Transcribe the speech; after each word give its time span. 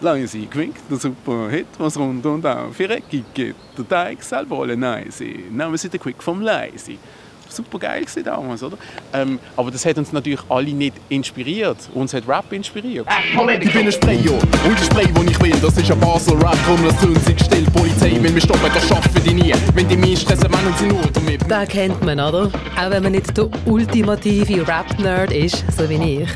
Lange 0.00 0.26
sie 0.26 0.46
gewinkt, 0.46 0.80
der 0.90 0.98
super 0.98 1.48
Hit, 1.50 1.66
was 1.78 1.96
rund 1.96 2.26
und 2.26 2.44
auf 2.44 2.80
ihre 2.80 2.96
Ecke 2.96 3.24
geht. 3.32 3.56
Der 3.78 3.88
Teig 3.88 4.22
selber 4.22 4.60
alle 4.60 4.76
nice. 4.76 5.20
Nehmen 5.20 5.76
Sie 5.76 5.88
den 5.88 6.00
Quick 6.00 6.22
vom 6.22 6.40
Leise 6.40 6.98
super 7.54 7.78
geil 7.78 8.04
damals, 8.24 8.62
oder? 8.62 8.76
Ähm, 9.12 9.38
aber 9.56 9.70
das 9.70 9.84
hat 9.86 9.98
uns 9.98 10.12
natürlich 10.12 10.40
alle 10.48 10.72
nicht 10.72 10.94
inspiriert. 11.08 11.76
Uns 11.94 12.12
hat 12.14 12.26
Rap 12.28 12.52
inspiriert. 12.52 13.06
Moment, 13.34 13.64
ich 13.64 13.72
bin 13.72 13.86
ein 13.86 13.92
Sprayer 13.92 14.32
und 14.32 14.78
ich 14.78 14.84
spray, 14.84 15.08
wo 15.14 15.22
ich 15.22 15.40
will. 15.40 15.54
Das 15.60 15.76
ist 15.76 15.90
ein 15.90 16.00
Basel 16.00 16.36
Rap, 16.36 16.56
komm, 16.66 16.84
lass 16.84 17.02
uns 17.04 17.24
sich 17.24 17.38
still. 17.40 17.64
Polizei 17.72 18.22
will 18.22 18.32
mich 18.32 18.44
stoppen, 18.44 18.70
das 18.72 18.88
schaffen 18.88 19.22
die 19.24 19.34
nie. 19.34 19.54
Wenn 19.74 19.88
die 19.88 19.96
mich 19.96 20.20
stressen, 20.20 20.50
meinen 20.50 20.74
sie 20.78 20.86
nur 20.86 21.02
damit. 21.12 21.50
Den 21.50 21.68
kennt 21.68 22.04
man, 22.04 22.20
oder? 22.20 22.50
Auch 22.76 22.90
wenn 22.90 23.02
man 23.02 23.12
nicht 23.12 23.36
der 23.36 23.48
ultimative 23.66 24.66
Rap-Nerd 24.66 25.32
ist, 25.32 25.64
so 25.76 25.88
wie 25.88 26.22
ich. 26.22 26.28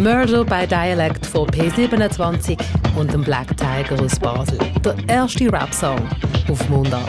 Murder 0.00 0.44
by 0.44 0.66
Dialect 0.66 1.26
von 1.26 1.48
P27 1.48 2.56
und 2.96 3.12
dem 3.12 3.22
Black 3.22 3.48
Tiger 3.56 4.00
aus 4.02 4.18
Basel. 4.18 4.58
Der 4.84 4.94
erste 5.08 5.52
Rap-Song 5.52 6.00
auf 6.48 6.68
Mundart. 6.68 7.04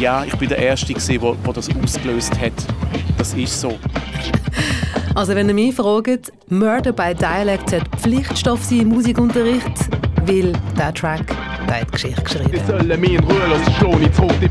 Ja, 0.00 0.24
ich 0.24 0.34
bin 0.36 0.48
der 0.48 0.58
Erste, 0.58 0.94
der 0.94 1.52
das 1.52 1.68
ausgelöst 1.70 2.32
hat. 2.40 2.52
Das 3.24 3.32
ist 3.32 3.58
so. 3.58 3.78
Also 5.14 5.34
wenn 5.34 5.48
ihr 5.48 5.54
mich 5.54 5.74
fragt, 5.74 6.30
Murder 6.50 6.92
by 6.92 7.14
Dialect 7.14 7.72
hat 7.72 7.88
Pflichtstoff 7.98 8.62
sein 8.62 8.80
im 8.80 8.88
Musikunterricht, 8.88 9.88
weil 10.26 10.52
der 10.76 10.92
Track 10.92 11.34
der 11.66 11.80
hat 11.80 11.92
Geschichte 11.92 12.22
geschrieben. 12.22 12.60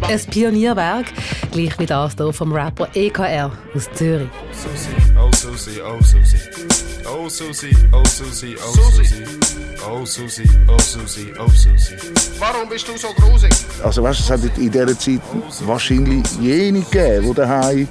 Ein 0.09 0.26
Pionierwerk, 0.32 1.05
gleich 1.52 1.77
wie 1.77 1.86
das 1.86 2.16
hier 2.18 2.34
vom 2.34 2.52
Rapper 2.52 2.88
EKR 2.96 3.52
aus 3.76 3.90
Zürich. 3.94 4.27
Oh 4.41 4.52
Susi, 4.52 4.90
oh 5.20 5.30
Susi, 5.35 5.80
oh 5.80 6.02
Susi, 6.02 6.38
oh 7.05 7.30
Susi, 7.30 7.75
oh 7.91 8.03
Susi, 8.05 8.55
oh 8.59 10.05
Susi, 10.05 10.43
oh 10.67 10.80
Susi, 10.80 11.34
oh 11.40 11.48
Susi. 11.49 11.96
Warum 12.40 12.70
bist 12.70 12.87
du 12.87 12.98
so 12.98 13.07
grusig? 13.13 13.51
Also 13.84 14.04
weißt, 14.04 14.20
es 14.20 14.29
hat 14.29 14.40
in 14.57 14.71
dieser 14.71 14.98
Zeit 14.98 15.21
wahrscheinlich 15.65 16.26
jene 16.40 16.81
gegeben, 16.81 17.27
die 17.27 17.34
daheim 17.34 17.87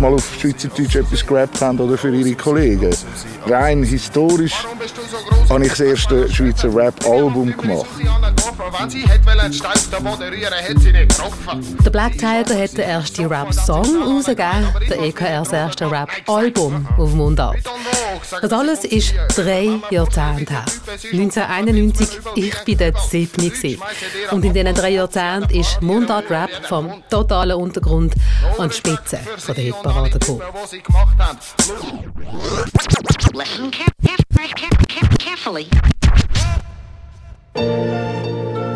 mal 0.00 0.14
auf 0.14 0.24
Schweizerdeutsch 0.40 0.96
etwas 0.96 1.26
gerappt 1.26 1.60
haben 1.60 1.78
oder 1.78 1.98
für 1.98 2.14
ihre 2.14 2.34
Kollegen. 2.34 2.94
Rein 3.46 3.82
historisch 3.82 4.66
habe 5.48 5.64
ich 5.64 5.70
das 5.70 5.80
erste 5.80 6.32
Schweizer 6.32 6.74
Rap-Album 6.74 7.56
gemacht. 7.56 7.86
Der 11.84 11.90
Black 11.90 12.12
Tiger 12.12 12.62
hat 12.62 12.76
den 12.76 12.80
ersten 12.80 13.24
Rap-Song 13.26 14.02
rausgegeben, 14.02 14.68
der 14.90 15.00
EKRs 15.00 15.52
erste 15.52 15.90
Rap-Album 15.90 16.86
auf 16.98 17.14
Mundart. 17.14 17.60
Das 18.42 18.52
alles 18.52 18.84
ist 18.84 19.14
drei 19.34 19.80
Jahrzehnte 19.90 20.52
her. 20.52 20.64
1991, 21.12 22.08
ich 22.34 22.54
war 22.54 22.90
dort 22.90 23.00
sieben. 23.08 23.80
Und 24.30 24.44
in 24.44 24.52
diesen 24.52 24.74
drei 24.74 24.90
Jahrzehnten 24.90 25.58
ist 25.58 25.80
Mundart-Rap 25.80 26.50
vom 26.68 27.02
totalen 27.08 27.56
Untergrund 27.56 28.14
an 28.58 28.68
die 28.68 28.74
Spitze 28.74 29.18
von 29.38 29.54
der 29.54 29.64
Hitparade 29.64 30.18
gekommen. 30.18 30.42
Listen 33.32 33.70
carefully. 35.18 35.70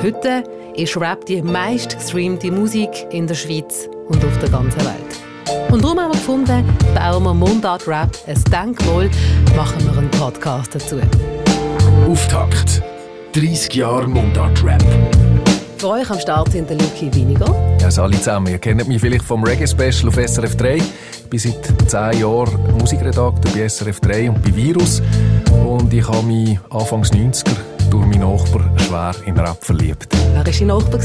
Heute 0.01 0.45
ist 0.77 0.97
Rap 0.97 1.27
die 1.27 1.43
meistgestreamte 1.43 2.53
Musik 2.53 2.89
in 3.11 3.27
der 3.27 3.35
Schweiz 3.35 3.89
und 4.07 4.25
auf 4.25 4.39
der 4.39 4.49
ganzen 4.49 4.81
Welt. 4.83 5.73
Und 5.73 5.83
darum 5.83 5.99
haben 5.99 6.13
wir 6.13 6.19
gefunden, 6.19 6.65
bauen 6.95 7.25
wir 7.25 7.35
Mundart 7.35 7.89
Rap 7.89 8.11
ein 8.29 8.41
Denkmal, 8.45 9.11
machen 9.57 9.85
wir 9.85 9.99
einen 9.99 10.09
Podcast 10.13 10.73
dazu. 10.73 11.01
Auftakt. 12.09 12.81
30 13.33 13.75
Jahre 13.75 14.07
Mundart 14.07 14.63
Rap. 14.63 14.85
Für 15.79 15.89
euch 15.89 16.09
am 16.09 16.21
Start 16.21 16.53
sind 16.53 16.71
der 16.71 16.79
Luki 16.79 17.13
Winiger. 17.13 17.53
Ja, 17.81 17.89
alle 18.01 18.19
zusammen. 18.19 18.47
Ihr 18.53 18.59
kennt 18.59 18.87
mich 18.87 19.01
vielleicht 19.01 19.25
vom 19.25 19.43
Reggae 19.43 19.67
Special 19.67 20.07
auf 20.07 20.15
SRF 20.15 20.57
3. 20.57 20.77
Ich 20.77 21.25
bin 21.29 21.41
seit 21.41 21.91
10 21.91 22.21
Jahren 22.21 22.79
Musikredakteur 22.79 23.53
bei 23.53 23.69
SRF 23.69 23.99
3 23.99 24.31
und 24.31 24.43
bei 24.45 24.55
Virus. 24.55 25.03
Und 25.67 25.93
ich 25.93 26.07
habe 26.07 26.23
mich 26.25 26.57
Anfangs 26.71 27.13
90er 27.13 27.78
durch 27.91 28.07
meinen 28.07 28.21
Nachbar 28.21 28.71
schwer 28.79 29.15
in 29.27 29.39
Rap 29.39 29.65
verliebt. 29.65 30.09
Wer 30.33 30.37
war 30.37 30.45
dein 30.45 30.67
Nachbar? 30.67 31.01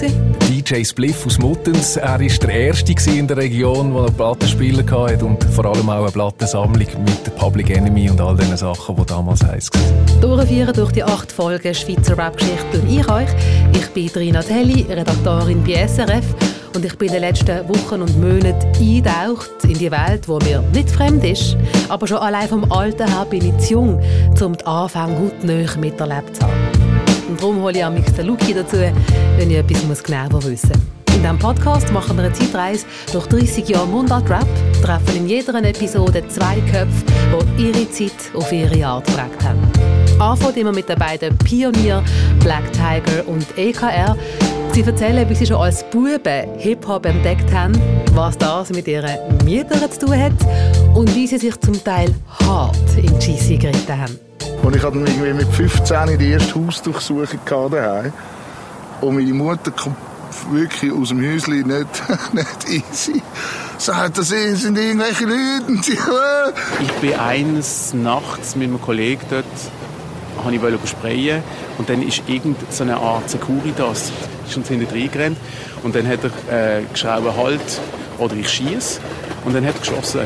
DJ 0.50 0.84
Spliff 0.84 1.26
aus 1.26 1.40
Muttens. 1.40 1.98
Er 1.98 2.12
war 2.12 2.18
der 2.18 2.50
Erste 2.50 2.94
in 3.12 3.28
der 3.28 3.38
Region, 3.38 3.94
der 3.94 4.04
einen 4.04 4.14
Plattenspieler 4.14 4.84
hatte 4.84 5.26
und 5.26 5.44
vor 5.44 5.66
allem 5.66 5.90
auch 5.90 6.04
eine 6.04 6.12
Plattensammlung 6.12 6.88
mit 7.06 7.36
Public 7.36 7.70
Enemy 7.70 8.10
und 8.10 8.22
all 8.22 8.36
diesen 8.36 8.58
Sachen, 8.58 8.96
die 8.96 9.06
damals 9.06 9.44
heiß 9.44 9.70
waren. 9.74 10.22
Durchführen 10.22 10.74
durch 10.74 10.92
die 10.92 11.04
acht 11.04 11.32
Folgen 11.32 11.74
Schweizer 11.74 12.18
Rap-Geschichte 12.18 12.80
bin 12.80 13.00
ich 13.00 13.10
euch. 13.10 13.30
Ich 13.74 13.88
bin 13.90 14.08
Trina 14.08 14.42
Telli, 14.42 14.86
Redaktorin 14.90 15.64
bei 15.64 15.88
SRF 15.88 16.36
und 16.76 16.86
ich 16.86 16.98
bin 16.98 17.10
in 17.10 17.14
den 17.14 17.22
letzten 17.22 17.68
Wochen 17.70 18.02
und 18.02 18.20
Monaten 18.20 18.68
eingetaucht 18.80 19.64
in 19.64 19.78
die 19.78 19.92
Welt, 19.92 20.26
die 20.28 20.46
mir 20.46 20.62
nicht 20.74 20.90
fremd 20.90 21.24
ist. 21.24 21.56
Aber 21.90 22.08
schon 22.08 22.18
allein 22.18 22.48
vom 22.48 22.72
Alter 22.72 23.06
her 23.06 23.26
bin 23.30 23.46
ich 23.46 23.66
zu 23.66 23.74
jung, 23.74 24.02
um 24.42 24.58
die 24.58 24.66
Anfänge 24.66 25.20
hautnah 25.20 25.78
miterlebt 25.78 26.36
zu 26.36 26.44
haben. 26.44 26.73
Und 27.34 27.42
darum 27.42 27.64
hole 27.64 27.80
ich 27.80 27.90
mich 27.90 28.16
den 28.16 28.28
Luki 28.28 28.54
dazu, 28.54 28.78
wenn 28.78 29.50
ich 29.50 29.58
etwas 29.58 30.04
genauer 30.04 30.44
wissen 30.44 30.70
muss. 30.70 31.16
In 31.16 31.24
diesem 31.24 31.40
Podcast 31.40 31.92
machen 31.92 32.16
wir 32.16 32.26
eine 32.26 32.34
Zeitreise 32.34 32.86
durch 33.12 33.26
30 33.26 33.70
Jahre 33.70 33.88
Mundart-Rap, 33.88 34.46
treffen 34.84 35.16
in 35.16 35.28
jeder 35.28 35.56
Episode 35.64 36.24
zwei 36.28 36.62
Köpfe, 36.72 37.04
die 37.58 37.70
ihre 37.70 37.90
Zeit 37.90 38.12
auf 38.36 38.52
ihre 38.52 38.86
Art 38.86 39.08
geprägt 39.08 39.44
haben. 39.44 39.60
Anfangen 40.20 40.58
immer 40.58 40.72
mit 40.74 40.88
den 40.88 41.00
beiden 41.00 41.36
Pionier 41.40 42.04
Black 42.40 42.72
Tiger 42.72 43.28
und 43.28 43.48
EKR. 43.58 44.16
Sie 44.72 44.82
erzählen, 44.82 45.28
wie 45.28 45.34
sie 45.34 45.48
schon 45.48 45.58
als 45.58 45.84
Buben 45.90 46.60
Hip-Hop 46.60 47.08
entdeckt 47.08 47.52
haben, 47.52 47.74
was 48.14 48.38
das 48.38 48.70
mit 48.70 48.88
ihren 48.88 49.18
Müttern 49.44 49.92
zu 49.92 50.06
tun 50.06 50.20
hat 50.20 50.34
und 50.94 51.16
wie 51.16 51.26
sie 51.26 51.40
sich 51.40 51.60
zum 51.62 51.84
Teil 51.84 52.14
hart 52.46 52.78
in 52.96 53.18
die 53.18 53.26
Scheisse 53.26 53.58
geritten 53.58 54.00
haben. 54.00 54.33
Und 54.62 54.76
ich 54.76 54.84
hatte 54.84 54.98
irgendwie 54.98 55.34
mit 55.34 55.48
15 55.48 56.18
die 56.18 56.32
erste 56.32 56.56
Hausdurchsuchung 56.56 57.40
daheim. 57.72 58.14
Und 59.02 59.16
meine 59.16 59.34
Mutter 59.34 59.72
kommt 59.72 59.98
wirklich 60.52 60.92
aus 60.92 61.10
dem 61.10 61.22
Häuschen 61.22 61.68
nicht, 61.68 62.34
nicht 62.34 62.70
easy. 62.70 63.22
Sagt, 63.78 64.18
das 64.18 64.30
sind 64.30 64.78
irgendwelche 64.78 65.26
Leute. 65.26 65.92
ich 66.82 66.92
bin 67.02 67.14
eines 67.20 67.94
Nachts 67.94 68.56
mit 68.56 68.70
einem 68.70 68.82
Kollegen 68.82 69.22
dort 69.30 69.46
habe 70.44 70.56
ich 70.56 70.90
sprayen 70.90 71.44
und 71.78 71.90
dann 71.90 72.02
ist 72.02 72.24
irgendeine 72.28 72.98
Art 72.98 73.30
Securitas 73.30 74.12
ist 74.46 74.68
hinten 74.68 74.88
reingerannt 74.88 75.38
und 75.84 75.96
dann 75.96 76.08
hat 76.08 76.20
er 76.50 76.80
äh, 76.80 76.84
geschrieben, 76.92 77.36
halt 77.38 77.82
oder 78.18 78.36
ich 78.36 78.50
schieße 78.50 79.00
und 79.46 79.56
dann 79.56 79.66
hat 79.66 79.76
er 79.76 79.80
geschossen. 79.80 80.22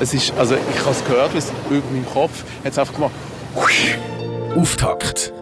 Es 0.00 0.14
ist, 0.14 0.32
also 0.38 0.54
ich 0.54 0.80
habe 0.80 0.92
es 0.92 1.04
gehört, 1.04 1.34
es 1.34 1.52
über 1.68 1.82
meinem 1.90 2.06
Kopf 2.06 2.44
hat 2.64 2.72
es 2.72 2.78
einfach 2.78 2.94
gemacht. 2.94 3.12
Auftakt. 4.56 5.32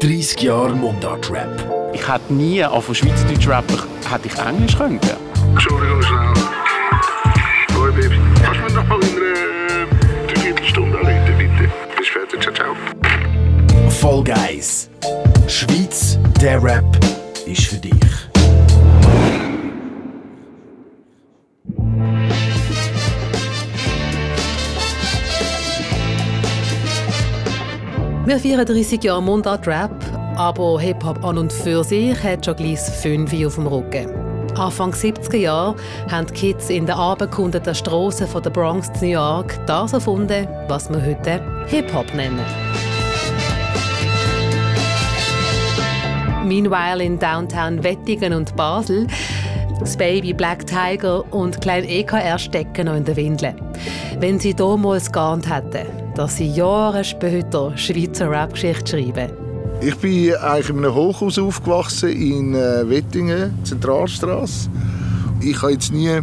30 0.00 0.40
Jahre 0.42 0.74
Mundart-Rap. 0.74 1.92
Ich 1.92 2.06
hätte 2.08 2.32
nie, 2.32 2.64
auch 2.64 2.82
von 2.82 2.94
Schweizerdeutsch-Rapper, 2.94 3.78
hätte 4.10 4.28
ich 4.28 4.38
Englisch 4.38 4.76
können. 4.76 5.00
Entschuldigung 5.50 6.02
schnell. 6.02 6.34
Hoi 7.74 7.90
Baby. 7.92 8.16
Kannst 8.42 8.60
du 8.60 8.64
mir 8.64 8.72
noch 8.72 8.86
mal 8.88 9.00
in 9.00 9.08
einer 9.08 9.82
äh, 9.82 10.34
Dreiviertelstunde 10.34 10.98
anrufen, 10.98 11.38
bitte? 11.38 11.70
Bis 11.96 12.06
später. 12.06 12.40
Ciao, 12.40 12.54
ciao. 12.54 13.90
Folge 13.90 14.34
1. 14.34 14.90
Schweiz, 15.48 16.18
der 16.40 16.62
Rap 16.62 16.84
ist 17.46 17.64
für 17.66 17.76
dich. 17.76 17.97
Wir 28.28 28.38
feiern 28.38 28.66
30 28.66 29.02
Jahre 29.02 29.22
Mundart 29.22 29.66
Rap, 29.66 29.90
aber 30.36 30.78
Hip-Hop 30.78 31.24
an 31.24 31.38
und 31.38 31.50
für 31.50 31.82
sich 31.82 32.22
hat 32.22 32.44
schon 32.44 32.56
gleich 32.56 32.78
fünf 32.78 33.32
auf 33.32 33.54
dem 33.54 33.66
Rücken. 33.66 34.10
Anfang 34.54 34.92
70er 34.92 35.36
Jahre 35.38 35.76
haben 36.10 36.26
die 36.26 36.34
Kids 36.34 36.68
in 36.68 36.84
den 36.84 36.94
abendkundeten 36.94 37.74
Strassen 37.74 38.26
von 38.26 38.42
der 38.42 38.50
Bronx 38.50 38.90
New 39.00 39.08
York 39.08 39.58
das 39.66 39.94
erfunden, 39.94 40.46
was 40.68 40.90
wir 40.90 41.02
heute 41.02 41.40
Hip-Hop 41.68 42.12
nennen. 42.12 42.44
Meanwhile 46.44 47.02
in 47.02 47.18
Downtown 47.18 47.82
Wettingen 47.82 48.34
und 48.34 48.54
Basel 48.56 49.06
das 49.80 49.96
Baby 49.96 50.34
Black 50.34 50.66
Tiger 50.66 51.24
und 51.32 51.62
Klein 51.62 51.84
EKR 51.84 52.38
stecken 52.38 52.88
noch 52.88 52.94
in 52.96 53.06
der 53.06 53.16
Windel. 53.16 53.54
Wenn 54.18 54.38
sie 54.38 54.52
damals 54.52 55.10
geahnt 55.10 55.48
hätten, 55.48 56.07
dass 56.18 56.36
sie 56.36 56.48
Jahre 56.50 57.04
später 57.04 57.76
Schweizer 57.76 58.28
Rap-Geschichte 58.28 59.00
schreiben. 59.00 59.30
Ich 59.80 59.94
bin 59.98 60.34
eigentlich 60.34 60.68
in 60.68 60.78
einem 60.78 60.92
Hochhaus 60.92 61.38
aufgewachsen 61.38 62.10
in 62.10 62.56
äh, 62.56 62.88
Wettingen, 62.88 63.56
Zentralstraße. 63.62 64.68
Ich 65.40 65.62
habe 65.62 65.72
jetzt 65.72 65.92
nie 65.92 66.18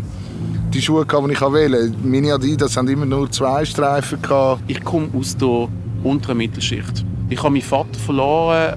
die 0.74 0.81
Schuhe, 0.81 1.06
die 1.06 1.31
ich 1.31 1.42
wählen 1.42 1.95
Meine 2.03 2.33
Adidas 2.33 2.75
haben 2.75 2.89
immer 2.89 3.06
nur 3.06 3.31
zwei 3.31 3.63
Streifen. 3.63 4.19
Ich 4.68 4.83
komme 4.83 5.07
aus 5.18 5.38
der 5.38 5.69
unteren 6.03 6.39
Mittelschicht. 6.39 7.06
Ich 7.30 7.42
habe 7.42 7.51
meinen 7.51 7.62
Vater 7.62 7.97
verloren, 7.97 8.74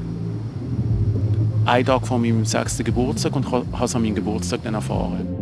einen 1.64 1.84
Tag 1.84 2.06
vor 2.06 2.20
meinem 2.20 2.44
sechsten 2.44 2.84
Geburtstag 2.84 3.34
und 3.34 3.50
habe 3.50 3.66
es 3.84 3.96
an 3.96 4.02
meinem 4.02 4.14
Geburtstag 4.14 4.60
dann 4.62 4.74
erfahren. 4.74 5.37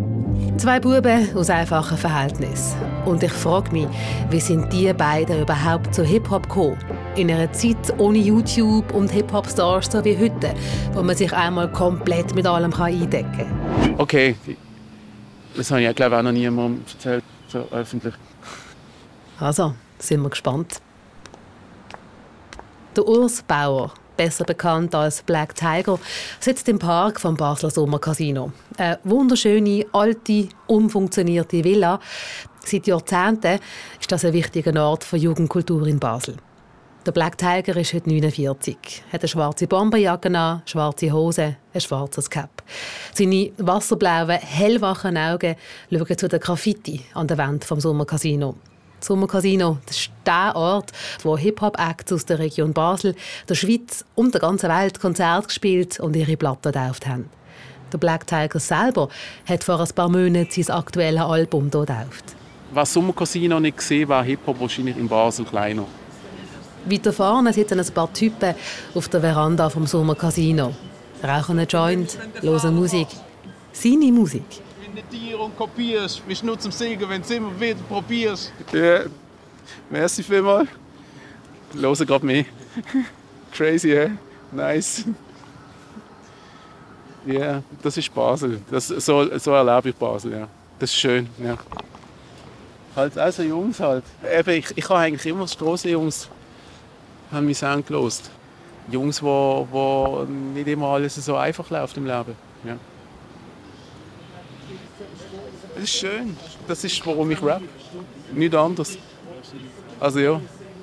Zwei 0.59 0.81
Buben 0.81 1.37
aus 1.37 1.51
einfachen 1.51 1.99
Verhältnissen. 1.99 2.81
Und 3.05 3.23
ich 3.23 3.33
frage 3.33 3.71
mich, 3.73 3.89
wie 4.31 4.41
sind 4.41 4.73
die 4.73 4.91
beiden 4.95 5.43
überhaupt 5.43 5.95
zu 5.95 6.03
Hip-Hop 6.03 6.45
gekommen? 6.45 6.79
In 7.15 7.31
einer 7.31 7.53
Zeit 7.53 7.93
ohne 7.99 8.17
YouTube 8.17 8.95
und 8.95 9.11
Hip-Hop-Stars 9.11 9.93
so 9.93 10.03
wie 10.03 10.17
heute, 10.17 10.55
wo 10.95 11.03
man 11.03 11.15
sich 11.15 11.31
einmal 11.33 11.71
komplett 11.71 12.35
mit 12.35 12.47
allem 12.47 12.73
eindecken 12.73 13.33
kann. 13.37 13.95
Okay, 13.99 14.35
das 15.55 15.71
habe 15.71 15.83
ich 15.83 15.95
glaube 15.95 16.15
ich 16.15 16.19
auch 16.19 16.23
noch 16.23 16.33
niemandem 16.33 16.83
erzählt, 16.91 17.25
so 17.49 17.59
öffentlich. 17.71 18.15
Also, 19.39 19.75
sind 19.99 20.23
wir 20.23 20.31
gespannt. 20.31 20.81
Der 22.97 23.07
Urs 23.07 23.43
Bauer 23.43 23.93
besser 24.17 24.45
bekannt 24.45 24.95
als 24.95 25.23
Black 25.23 25.55
Tiger, 25.55 25.99
sitzt 26.41 26.69
im 26.69 26.79
Park 26.79 27.21
vom 27.21 27.37
Basler 27.37 27.71
Sommercasino. 27.71 28.53
Eine 28.77 28.99
wunderschöne, 29.05 29.87
alte, 29.93 30.49
umfunktionierte 30.67 31.63
Villa. 31.65 32.01
Seit 32.65 32.87
Jahrzehnten 32.87 33.61
ist 34.01 34.11
das 34.11 34.25
ein 34.25 34.33
wichtiger 34.33 34.85
Ort 34.85 35.05
für 35.05 35.17
Jugendkultur 35.17 35.87
in 35.87 35.99
Basel. 35.99 36.37
Der 37.07 37.13
Black 37.13 37.39
Tiger 37.39 37.77
ist 37.77 37.95
heute 37.95 38.09
49, 38.09 39.05
hat 39.13 39.21
eine 39.21 39.29
schwarze 39.29 39.69
Bomberjacke 39.69 40.37
an, 40.37 40.63
schwarze 40.67 41.13
Hose, 41.13 41.57
ein 41.73 41.81
schwarzes 41.81 42.29
Cap. 42.29 42.65
Seine 43.15 43.53
wasserblauen, 43.59 44.41
hellwachen 44.41 45.17
Augen 45.17 45.55
schauen 45.89 46.19
zu 46.19 46.29
den 46.29 46.41
Graffiti 46.41 47.03
an 47.15 47.29
der 47.29 47.39
Wand 47.39 47.65
vom 47.65 47.79
Sommercasino. 47.79 48.57
Sommercasino, 49.07 49.79
das 49.87 49.97
ist 49.97 50.11
der 50.27 50.57
Ort, 50.57 50.91
wo 51.23 51.39
Hip-Hop-Acts 51.39 52.13
aus 52.13 52.27
der 52.27 52.41
Region 52.41 52.73
Basel, 52.73 53.15
der 53.49 53.55
Schweiz 53.55 54.05
und 54.17 54.35
der 54.35 54.41
ganzen 54.41 54.69
Welt 54.69 55.01
Konzerte 55.01 55.47
gespielt 55.47 56.01
und 56.01 56.17
ihre 56.17 56.37
Platten 56.37 56.73
getauft 56.73 57.07
haben. 57.07 57.31
Der 57.93 57.99
Black 57.99 58.27
Tiger 58.27 58.59
selber 58.59 59.09
hat 59.49 59.63
vor 59.63 59.81
ein 59.81 59.89
paar 59.95 60.09
Monaten 60.09 60.51
sein 60.51 60.77
aktuelles 60.77 61.23
Album 61.23 61.71
hier 61.71 61.83
getauft. 61.83 62.35
Was 62.73 62.93
Sommercasino 62.93 63.61
nicht 63.61 63.77
gesehen 63.77 64.09
war 64.09 64.25
Hip-Hop 64.25 64.61
wahrscheinlich 64.61 64.97
in 64.97 65.07
Basel 65.07 65.45
kleiner. 65.45 65.85
Weiter 66.85 67.13
vorne 67.13 67.53
sitzen 67.53 67.79
ein 67.79 67.91
paar 67.93 68.13
Typen 68.13 68.55
auf 68.95 69.09
der 69.09 69.21
Veranda 69.21 69.71
vom 69.71 69.87
Sommercasino. 69.87 70.75
Rauchen 71.23 71.59
einen 71.59 71.69
Joint, 71.69 72.19
hören 72.43 72.75
Musik. 72.75 73.09
Seine 73.73 74.11
Musik 74.11 74.45
dir 75.03 75.41
und 75.41 75.57
kopierst. 75.57 76.23
Wir 76.27 76.37
nur 76.43 76.59
zum 76.59 76.73
Segen, 76.73 77.09
wenn 77.09 77.21
du 77.21 77.27
es 77.27 77.31
immer 77.31 77.61
wieder 77.61 77.81
probierst. 77.89 78.53
Ja, 78.73 79.01
merci 79.91 80.23
vielmals. 80.23 80.69
Hören 81.75 82.07
gerade 82.07 82.27
mehr. 82.27 82.45
Crazy, 83.53 83.91
hä? 83.91 84.11
Nice. 84.53 85.05
Ja, 87.27 87.33
yeah, 87.33 87.63
das 87.83 87.97
ist 87.97 88.15
Basel. 88.15 88.61
Das, 88.71 88.87
so, 88.87 89.39
so 89.39 89.51
erlebe 89.53 89.89
ich 89.89 89.97
Basel, 89.97 90.33
ja. 90.33 90.49
Das 90.79 90.91
ist 90.91 90.97
schön, 90.97 91.29
ja. 91.43 91.57
Halt, 92.95 93.19
also 93.19 93.43
Jungs 93.43 93.81
halt. 93.81 94.05
Eben, 94.25 94.51
ich, 94.51 94.77
ich 94.77 94.89
habe 94.89 95.01
eigentlich 95.01 95.27
immer 95.27 95.49
Strassenjungs 95.49 96.29
haben 97.33 97.47
mich 97.47 97.59
Sound 97.59 97.87
gelost. 97.87 98.31
Jungs, 98.91 99.23
wo, 99.23 99.67
wo 99.71 100.25
nicht 100.25 100.69
immer 100.69 100.89
alles 100.89 101.17
so 101.17 101.37
einfach 101.37 101.69
läuft 101.71 101.97
im 101.97 102.07
Leben. 102.07 102.37
Ja. 102.65 102.77
Das 105.77 105.85
ist 105.85 105.95
schön. 105.95 106.37
Das 106.67 106.85
ist, 106.85 107.07
warum 107.07 107.31
ich 107.31 107.43
rap. 107.43 107.61
Nicht 108.33 108.55
anders. 108.55 108.97
Also 110.01 110.19
ja. 110.21 110.41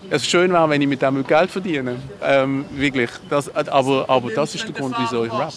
Es 0.09 0.21
ist 0.21 0.29
schön 0.29 0.51
wäre, 0.51 0.69
wenn 0.69 0.81
ich 0.81 0.87
mit 0.87 1.01
dem 1.01 1.25
Geld 1.25 1.49
verdiene. 1.49 1.95
Ähm, 2.21 2.65
wirklich. 2.71 3.09
Das, 3.27 3.53
aber, 3.55 4.07
aber 4.07 4.29
das 4.31 4.53
ist 4.53 4.65
der 4.65 4.75
Grund, 4.75 4.95
wieso 4.99 5.25
ich 5.25 5.33
rap. 5.33 5.51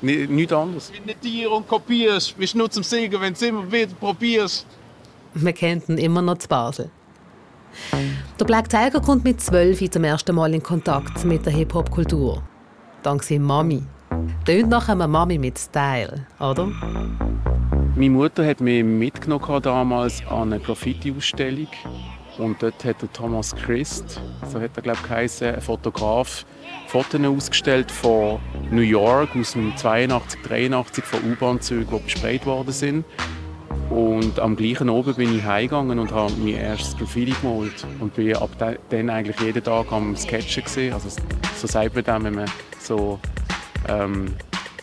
Nicht, 0.00 0.30
nicht 0.30 0.52
anders. 0.52 0.90
Wenn 0.92 1.14
du 1.14 1.28
dir 1.28 1.50
und 1.52 1.68
kopierst, 1.68 2.38
bist 2.38 2.54
nur 2.54 2.70
zum 2.70 2.82
Segen, 2.82 3.20
wenn 3.20 3.34
du 3.34 3.36
es 3.36 3.42
immer 3.42 3.70
wieder 3.70 3.92
probierst. 4.00 4.66
Wir 5.34 5.52
kennen 5.52 5.82
ihn 5.88 5.98
immer 5.98 6.22
noch 6.22 6.38
zu 6.38 6.48
Basel. 6.48 6.90
Der 8.40 8.44
Black 8.46 8.70
Tiger 8.70 9.00
kommt 9.00 9.24
mit 9.24 9.42
zwölf 9.42 9.78
zum 9.90 10.04
ersten 10.04 10.34
Mal 10.34 10.54
in 10.54 10.62
Kontakt 10.62 11.24
mit 11.24 11.44
der 11.44 11.52
Hip-Hop-Kultur. 11.52 12.42
Dank 13.02 13.22
seiner 13.22 13.44
Mami. 13.44 13.82
Tönt 14.46 14.70
nach 14.70 14.88
einer 14.88 15.08
Mami 15.08 15.38
mit 15.38 15.58
Style, 15.58 16.26
oder? 16.38 16.68
Meine 17.96 18.10
Mutter 18.10 18.44
hat 18.44 18.60
mich 18.60 18.82
mitgenommen 18.82 19.62
damals 19.62 20.20
an 20.26 20.52
eine 20.52 20.58
Graffiti-Ausstellung. 20.58 21.68
Und 22.38 22.60
dort 22.60 22.84
hat 22.84 23.00
der 23.00 23.12
Thomas 23.12 23.54
Christ, 23.54 24.20
so 24.50 24.60
hat 24.60 24.72
er 24.74 24.82
glaube 24.82 24.98
ich 25.00 25.08
geheißen, 25.08 25.54
ein 25.54 25.60
Fotograf, 25.60 26.44
Fotos 26.88 27.20
ausgestellt 27.20 27.92
von 27.92 28.40
New 28.72 28.80
York 28.80 29.36
aus 29.36 29.52
dem 29.52 29.76
82, 29.76 30.42
83 30.42 31.04
von 31.04 31.20
U-Bahn-Zügen, 31.20 31.96
die 31.96 32.02
besprayt 32.02 32.44
worden 32.46 32.72
sind. 32.72 33.04
Und 33.90 34.40
am 34.40 34.56
gleichen 34.56 34.90
Abend 34.90 35.16
bin 35.16 35.38
ich 35.38 35.44
heimgegangen 35.44 36.00
und 36.00 36.10
habe 36.10 36.32
mein 36.38 36.54
erstes 36.54 36.96
Graffiti 36.98 37.32
gemalt. 37.40 37.86
Und 38.00 38.12
bin 38.16 38.34
ab 38.34 38.50
dann 38.90 39.08
eigentlich 39.08 39.38
jeden 39.38 39.62
Tag 39.62 39.92
am 39.92 40.16
Sketchen 40.16 40.64
gesehen. 40.64 40.94
Also 40.94 41.10
so 41.56 41.68
sagt 41.68 41.94
man 41.94 42.02
dann, 42.02 42.24
wenn 42.24 42.34
man 42.34 42.50
so 42.80 43.20
ähm, 43.88 44.34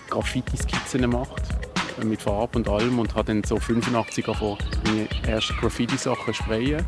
Graffiti-Skizzen 0.09 1.09
macht 1.09 1.60
mit 2.03 2.21
Farbe 2.21 2.57
und 2.57 2.67
allem 2.67 2.99
und 2.99 3.15
habe 3.15 3.25
dann 3.25 3.43
so 3.43 3.57
85 3.57 4.27
angefangen, 4.27 4.57
meine 4.85 5.33
ersten 5.33 5.55
Graffiti-Sachen 5.57 6.33
sprayen. 6.33 6.85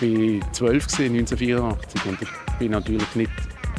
Ich 0.00 0.40
war 0.42 0.52
12 0.52 1.00
1984 1.00 2.06
und 2.06 2.22
ich 2.22 2.28
bin 2.58 2.72
natürlich 2.72 3.14
nicht 3.14 3.30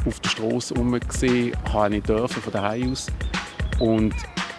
auf 0.06 0.20
der 0.20 0.28
Straße 0.30 0.74
herum 0.74 0.98
gesehen, 0.98 1.56
habe 1.72 1.90
nicht 1.90 2.08
dürfen 2.08 2.42
von 2.42 2.52
daheim 2.52 2.92
aus 2.92 3.06
und 3.78 4.14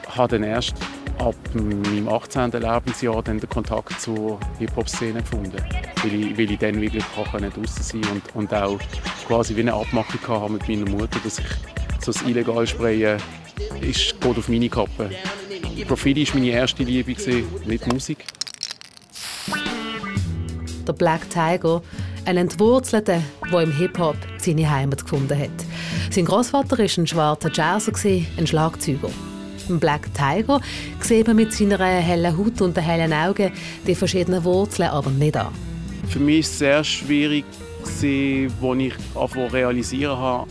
habe 0.08 0.40
dann 0.40 0.44
erst 0.44 0.76
ab 1.20 1.36
meinem 1.54 2.08
18. 2.08 2.52
Lebensjahr 2.52 3.22
dann 3.22 3.40
den 3.40 3.50
Kontakt 3.50 4.00
zur 4.00 4.40
Hip-Hop-Szene 4.58 5.22
gefunden, 5.22 5.58
weil 6.04 6.14
ich, 6.14 6.38
weil 6.38 6.52
ich 6.52 6.60
dann 6.60 6.80
wirklich 6.82 7.04
draußen 7.16 7.52
sein 7.66 8.02
und, 8.12 8.36
und 8.36 8.54
auch 8.54 8.80
quasi 9.28 9.56
wie 9.56 9.62
eine 9.62 9.74
Abmachung 9.74 10.20
hatte 10.28 10.54
mit 10.54 10.68
meiner 10.68 10.90
Mutter, 10.90 11.20
dass 11.24 11.40
ich 11.40 11.46
so 12.00 12.12
das 12.12 12.22
illegal 12.24 12.66
Sprayen 12.66 13.20
ist, 13.82 14.20
geht 14.20 14.38
auf 14.38 14.50
meine 14.50 14.70
Kappe. 14.70 15.10
Graffiti 15.88 16.28
war 16.28 16.36
meine 16.36 16.52
erste 16.52 16.84
Liebe, 16.84 17.16
nicht 17.66 17.88
Musik. 17.88 18.26
Der 20.88 20.94
Black 20.94 21.30
Tiger, 21.30 21.82
ein 22.26 22.38
Entwurzelter, 22.38 23.22
der 23.52 23.60
im 23.62 23.72
Hip-Hop 23.72 24.18
seine 24.38 24.70
Heimat 24.70 25.04
gefunden 25.04 25.38
hat. 25.40 25.50
Sein 26.12 26.26
Großvater 26.26 26.78
war 26.78 26.86
ein 26.86 27.08
schwarzer 27.08 27.52
Jazzer, 27.52 27.92
ein 28.38 28.48
Schlagzeuger. 28.48 29.10
Im 29.68 29.80
Black 29.80 30.10
Tiger 30.14 30.60
sieht 31.00 31.28
man 31.28 31.36
mit 31.36 31.54
seiner 31.54 31.78
hellen 31.78 32.36
Haut 32.36 32.60
und 32.62 32.76
den 32.76 32.84
hellen 32.84 33.14
Augen 33.14 33.52
die 33.86 33.96
verschiedenen 33.96 34.44
Wurzeln 34.44 34.90
aber 34.90 35.12
nicht 35.12 35.38
an. 35.38 35.54
Für 36.08 36.20
mich 36.20 36.46
war 36.46 36.52
es 36.52 36.58
sehr 36.58 36.84
schwierig, 36.84 37.46
als 37.84 38.04
ich 38.04 39.54
realisieren 39.54 40.18
habe, 40.18 40.48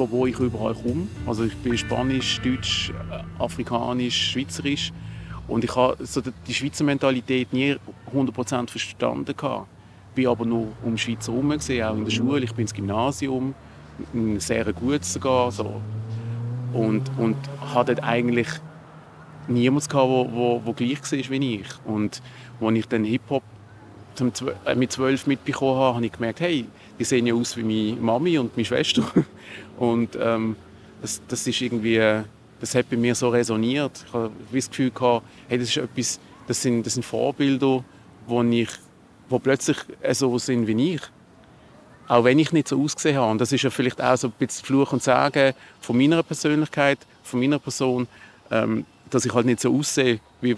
von 0.00 0.10
wo 0.10 0.26
ich 0.26 0.38
überall 0.38 0.74
komme. 0.74 1.08
Also 1.26 1.44
ich 1.44 1.54
bin 1.58 1.76
Spanisch, 1.76 2.40
Deutsch, 2.40 2.90
Afrikanisch, 3.38 4.30
Schweizerisch. 4.30 4.92
Und 5.46 5.62
ich 5.62 5.76
habe 5.76 6.06
so 6.06 6.22
die 6.22 6.54
Schweizer 6.54 6.84
Mentalität 6.84 7.52
nie 7.52 7.76
100% 8.14 8.70
verstanden. 8.70 9.34
Ich 9.36 10.14
bin 10.14 10.26
aber 10.26 10.46
nur 10.46 10.68
um 10.82 10.94
die 10.94 10.98
Schweiz 10.98 11.28
herum, 11.28 11.52
auch 11.52 11.96
in 11.96 12.04
der 12.04 12.10
Schule. 12.10 12.40
Ich 12.40 12.54
bin 12.54 12.62
ins 12.62 12.72
Gymnasium, 12.72 13.54
sehr 14.38 14.72
gutes 14.72 15.12
sogar. 15.12 15.52
So. 15.52 15.82
Und, 16.72 17.10
und 17.18 17.36
hatte 17.74 17.94
dort 17.94 18.06
eigentlich 18.06 18.48
niemanden, 19.48 19.86
der 19.90 20.00
wo, 20.00 20.62
wo 20.64 20.72
gleich 20.72 21.02
war 21.12 21.30
wie 21.30 21.56
ich. 21.56 21.66
Und 21.84 22.22
als 22.58 22.74
ich 22.74 22.88
dann 22.88 23.04
Hip-Hop 23.04 23.42
äh, 24.64 24.74
mit 24.74 24.92
zwölf 24.92 25.26
mitbekommen 25.26 25.78
habe, 25.78 25.96
habe 25.96 26.06
ich 26.06 26.12
gemerkt, 26.12 26.40
hey, 26.40 26.64
die 27.00 27.04
sehen 27.04 27.26
ja 27.26 27.32
aus 27.32 27.56
wie 27.56 27.62
meine 27.62 27.98
Mami 27.98 28.38
und 28.38 28.54
meine 28.54 28.66
Schwester. 28.66 29.02
Und 29.78 30.18
ähm, 30.20 30.54
das, 31.00 31.22
das 31.26 31.46
ist 31.46 31.58
irgendwie, 31.62 31.98
das 32.60 32.74
hat 32.74 32.90
bei 32.90 32.98
mir 32.98 33.14
so 33.14 33.30
resoniert. 33.30 34.04
Ich 34.06 34.12
habe 34.12 34.30
das 34.52 34.68
Gefühl 34.68 34.90
gehabt, 34.90 35.24
hey, 35.48 35.58
das 35.58 35.68
ist 35.68 35.78
etwas, 35.78 36.20
das 36.46 36.60
sind, 36.60 36.84
das 36.84 36.94
sind 36.94 37.02
Vorbilder, 37.02 37.82
wo 38.26 38.42
ich, 38.42 38.68
wo 39.30 39.38
plötzlich 39.38 39.78
so 40.12 40.36
sind 40.36 40.66
wie 40.66 40.94
ich. 40.94 41.00
Auch 42.06 42.24
wenn 42.24 42.38
ich 42.38 42.52
nicht 42.52 42.68
so 42.68 42.78
ausgesehen 42.78 43.16
habe. 43.16 43.30
Und 43.30 43.40
das 43.40 43.50
ist 43.52 43.62
ja 43.62 43.70
vielleicht 43.70 44.02
auch 44.02 44.16
so 44.16 44.28
ein 44.28 44.34
bisschen 44.38 44.66
Fluch 44.66 44.92
und 44.92 45.02
Sagen 45.02 45.54
von 45.80 45.96
meiner 45.96 46.22
Persönlichkeit, 46.22 46.98
von 47.22 47.40
meiner 47.40 47.58
Person, 47.58 48.08
ähm, 48.50 48.84
dass 49.08 49.24
ich 49.24 49.32
halt 49.32 49.46
nicht 49.46 49.60
so 49.60 49.74
aussehe, 49.74 50.20
wie 50.42 50.56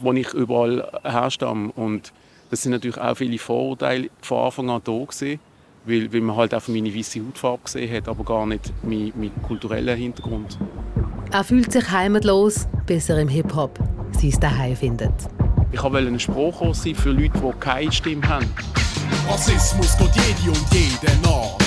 wo 0.00 0.12
ich 0.12 0.34
überall 0.34 0.90
herstamme. 1.04 1.70
Und 1.76 2.12
das 2.50 2.62
sind 2.62 2.72
natürlich 2.72 2.98
auch 2.98 3.16
viele 3.16 3.38
Vorurteile 3.38 4.10
von 4.20 4.46
Anfang 4.46 4.68
an 4.68 4.82
da 4.84 4.92
gewesen 4.92 5.38
weil, 5.86 6.12
weil 6.12 6.20
man 6.20 6.36
halt 6.36 6.52
einfach 6.52 6.68
meine 6.68 6.94
weiße 6.94 7.20
Hautfarbe 7.26 7.62
gesehen 7.64 7.94
hat, 7.94 8.08
aber 8.08 8.24
gar 8.24 8.46
nicht 8.46 8.72
meinen, 8.82 9.12
meinen 9.16 9.42
kulturellen 9.42 9.96
Hintergrund. 9.96 10.58
Er 11.30 11.44
fühlt 11.44 11.72
sich 11.72 11.90
heimatlos, 11.90 12.66
bis 12.86 13.08
er 13.08 13.18
im 13.18 13.28
Hip-Hop 13.28 13.78
sein 14.12 14.40
Daheim 14.40 14.76
findet. 14.76 15.14
Ich 15.72 15.82
wollte 15.82 16.08
ein 16.08 16.20
Sprachkurs 16.20 16.82
sein 16.82 16.94
für 16.94 17.10
Leute, 17.10 17.38
die 17.38 17.60
keine 17.60 17.92
Stimme 17.92 18.28
haben. 18.28 18.46
Rassismus 19.28 19.96
geht 19.98 20.10
jede 20.14 20.56
und 20.56 20.72
jeden 20.72 21.22
nach. 21.22 21.58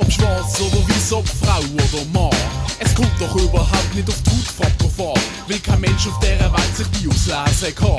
Ob 0.00 0.10
schwarz 0.10 0.60
oder 0.60 0.88
weiß, 0.88 1.12
ob 1.12 1.28
Frau 1.28 1.60
oder 1.60 2.04
Mann. 2.12 2.36
Es 2.80 2.94
kommt 2.94 3.12
doch 3.20 3.34
überhaupt 3.36 3.94
nicht 3.94 4.08
auf 4.08 4.20
die 4.22 4.30
Hautfarbe 4.30 4.74
drauf 4.78 5.16
an, 5.16 5.22
weil 5.48 5.58
kein 5.60 5.80
Mensch 5.80 6.06
auf 6.08 6.18
dieser 6.18 6.52
Welt 6.52 6.76
sich 6.76 6.86
die 6.90 7.08
auslesen 7.08 7.74
kann. 7.74 7.96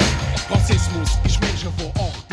Rassismus 0.51 1.17
ist 1.25 1.41
Menschenverachtung 1.41 2.05
und 2.05 2.13
stupid. 2.13 2.25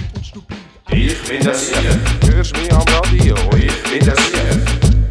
Ich 0.94 1.22
bin 1.22 1.42
das 1.42 1.72
hier. 1.72 1.98
Hörst 2.30 2.54
mich 2.54 2.70
am 2.70 2.82
Radio? 2.82 3.34
Ich 3.56 3.82
bin 3.90 4.06
das 4.06 4.18
hier. 4.28 4.62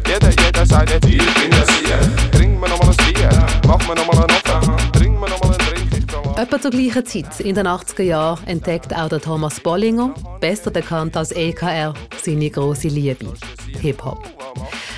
Jeder, 0.06 0.30
jeder 0.30 0.64
sagt 0.64 0.90
jetzt, 0.90 1.08
ich 1.08 1.34
bin 1.34 1.50
das 1.50 1.68
hier. 1.80 2.30
Trink 2.30 2.60
mir 2.60 2.68
nochmal 2.68 2.90
ein 2.90 3.12
Bier, 3.12 3.46
mach 3.66 3.88
mir 3.88 3.96
nochmal 3.96 4.18
einen 4.18 4.36
Opfer, 4.36 4.76
trink 4.92 5.18
mir 5.18 5.28
nochmal 5.28 5.58
einen 5.58 5.68
Drink. 5.68 6.38
Etwa 6.38 6.60
zur 6.60 6.70
gleichen 6.70 7.04
Zeit, 7.04 7.40
in 7.40 7.56
den 7.56 7.66
80er 7.66 8.02
Jahren, 8.02 8.46
entdeckt 8.46 8.94
auch 8.94 9.08
der 9.08 9.20
Thomas 9.20 9.58
Bollinger, 9.58 10.14
besser 10.40 10.70
bekannt 10.70 11.16
als 11.16 11.32
EKR, 11.32 11.94
seine 12.22 12.48
große 12.48 12.88
Liebe, 12.88 13.34
Hip-Hop. 13.80 14.22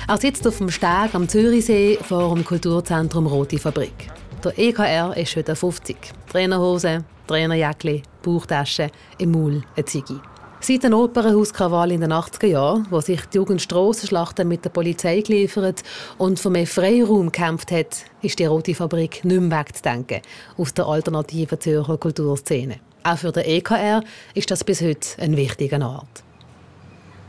Er 0.07 0.17
sitzt 0.17 0.47
auf 0.47 0.59
dem 0.59 0.69
Steg 0.69 1.13
am 1.13 1.27
Zürichsee 1.27 1.97
vor 2.07 2.35
dem 2.35 2.45
Kulturzentrum 2.45 3.25
Rote 3.25 3.57
Fabrik. 3.57 4.11
Der 4.43 4.57
EKR 4.59 5.17
ist 5.17 5.35
heute 5.35 5.55
50. 5.55 5.97
Trainerhose, 6.31 7.03
Trainerjacke, 7.25 8.03
Bauchtasche, 8.21 8.91
im 9.17 9.31
Maul 9.31 9.63
ein 9.75 9.87
Ziggy. 9.87 10.19
Seit 10.61 10.83
den 10.83 10.93
Opernhauskrawall 10.93 11.91
in 11.91 12.01
den 12.01 12.11
80er 12.11 12.47
Jahren, 12.47 12.87
wo 12.89 12.99
sich 12.99 13.21
die 13.25 13.37
Jugend 13.37 13.61
Strassenschlachten 13.61 14.47
mit 14.47 14.63
der 14.65 14.69
Polizei 14.71 15.21
geliefert 15.21 15.83
und 16.17 16.39
für 16.39 16.49
mehr 16.49 16.65
Freiraum 16.65 17.31
gekämpft 17.31 17.71
hat, 17.71 18.05
ist 18.21 18.39
die 18.39 18.45
Rote 18.45 18.73
Fabrik 18.73 19.23
nicht 19.25 19.41
mehr 19.41 19.59
wegzudenken 19.59 20.21
aus 20.57 20.73
der 20.73 20.87
alternativen 20.87 21.59
Zürcher 21.59 21.97
Kulturszene. 21.97 22.77
Auch 23.03 23.17
für 23.17 23.31
den 23.31 23.43
EKR 23.43 24.01
ist 24.33 24.49
das 24.49 24.63
bis 24.63 24.81
heute 24.81 25.07
ein 25.19 25.37
wichtiger 25.37 25.85
Ort. 25.87 26.23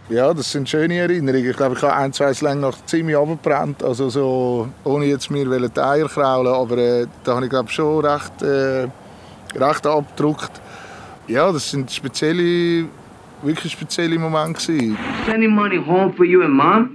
Ja, 0.08 0.32
das 0.32 0.52
sind 0.52 0.68
schöne 0.68 0.96
Erinnerungen. 0.96 1.50
Ich 1.50 1.56
glaube, 1.56 1.74
ich 1.74 1.82
habe 1.82 1.94
ein, 1.94 2.12
zwei 2.12 2.32
Slänge 2.32 2.60
noch 2.60 2.86
ziemlich 2.86 3.16
abgebrannt. 3.16 3.82
Also 3.82 4.08
so, 4.08 4.68
ohne 4.84 5.06
jetzt 5.06 5.30
mir 5.30 5.44
die 5.44 5.80
Eier 5.80 6.08
kraulen, 6.08 6.54
aber 6.54 6.78
äh, 6.78 7.06
da 7.24 7.34
habe 7.34 7.46
ich 7.46 7.50
glaube 7.50 7.68
schon 7.68 8.04
recht, 8.06 8.40
äh, 8.40 8.86
recht 9.56 9.86
abgedruckt. 9.86 10.52
Ja, 11.26 11.50
das 11.50 11.70
sind 11.70 11.90
spezielle 11.90 12.86
wirklich 13.46 13.72
spezielle 13.72 14.18
Moment 14.18 14.58
gewesen. 14.58 14.96
Sending 15.26 15.54
money 15.54 15.76
home 15.76 16.12
for 16.12 16.24
you 16.24 16.42
and 16.42 16.52
mom, 16.52 16.90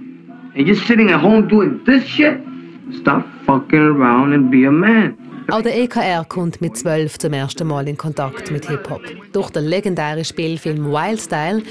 and 0.54 0.66
you're 0.66 0.76
sitting 0.86 1.10
at 1.10 1.20
home 1.20 1.48
doing 1.48 1.80
this 1.84 2.04
shit? 2.06 2.38
Stop 3.00 3.24
fucking 3.46 3.80
around 3.80 4.34
and 4.34 4.50
be 4.50 4.66
a 4.66 4.70
man. 4.70 5.16
Auch 5.50 5.60
der 5.62 5.76
EKR 5.76 6.24
kommt 6.28 6.60
mit 6.60 6.76
zwölf 6.76 7.18
zum 7.18 7.32
ersten 7.32 7.66
Mal 7.66 7.88
in 7.88 7.96
Kontakt 7.96 8.50
mit 8.52 8.68
Hip-Hop. 8.68 9.02
Durch 9.32 9.50
den 9.50 9.64
legendären 9.64 10.24
Spielfilm 10.24 10.86
Wild 10.86 11.20
Style, 11.20 11.62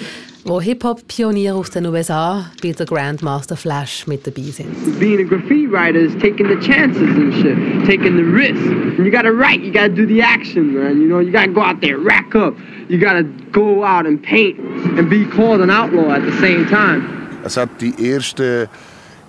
wo 0.44 0.60
Hip-Hop-Pioniere 0.60 1.56
aus 1.56 1.70
den 1.70 1.86
USA 1.86 2.46
wie 2.62 2.74
der 2.74 2.86
Grandmaster 2.86 3.56
Flash 3.56 4.08
mit 4.08 4.28
dabei 4.28 4.52
sind. 4.52 5.00
Being 5.00 5.20
a 5.20 5.24
graffiti 5.24 5.68
writer 5.72 6.00
is 6.00 6.14
taking 6.20 6.48
the 6.48 6.60
chances 6.60 7.10
and 7.16 7.34
shit, 7.34 7.58
taking 7.86 8.18
the 8.18 8.24
risks. 8.24 8.68
And 8.98 9.06
you 9.06 9.12
gotta 9.12 9.32
write, 9.32 9.64
you 9.64 9.72
gotta 9.72 9.90
do 9.90 10.06
the 10.06 10.22
action, 10.22 10.74
man. 10.74 11.00
You 11.02 11.08
know, 11.08 11.20
you 11.20 11.32
gotta 11.32 11.52
go 11.52 11.62
out 11.62 11.82
there, 11.82 11.98
rack 11.98 12.36
up. 12.36 12.56
You 12.92 13.00
gotta 13.00 13.24
go 13.54 13.86
out 13.86 14.06
and 14.06 14.22
paint 14.22 14.60
and 15.00 15.10
be 15.10 15.24
called 15.24 15.62
an 15.62 15.70
outlaw 15.70 16.12
at 16.12 16.24
the 16.24 16.34
same 16.42 16.66
time. 16.68 17.08
Es 17.42 17.56
hat 17.56 17.70
die 17.80 17.94
erste 17.98 18.68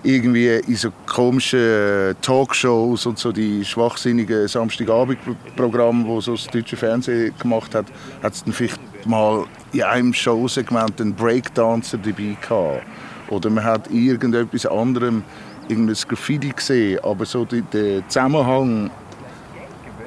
irgendwie 0.03 0.49
in 0.67 0.75
so 0.75 0.91
komischen 1.05 2.13
Talkshows 2.21 3.05
und 3.05 3.17
so 3.17 3.31
die 3.31 3.63
schwachsinnigen 3.63 4.49
Samstagabendprogramme, 4.49 6.05
wo 6.05 6.19
so 6.19 6.33
das 6.33 6.47
deutsche 6.47 6.75
Fernsehen 6.75 7.33
gemacht 7.39 7.73
hat, 7.73 7.85
hat 8.21 8.33
es 8.33 8.43
dann 8.43 8.51
vielleicht 8.51 8.81
mal 9.05 9.45
in 9.71 9.83
einem 9.83 10.13
Showsegment 10.13 10.99
einen 10.99 11.13
Breakdancer 11.13 11.97
dabei 11.97 12.35
gehabt. 12.41 12.83
Oder 13.29 13.49
man 13.49 13.63
hat 13.63 13.89
irgendetwas 13.89 14.65
anderem 14.65 15.23
irgendein 15.69 15.95
Graffiti 16.09 16.49
gesehen, 16.49 16.99
aber 17.01 17.25
so 17.25 17.45
der 17.45 18.05
Zusammenhang 18.09 18.91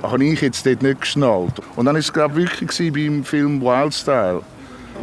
habe 0.02 0.24
ich 0.24 0.40
jetzt 0.40 0.66
dort 0.66 0.82
nicht 0.82 1.00
geschnallt. 1.00 1.60
Und 1.76 1.86
dann 1.86 1.94
war 1.94 2.00
es 2.00 2.12
glaube 2.12 2.36
wirklich 2.36 2.92
beim 2.92 3.24
Film 3.24 3.60
Wild 3.60 3.94
Style 3.94 4.42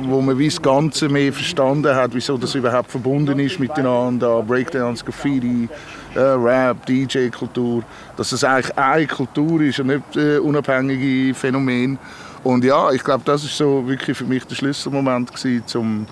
wo 0.01 0.21
man 0.21 0.37
wie 0.37 0.47
das 0.47 0.61
Ganze 0.61 1.09
mehr 1.09 1.31
verstanden 1.31 1.93
hat, 1.93 2.13
wieso 2.13 2.37
das 2.37 2.55
überhaupt 2.55 2.91
verbunden 2.91 3.39
ist 3.39 3.59
miteinander, 3.59 4.41
Breakdance, 4.41 5.03
Graffiti, 5.03 5.69
äh, 6.15 6.19
Rap, 6.19 6.85
DJ-Kultur, 6.85 7.83
dass 8.17 8.31
es 8.31 8.43
eigentlich 8.43 8.77
eine 8.77 9.07
Kultur 9.07 9.61
ist 9.61 9.79
und 9.79 9.87
nicht 9.87 10.15
äh, 10.15 10.37
unabhängige 10.37 11.33
Phänomen. 11.33 11.97
Und 12.43 12.63
ja, 12.63 12.91
ich 12.91 13.03
glaube, 13.03 13.23
das 13.25 13.43
ist 13.43 13.57
so 13.57 13.87
wirklich 13.87 14.17
für 14.17 14.25
mich 14.25 14.45
der 14.45 14.55
Schlüsselmoment 14.55 15.33
gewesen, 15.33 15.63
zum, 15.65 16.05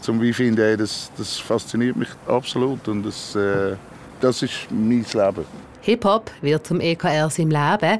zum 0.00 0.20
wie 0.20 0.32
finde, 0.32 0.76
das, 0.76 1.10
das 1.16 1.38
fasziniert 1.38 1.96
mich 1.96 2.08
absolut 2.26 2.86
und 2.88 3.04
das, 3.04 3.34
äh, 3.34 3.76
das 4.20 4.42
ist 4.42 4.68
mein 4.70 5.04
Leben. 5.12 5.69
Hip-Hop 5.82 6.30
wird 6.42 6.66
zum 6.66 6.80
EKR 6.80 7.30
im 7.36 7.50
Leben 7.50 7.98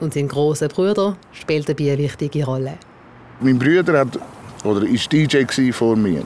und 0.00 0.14
sein 0.14 0.28
großer 0.28 0.68
Bruder 0.68 1.16
spielt 1.32 1.68
dabei 1.68 1.92
eine 1.92 1.98
wichtige 1.98 2.44
Rolle. 2.44 2.74
Mein 3.40 3.58
Bruder 3.58 4.00
hat 4.00 4.18
oder 4.64 4.82
ist 4.86 5.10
DJ 5.12 5.44
vor 5.72 5.96
mir. 5.96 6.22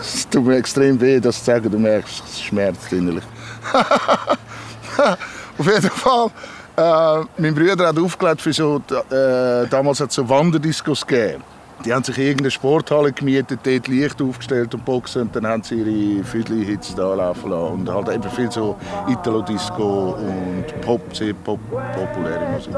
Es 0.00 0.28
tut 0.28 0.46
mir 0.46 0.56
extrem 0.56 1.00
weh, 1.00 1.20
das 1.20 1.38
zu 1.38 1.44
sagen. 1.44 1.70
Du 1.70 1.78
merkst, 1.78 2.22
es 2.24 2.40
schmerzt 2.40 2.92
innerlich. 2.92 3.24
Auf 5.58 5.66
jeden 5.66 5.90
Fall. 5.90 6.30
Äh, 6.76 7.24
mein 7.36 7.54
Bruder 7.54 7.88
hat 7.88 7.98
aufgelegt 7.98 8.40
für 8.40 8.52
so, 8.52 8.80
äh, 9.10 9.66
damals 9.68 10.00
hat 10.00 10.08
es 10.08 10.14
so 10.14 10.26
Wanderdiscos 10.28 11.06
gegeben. 11.06 11.44
Die 11.84 11.94
haben 11.94 12.04
sich 12.04 12.18
in 12.18 12.24
irgendeine 12.24 12.50
Sporthalle 12.50 13.12
gemietet, 13.12 13.60
dort 13.62 13.88
Licht 13.88 14.20
aufgestellt 14.20 14.74
und 14.74 14.84
Boxen 14.84 15.22
und 15.22 15.36
dann 15.36 15.46
haben 15.46 15.62
sie 15.62 15.76
ihre 15.76 16.24
Füdli-Hits 16.24 16.94
da 16.94 17.14
laufen 17.14 17.50
lassen. 17.50 17.72
Und 17.72 17.88
halt 17.88 18.08
eben 18.10 18.30
viel 18.30 18.50
so 18.50 18.76
Italo-Disco 19.08 20.16
und 20.18 20.80
Pop, 20.82 21.00
sehr 21.14 21.32
pop, 21.32 21.58
populäre 21.70 22.50
Musik. 22.52 22.74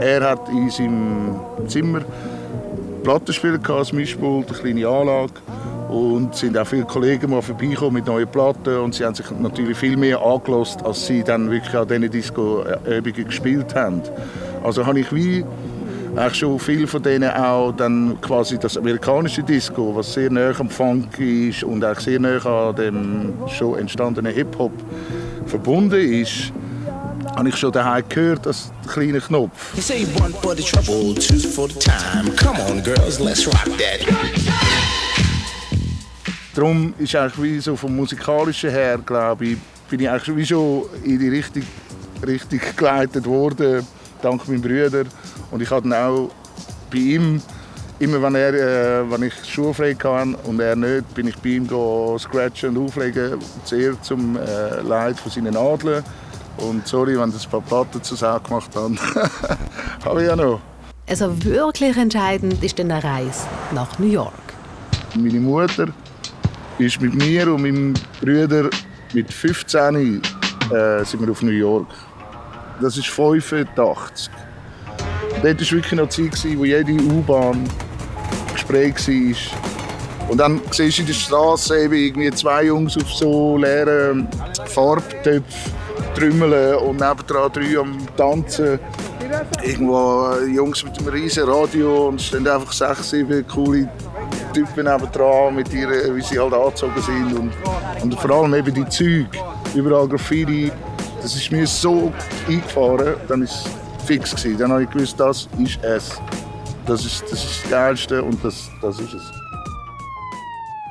Er 0.00 0.28
hat 0.28 0.46
in 0.50 0.68
seinem 0.68 1.40
Zimmer 1.68 2.02
Plattenspieler 3.02 3.60
als 3.70 3.92
Mischpult, 3.92 4.50
eine 4.50 4.58
kleine 4.58 4.88
Anlage. 4.88 5.32
Und 5.88 6.34
es 6.34 6.40
sind 6.40 6.58
auch 6.58 6.66
viele 6.66 6.84
Kollegen 6.84 7.30
mal 7.30 7.40
vorbeigekommen 7.40 7.94
mit 7.94 8.06
neuen 8.06 8.26
Platten 8.26 8.76
und 8.78 8.94
sie 8.94 9.04
haben 9.04 9.14
sich 9.14 9.30
natürlich 9.30 9.78
viel 9.78 9.96
mehr 9.96 10.20
angelost, 10.20 10.84
als 10.84 11.06
sie 11.06 11.22
dann 11.22 11.50
wirklich 11.50 11.74
an 11.74 11.86
diesen 11.86 12.10
Disco-Übungen 12.10 13.24
gespielt 13.24 13.74
haben. 13.74 14.02
Also 14.64 14.84
habe 14.84 15.00
ich 15.00 15.14
wie 15.14 15.44
eigentlich 16.16 16.38
schon 16.38 16.58
viel 16.58 16.86
von 16.86 17.02
denen 17.02 17.30
auch 17.30 17.72
dann 17.72 18.18
quasi 18.20 18.58
das 18.58 18.76
amerikanische 18.76 19.42
Disco, 19.42 19.94
was 19.94 20.14
sehr 20.14 20.30
nah 20.30 20.52
am 20.58 20.70
Funk 20.70 21.18
ist 21.18 21.62
und 21.62 21.84
auch 21.84 22.00
sehr 22.00 22.18
nah 22.18 22.38
an 22.68 22.74
dem 22.76 23.34
schon 23.48 23.78
entstandenen 23.78 24.32
Hip-Hop 24.32 24.72
verbunden 25.44 26.00
ist, 26.00 26.52
habe 27.36 27.50
ich 27.50 27.56
schon 27.56 27.70
daheim 27.70 28.02
gehört, 28.08 28.46
das 28.46 28.72
kleine 28.88 29.20
Knopf. 29.20 29.76
Darum 36.54 36.94
ist 36.96 37.14
eigentlich 37.14 37.42
wie 37.42 37.60
so 37.60 37.76
vom 37.76 37.94
musikalischen 37.94 38.70
her, 38.70 38.98
glaube 39.04 39.44
ich, 39.44 39.58
bin 39.90 40.00
ich 40.00 40.08
eigentlich 40.08 40.34
wie 40.34 40.46
schon 40.46 40.84
in 41.04 41.18
die 41.18 41.28
Richtung, 41.28 41.62
Richtung 42.26 42.60
geleitet 42.74 43.26
worden, 43.26 43.86
dank 44.22 44.48
meinem 44.48 44.62
Brüder. 44.62 45.04
Und 45.50 45.62
ich 45.62 45.70
hatte 45.70 45.88
auch 45.96 46.30
bei 46.90 46.98
ihm 46.98 47.40
immer 47.98 48.20
wenn, 48.22 48.34
er, 48.34 48.54
äh, 48.54 49.10
wenn 49.10 49.22
ich 49.22 49.34
schulfrei 49.44 49.94
hatte 49.94 50.36
und 50.44 50.60
er 50.60 50.76
nicht, 50.76 51.14
bin 51.14 51.28
ich 51.28 51.36
bei 51.38 51.50
ihm 51.50 51.68
scratchen 52.18 52.76
und 52.76 52.86
auflegen, 52.86 53.38
sehr 53.64 54.00
zum 54.02 54.36
äh, 54.36 54.80
Leid 54.82 55.18
von 55.18 55.32
seinen 55.32 55.54
Nadeln. 55.54 56.04
Und 56.58 56.86
sorry, 56.86 57.18
wenn 57.18 57.32
das 57.32 57.44
ein 57.44 57.50
paar 57.50 57.60
Platten 57.60 58.02
zu 58.02 58.14
Sau 58.14 58.38
gemacht 58.40 58.74
haben. 58.74 58.98
Habe 60.04 60.22
ich 60.22 60.28
ja 60.28 60.36
noch. 60.36 60.60
Also 61.08 61.44
wirklich 61.44 61.96
entscheidend 61.96 62.62
ist 62.64 62.78
dann 62.78 62.90
eine 62.90 63.04
Reise 63.04 63.46
nach 63.72 63.98
New 63.98 64.06
York. 64.08 64.32
Meine 65.14 65.38
Mutter 65.40 65.88
ist 66.78 67.00
mit 67.00 67.14
mir 67.14 67.52
und 67.52 67.62
meinem 67.62 67.94
Bruder 68.20 68.70
mit 69.12 69.32
15 69.32 70.22
äh, 70.72 71.04
sind 71.04 71.20
wir 71.20 71.30
auf 71.30 71.42
New 71.42 71.50
York. 71.50 71.86
Das 72.80 72.96
ist 72.96 73.06
85. 73.06 74.30
Dort 75.42 75.60
war 75.60 75.70
wirklich 75.70 75.92
noch 75.92 76.08
Zeit, 76.08 76.58
wo 76.58 76.64
jede 76.64 76.92
U-Bahn 76.92 77.68
Gespräch 78.52 78.94
war. 79.08 80.30
Und 80.30 80.38
dann 80.38 80.60
siehst 80.70 80.98
du 80.98 81.02
in 81.02 81.06
der 81.06 81.14
Straße 81.14 81.78
irgendwie 81.78 82.30
zwei 82.32 82.64
Jungs 82.64 82.96
auf 82.96 83.12
so 83.12 83.56
leeren 83.56 84.26
Farbtöpfen 84.66 85.72
trümmeln 86.16 86.76
und 86.78 86.98
nebendran 86.98 87.52
drei 87.52 87.78
am 87.78 87.98
Tanzen. 88.16 88.78
Irgendwo 89.62 90.30
äh, 90.32 90.46
Jungs 90.46 90.82
mit 90.84 90.98
einem 90.98 91.08
riesen 91.08 91.44
Radio 91.44 92.08
und 92.08 92.20
es 92.20 92.26
stehen 92.26 92.46
einfach 92.48 92.72
sechs, 92.72 93.10
sieben 93.10 93.46
coole 93.46 93.88
Typen 94.54 94.84
nebendran, 94.84 95.54
mit 95.54 95.72
ihren, 95.74 96.16
wie 96.16 96.22
sie 96.22 96.38
halt 96.38 96.54
angezogen 96.54 97.02
sind. 97.02 97.38
Und, 97.38 97.52
und 98.02 98.20
vor 98.20 98.30
allem 98.30 98.54
eben 98.54 98.72
die 98.72 98.88
Züge, 98.88 99.28
überall 99.74 100.08
Graffiti. 100.08 100.72
Das 101.20 101.34
ist 101.34 101.50
mir 101.50 101.66
so 101.66 102.12
eingefahren, 102.48 103.14
dann 103.28 103.42
es 103.42 103.64
fix. 104.06 104.36
Gewesen. 104.36 104.58
Dann 104.58 104.72
habe 104.72 104.84
ich 104.84 104.90
gewusst, 104.90 105.18
das 105.18 105.48
ist 105.58 105.82
es. 105.82 106.20
Das 106.86 107.04
ist 107.04 107.22
das, 107.22 107.44
ist 107.44 107.64
das 107.64 107.70
Geilste 107.70 108.22
und 108.22 108.42
das, 108.44 108.70
das 108.80 109.00
ist 109.00 109.12
es. 109.12 109.32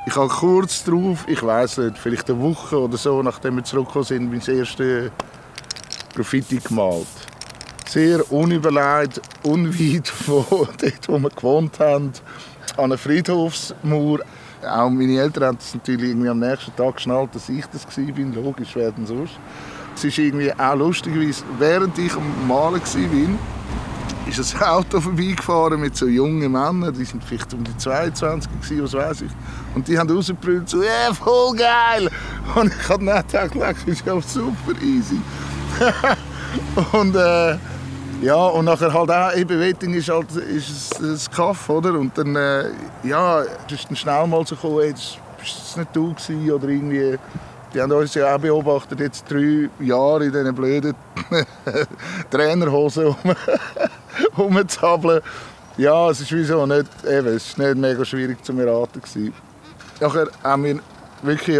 ich 0.06 0.16
habe 0.16 0.28
kurz 0.28 0.84
darauf, 0.84 1.26
ich 1.28 1.42
weiß 1.42 1.78
nicht, 1.78 1.98
vielleicht 1.98 2.30
eine 2.30 2.42
Woche 2.42 2.78
oder 2.78 2.98
so, 2.98 3.24
nachdem 3.24 3.56
wir 3.56 3.64
zurückgekommen 3.64 4.06
sind, 4.06 4.30
mein 4.30 4.58
erstes 4.58 5.12
Graffiti 6.14 6.58
gemalt. 6.58 7.08
Sehr 7.88 8.30
unüberlegt, 8.30 9.22
unweit 9.44 10.08
von 10.26 10.46
dort, 10.50 11.08
wo 11.08 11.20
wir 11.20 11.30
gewohnt 11.30 11.80
haben, 11.80 12.12
an 12.76 12.84
einer 12.84 12.98
Friedhofsmauer. 12.98 14.20
Auch 14.68 14.90
meine 14.90 15.20
Eltern 15.20 15.44
haben 15.46 15.58
es 15.62 15.74
natürlich 15.74 16.10
irgendwie 16.10 16.30
am 16.30 16.40
nächsten 16.40 16.76
Tag 16.76 16.96
geschnallt, 16.96 17.34
dass 17.34 17.48
ich 17.48 17.66
das 17.68 17.86
war. 17.86 18.44
Logisch, 18.44 18.76
wer 18.76 18.92
denn 18.92 19.06
sonst. 19.06 19.40
Es 19.96 20.04
ist 20.04 20.18
irgendwie 20.18 20.52
auch 20.54 20.76
lustig, 20.76 21.14
während 21.58 21.98
ich 21.98 22.14
am 22.14 22.48
Malen 22.48 22.82
war, 22.82 23.40
ist 24.28 24.56
ein 24.56 24.64
Auto 24.64 25.00
vorbeigefahren 25.02 25.80
mit 25.80 25.96
so 25.96 26.08
jungen 26.08 26.52
Männern, 26.52 26.94
die 26.94 27.06
sind 27.06 27.24
vielleicht 27.24 27.54
um 27.54 27.64
die 27.64 27.76
22 27.78 28.52
gewesen, 28.52 28.84
was 28.84 28.94
weiß 28.94 29.22
ich. 29.22 29.32
Und 29.74 29.88
die 29.88 29.98
haben 29.98 30.10
rausgebrüllt 30.10 30.68
so, 30.68 30.84
ja, 30.84 31.14
voll 31.14 31.56
geil! 31.56 32.10
Und 32.56 32.74
ich 32.74 32.90
habe 32.90 33.06
dann 33.06 33.50
gedacht, 33.50 33.78
das 33.78 33.84
ist 33.86 34.06
ja 34.06 34.20
super 34.22 34.82
easy. 34.82 35.20
und 36.92 37.16
äh, 37.16 37.58
ja, 38.22 38.36
und 38.36 38.66
nachher 38.66 38.94
halt 38.94 39.12
auch, 39.12 39.34
eben 39.36 39.60
Wetting 39.60 39.94
ist 39.94 40.10
halt 40.10 40.32
ist 40.36 41.00
ein 41.02 41.20
Kaff, 41.34 41.70
oder? 41.70 41.94
Und 41.94 42.18
dann, 42.18 42.36
äh, 42.36 42.66
ja, 43.04 43.42
ist 43.42 43.90
dann 43.90 43.96
schnell 43.96 44.28
mal 44.28 44.46
so 44.46 44.56
gekommen, 44.56 44.82
jetzt 44.86 45.18
bist 45.38 45.58
es 45.58 45.78
nicht 45.78 45.96
du 45.96 46.14
gewesen, 46.14 46.52
oder 46.52 46.68
irgendwie 46.68 47.18
die 47.76 47.82
haben 47.82 47.92
uns 47.92 48.14
ja 48.14 48.34
auch 48.34 48.40
beobachtet, 48.40 49.02
jetzt 49.02 49.30
drei 49.30 49.70
Jahre 49.82 50.26
in 50.26 50.32
diesen 50.32 50.56
blöden 50.56 50.96
Trainerhosen 52.32 53.14
rumzuhabeln. 54.38 55.22
Ja, 55.76 56.10
es 56.10 56.22
ist 56.22 56.32
wieso 56.32 56.66
nicht, 56.66 56.88
eben, 57.04 57.28
es 57.28 57.48
ist 57.48 57.58
nicht 57.58 57.76
mega 57.76 58.06
schwierig 58.06 58.44
zu 58.46 58.58
erraten 58.58 59.02
gewesen. 59.02 59.34
Nachher 60.00 60.28
haben 60.42 60.64
wir 60.64 60.80
wirklich 61.22 61.60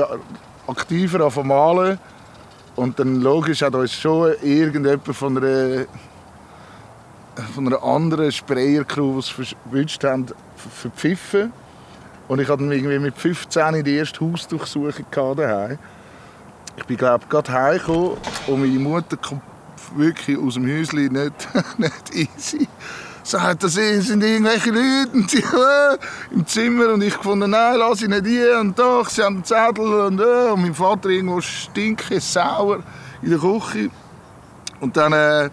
aktiver 0.68 1.44
malen 1.44 2.00
und 2.78 2.98
dann 2.98 3.22
logisch 3.22 3.62
hat 3.62 3.76
uns 3.76 3.92
schon 3.92 4.36
irgendjemand 4.42 5.14
von 5.14 5.38
einer, 5.38 5.86
von 7.54 7.68
einer 7.68 7.84
anderen 7.84 8.32
Sprayer-Crew, 8.32 9.14
die 9.14 9.20
es 9.20 9.30
verwünscht 9.30 10.04
haben, 10.06 10.28
verpfiffen. 10.56 11.52
Und 12.30 12.40
ich 12.40 12.48
hatte 12.48 12.64
irgendwie 12.64 13.00
mit 13.00 13.18
15 13.18 13.84
die 13.84 13.98
erste 13.98 14.22
Hausdurchsuchung 14.22 15.06
daheim. 15.36 15.78
Ich 16.78 16.84
bin 16.86 16.98
glaube 16.98 17.26
gerade 17.30 17.52
heimgekommen 17.52 18.18
und 18.48 18.60
meine 18.60 18.80
Mutter 18.80 19.18
kommt 19.18 19.42
wirklich 19.96 20.38
aus 20.38 20.56
dem 20.56 20.68
Häuschen 20.68 21.14
nicht, 21.14 21.48
nicht 21.78 22.14
easy. 22.14 22.68
Sagt, 23.24 23.64
das 23.64 23.74
sind 23.74 24.24
irgendwelche 24.24 24.70
Leute 24.70 26.00
im 26.32 26.46
Zimmer 26.46 26.94
und 26.94 27.02
ich 27.02 27.16
fand, 27.16 27.40
nein, 27.40 27.78
lass 27.78 28.04
ich 28.04 28.08
nicht 28.08 28.28
hier 28.28 28.60
und 28.60 28.78
doch, 28.78 29.10
sie 29.10 29.24
haben 29.24 29.38
einen 29.38 29.44
Zettel 29.44 29.94
und, 30.02 30.20
äh, 30.20 30.52
und 30.52 30.62
mein 30.62 30.76
Vater 30.76 31.10
irgendwo 31.10 31.42
stinke 31.42 32.20
sauer 32.20 32.84
in 33.24 33.32
der 33.32 33.40
Küche. 33.40 33.90
Und 34.80 34.96
dann 34.96 35.14
äh, 35.14 35.50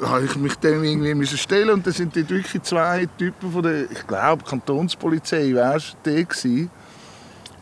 habe 0.00 0.24
ich 0.24 0.36
mich 0.36 0.54
dem 0.56 0.84
irgendwie 0.84 1.14
müssen 1.14 1.38
stellen 1.38 1.70
und 1.70 1.86
dann 1.86 1.92
sind 1.92 2.14
dort 2.14 2.30
wirklich 2.30 2.62
zwei 2.62 3.08
Typen 3.18 3.50
von 3.50 3.62
der, 3.64 3.90
ich 3.90 4.06
glaube, 4.06 4.44
Kantonspolizei, 4.44 5.54
weißt 5.54 5.96
du, 6.04 6.24
die 6.24 6.68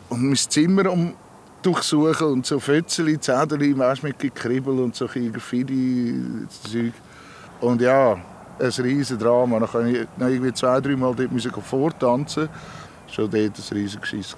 Und 0.09 0.23
mein 0.23 0.35
Zimmer 0.35 0.91
um 0.91 1.13
durchsuchen 1.61 2.27
und 2.27 2.45
so 2.45 2.59
Fötzeli, 2.59 3.19
Zedeli, 3.19 3.77
weißt, 3.77 4.03
mit 4.03 4.19
Gekribbel 4.19 4.79
und 4.79 4.95
so 4.95 5.07
Graffiti-Zeug. 5.07 6.93
Und 7.61 7.81
ja, 7.81 8.17
ein 8.59 8.69
riesen 8.83 9.17
Drama. 9.19 9.59
Dann 9.59 9.69
konnte 9.69 9.89
ich 9.91 10.07
noch 10.17 10.27
irgendwie 10.27 10.53
zwei, 10.53 10.79
drei 10.79 10.95
Mal 10.95 11.15
dort 11.15 11.65
vortanzen 11.65 12.49
schon 13.13 13.29
dort 13.29 13.35
ein 13.35 13.77
riesiges 13.77 14.01
Geschiss. 14.01 14.35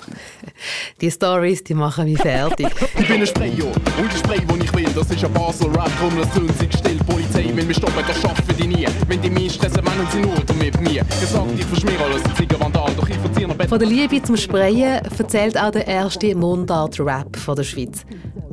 Die 1.01 1.11
Stories, 1.11 1.63
die 1.63 1.73
machen 1.73 2.05
mich 2.05 2.17
fertig. 2.17 2.67
ich 2.99 3.07
bin 3.07 3.21
ein 3.21 3.27
Sprayer 3.27 3.65
und 3.65 4.11
ich 4.11 4.17
spray, 4.17 4.41
wo 4.47 4.55
ich 4.55 4.73
will. 4.73 4.89
Das 4.95 5.09
ist 5.09 5.23
ein 5.23 5.33
Basel-Rap, 5.33 5.91
komm, 5.99 6.17
lass 6.19 6.37
uns 6.37 6.77
still. 6.77 6.97
Polizei 7.07 7.55
will 7.55 7.65
mich 7.65 7.77
stoppen, 7.77 8.03
das 8.07 8.19
schaffen 8.21 8.55
die 8.57 8.67
nie. 8.67 8.87
Wenn 9.07 9.21
die 9.21 9.29
mich 9.29 9.53
stressen, 9.53 9.83
meinen 9.83 10.07
sie 10.11 10.19
nur 10.19 10.35
mit 10.57 10.79
mir. 10.81 11.03
Gesagt, 11.19 11.47
ich 11.57 11.65
verschmiere 11.65 12.03
alles, 12.03 12.23
ein 12.23 12.35
Ziegerwandal, 12.35 12.91
doch 12.95 13.07
ich 13.07 13.17
verziehe 13.17 13.47
noch 13.47 13.55
Von 13.67 13.79
der 13.79 13.87
Liebe 13.87 14.21
zum 14.21 14.37
Sprayen 14.37 15.01
erzählt 15.17 15.57
auch 15.57 15.71
der 15.71 15.87
erste 15.87 16.35
Mundart-Rap 16.35 17.35
von 17.37 17.55
der 17.55 17.63
Schweiz. 17.63 18.05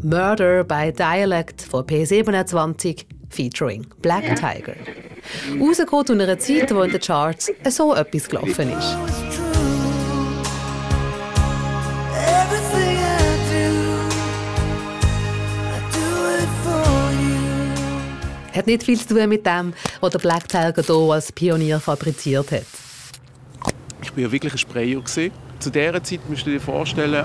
Murder 0.03 0.65
by 0.65 0.93
Dialect 0.93 1.63
von 1.63 1.85
P27 1.85 3.05
featuring 3.31 3.87
Black 4.03 4.37
Tiger. 4.37 4.75
Rausgekommen 5.61 6.07
in 6.13 6.21
einer 6.23 6.39
Zeit, 6.39 6.75
wo 6.75 6.83
in 6.83 6.91
den 6.91 7.01
Charts 7.01 7.53
so 7.69 7.95
etwas 7.95 8.29
gelaufen 8.29 8.71
ist. 8.73 9.30
Hat 18.61 18.67
nicht 18.67 18.83
viel 18.83 19.01
zu 19.01 19.15
tun 19.15 19.27
mit 19.27 19.47
dem, 19.47 19.73
was 20.03 20.11
der 20.11 20.19
Black 20.19 20.47
Tiger 20.47 20.83
hier 20.83 21.13
als 21.15 21.33
Pionier 21.33 21.81
fabriziert 21.81 22.53
hat. 22.53 22.67
Ich 24.03 24.15
war 24.15 24.19
ja 24.19 24.31
wirklich 24.31 24.53
ein 24.53 24.59
Sprayer. 24.59 25.03
Zu 25.03 25.71
dieser 25.71 26.03
Zeit 26.03 26.21
musst 26.29 26.45
du 26.45 26.51
dir 26.51 26.61
vorstellen, 26.61 27.25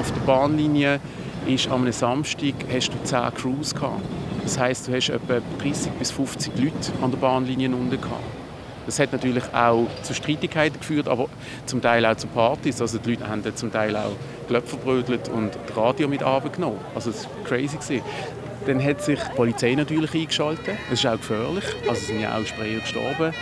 auf 0.00 0.10
der 0.10 0.20
Bahnlinie 0.20 0.98
ist 1.46 1.68
am 1.68 1.92
Samstag 1.92 2.54
hast 2.72 2.94
du 2.94 3.04
10 3.04 3.34
Crews 3.34 3.74
gehabt. 3.74 4.00
Das 4.42 4.58
heisst, 4.58 4.88
du 4.88 4.94
hast 4.94 5.10
etwa 5.10 5.42
30 5.60 5.92
bis 5.98 6.10
50 6.12 6.56
Leute 6.56 6.72
an 7.02 7.10
der 7.10 7.18
Bahnlinie 7.18 7.68
unten 7.68 8.00
gehabt. 8.00 8.24
Das 8.86 8.98
hat 8.98 9.12
natürlich 9.12 9.44
auch 9.52 9.86
zu 10.02 10.14
Streitigkeiten 10.14 10.80
geführt, 10.80 11.08
aber 11.08 11.28
zum 11.66 11.82
Teil 11.82 12.06
auch 12.06 12.16
zu 12.16 12.26
Partys. 12.26 12.80
Also 12.80 12.96
die 12.96 13.10
Leute 13.10 13.28
haben 13.28 13.42
zum 13.54 13.70
Teil 13.70 13.94
auch 13.94 14.16
Glöpfe 14.48 14.78
verbrödelt 14.78 15.28
und 15.28 15.50
das 15.66 15.76
Radio 15.76 16.08
mit 16.08 16.22
abgenommen. 16.22 16.80
Also 16.94 17.10
es 17.10 17.26
war 17.26 17.44
crazy. 17.44 18.02
Dann 18.66 18.82
hat 18.82 19.02
sich 19.02 19.18
die 19.18 19.36
Polizei 19.36 19.74
natürlich 19.74 20.14
eingeschaltet. 20.14 20.76
Das 20.88 20.98
ist 20.98 21.06
auch 21.06 21.16
gefährlich. 21.16 21.64
Also 21.82 21.92
es 21.92 22.06
sind 22.06 22.20
ja 22.20 22.36
auch 22.36 22.44
Sprayer 22.44 22.80
gestorben. 22.80 23.34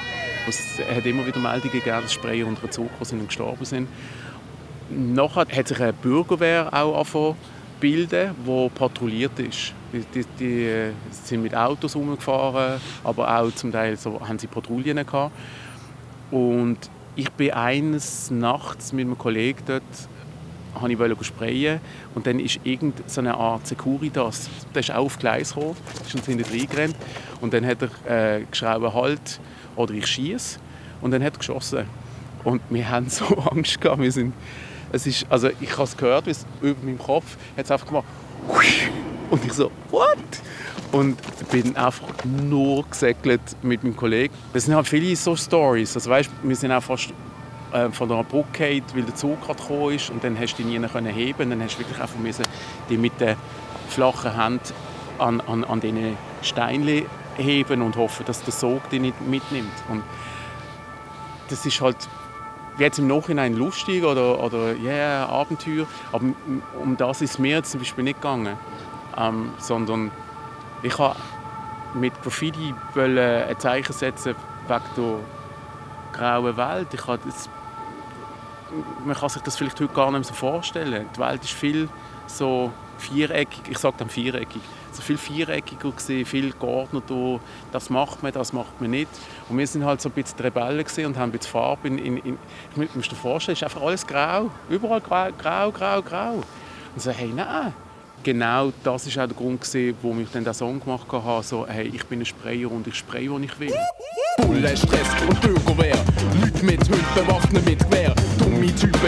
Es 0.48 0.78
hat 0.78 1.04
immer 1.04 1.26
wieder 1.26 1.38
Meldungen 1.38 1.72
gegeben, 1.72 2.02
dass 2.02 2.12
Sprayer 2.12 2.46
unter 2.46 2.70
Zug 2.70 2.90
sind 3.02 3.20
und 3.20 3.26
gestorben 3.26 3.64
sind. 3.64 3.88
Nachher 4.90 5.46
hat 5.54 5.68
sich 5.68 5.80
eine 5.80 5.92
Bürgerwehr 5.92 6.68
auch 6.72 6.94
angefangen 6.96 7.36
bilden, 7.80 8.34
die 8.46 8.68
patrouilliert 8.70 9.38
ist. 9.38 9.72
Die, 9.92 10.04
die, 10.14 10.24
die, 10.38 10.64
äh, 10.64 10.92
sind 11.10 11.42
mit 11.42 11.54
Autos 11.54 11.94
umgefahren, 11.94 12.80
aber 13.04 13.38
auch 13.38 13.50
zum 13.52 13.72
Teil 13.72 13.96
so, 13.96 14.20
haben 14.20 14.38
sie 14.38 14.46
Patrouillen 14.46 15.04
gehabt. 15.06 15.32
Und 16.30 16.78
ich 17.16 17.30
bin 17.30 17.52
eines 17.52 18.30
Nachts 18.30 18.92
mit 18.92 19.06
einem 19.06 19.16
Kollegen 19.16 19.60
dort 19.66 19.82
habe 20.80 20.92
ich 20.92 21.26
sprayen 21.26 21.80
und 22.14 22.26
dann 22.26 22.40
ist 22.40 22.60
irgend 22.64 23.08
so 23.10 23.20
eine 23.20 23.34
Art 23.34 23.66
Securitas, 23.66 24.48
der 24.74 24.80
ist 24.80 24.90
auf 24.90 25.18
Gleis 25.18 25.54
gekommen, 25.54 25.76
ist 26.06 26.14
uns 26.14 26.26
hinten 26.26 26.44
reingerannt 26.44 26.96
und 27.40 27.52
dann 27.52 27.66
hat 27.66 27.78
er 27.82 28.38
äh, 28.38 28.44
geschrieben, 28.50 28.92
halt, 28.92 29.40
oder 29.76 29.94
ich 29.94 30.06
schieße 30.06 30.58
und 31.00 31.10
dann 31.10 31.22
hat 31.22 31.34
er 31.34 31.38
geschossen. 31.38 31.84
Und 32.44 32.62
wir 32.70 32.88
haben 32.88 33.08
so 33.08 33.24
Angst 33.50 33.80
gehabt, 33.80 34.00
wir 34.00 34.12
sind, 34.12 34.34
es 34.92 35.06
ist, 35.06 35.26
also 35.28 35.50
ich 35.60 35.72
habe 35.72 35.84
es 35.84 35.96
gehört, 35.96 36.26
wie 36.26 36.30
es 36.30 36.46
über 36.62 36.82
meinem 36.84 36.98
Kopf 36.98 37.36
hat 37.56 37.64
es 37.64 37.70
einfach 37.70 37.86
gemacht 37.86 38.06
und 39.30 39.44
ich 39.44 39.52
so, 39.52 39.70
what? 39.90 40.18
Und 40.90 41.18
bin 41.50 41.76
einfach 41.76 42.24
nur 42.24 42.82
gesegelt 42.88 43.42
mit 43.62 43.84
meinem 43.84 43.94
Kollegen. 43.94 44.32
Das 44.54 44.64
sind 44.64 44.74
halt 44.74 44.88
viele 44.88 45.14
so 45.16 45.36
Stories. 45.36 45.94
Also 45.94 46.08
weißt, 46.08 46.30
wir 46.42 46.56
sind 46.56 46.72
auch 46.72 46.82
fast 46.82 47.12
äh, 47.72 47.90
von 47.90 48.10
einer 48.10 48.24
Brücke 48.24 48.50
gefallen, 48.52 48.84
weil 48.94 49.02
der 49.02 49.14
Zug 49.14 49.40
gerade 49.44 49.60
gekommen 49.60 49.94
ist 49.94 50.10
und 50.10 50.24
dann 50.24 50.38
hast 50.38 50.58
du 50.58 50.62
die 50.62 50.78
nie 50.78 50.88
heben 51.12 51.50
dann 51.50 51.62
hast 51.62 51.74
du 51.74 51.78
wirklich 51.80 52.00
einfach 52.00 52.18
müssen, 52.18 52.44
die 52.88 52.96
mit 52.96 53.20
der 53.20 53.36
flachen 53.88 54.36
Hand 54.36 54.72
an, 55.18 55.40
an, 55.40 55.64
an 55.64 55.80
diesen 55.80 56.16
Steinen 56.42 57.06
heben 57.36 57.82
und 57.82 57.96
hoffen, 57.96 58.26
dass 58.26 58.42
der 58.42 58.52
Sog 58.52 58.88
die 58.90 58.98
nicht 58.98 59.20
mitnimmt. 59.20 59.72
Und 59.88 60.02
das 61.48 61.64
ist 61.64 61.80
halt 61.80 61.96
jetzt 62.78 62.98
im 62.98 63.06
Nachhinein 63.08 63.54
lustig 63.54 64.04
oder, 64.04 64.42
oder 64.42 64.74
yeah, 64.76 65.26
Abenteuer, 65.26 65.86
aber 66.12 66.26
um 66.80 66.96
das 66.96 67.22
ist 67.22 67.38
mir 67.38 67.62
zum 67.64 67.80
Beispiel 67.80 68.04
nicht 68.04 68.20
gegangen, 68.20 68.56
ähm, 69.16 69.50
sondern 69.58 70.10
ich 70.82 70.96
habe 70.98 71.16
mit 71.94 72.12
Graffiti 72.22 72.74
ein 72.94 73.58
Zeichen 73.58 73.92
setzen 73.92 74.34
wegen 74.68 74.82
der 74.96 75.18
grauen 76.12 76.56
Welt. 76.56 76.88
Ich 76.92 77.06
habe 77.06 77.18
das 77.24 77.48
man 79.04 79.16
kann 79.16 79.28
sich 79.28 79.42
das 79.42 79.56
vielleicht 79.56 79.80
heute 79.80 79.92
gar 79.92 80.06
nicht 80.06 80.20
mehr 80.20 80.24
so 80.24 80.34
vorstellen. 80.34 81.06
Die 81.14 81.20
Welt 81.20 81.42
ist 81.42 81.52
viel 81.52 81.88
so 82.26 82.70
viereckig, 82.98 83.62
ich 83.70 83.78
sage 83.78 83.94
dann 83.98 84.08
viereckig, 84.08 84.60
so 84.92 85.02
viel 85.02 85.16
viereckiger 85.16 85.92
gesehen, 85.92 86.26
viel 86.26 86.52
geordneter, 86.52 87.40
das 87.72 87.90
macht 87.90 88.22
man, 88.22 88.32
das 88.32 88.52
macht 88.52 88.80
man 88.80 88.90
nicht. 88.90 89.08
Und 89.48 89.58
wir 89.58 89.66
sind 89.66 89.84
halt 89.84 90.00
so 90.00 90.08
ein 90.08 90.12
bisschen 90.12 90.38
Rebellen 90.40 90.84
und 91.06 91.16
haben 91.16 91.30
ein 91.30 91.32
bisschen 91.32 91.52
Farbe 91.52 91.88
in, 91.88 91.98
in, 91.98 92.16
in 92.18 92.38
ich 92.70 92.94
muss 92.94 93.08
dir 93.08 93.16
vorstellen, 93.16 93.54
es 93.54 93.60
ist 93.60 93.64
einfach 93.64 93.82
alles 93.82 94.06
grau, 94.06 94.50
überall 94.68 95.00
grau, 95.00 95.28
grau, 95.38 95.70
grau, 95.70 96.02
grau. 96.02 96.34
Und 96.34 97.02
so, 97.02 97.10
hey, 97.10 97.32
nein, 97.34 97.72
genau 98.22 98.72
das 98.82 99.06
ist 99.06 99.18
auch 99.18 99.26
der 99.26 99.36
Grund 99.36 99.62
wo 100.02 100.16
ich 100.18 100.30
dann 100.32 100.44
den 100.44 100.54
Song 100.54 100.80
gemacht 100.80 101.06
habe, 101.10 101.42
so, 101.42 101.66
hey, 101.66 101.90
ich 101.94 102.04
bin 102.06 102.20
ein 102.20 102.26
Sprayer 102.26 102.70
und 102.70 102.86
ich 102.86 102.96
spraye, 102.96 103.30
wo 103.30 103.38
ich 103.38 103.58
will. 103.60 103.74
Bullen, 104.38 104.76
Stress 104.76 105.08
und 105.28 105.40
Bürgerwehr. 105.40 105.98
Leute 106.40 106.64
mit 106.64 106.80
Hund 106.88 107.14
bewaffnet 107.14 107.64
mit 107.64 107.78
Gewehr. 107.78 108.14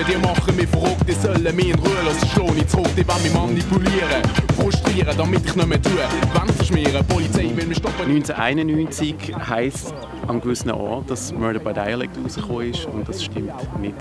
Typen, 0.01 0.13
die 0.13 0.27
machen 0.27 0.57
mich 0.57 0.69
verrückt, 0.69 1.09
die 1.09 1.13
sollen 1.13 1.57
mich 1.57 1.69
in 1.69 1.79
Ruhe 1.79 2.03
lassen. 2.05 2.29
Schlagen 2.29 2.55
nicht 2.55 2.71
zurück, 2.71 2.89
die 2.97 3.07
wollen 3.07 3.23
mich 3.23 3.35
manipulieren. 3.35 4.23
Frustrieren, 4.57 5.17
damit 5.17 5.45
ich 5.45 5.55
nicht 5.55 5.69
mehr 5.69 5.83
tue. 5.83 6.01
Wand 6.35 6.51
verschmieren, 6.53 7.05
Polizei 7.07 7.51
will 7.55 7.67
mich 7.67 7.79
stoppen. 7.79 8.07
1991 8.07 9.15
heisst 9.49 9.95
an 10.27 10.41
gewissen 10.41 10.71
Ort, 10.71 11.11
dass 11.11 11.33
Murder 11.33 11.59
by 11.59 11.73
Dialect 11.73 12.17
rausgekommen 12.23 12.71
ist 12.71 12.87
und 12.87 13.09
das 13.09 13.25
stimmt 13.25 13.81
nicht. 13.81 13.97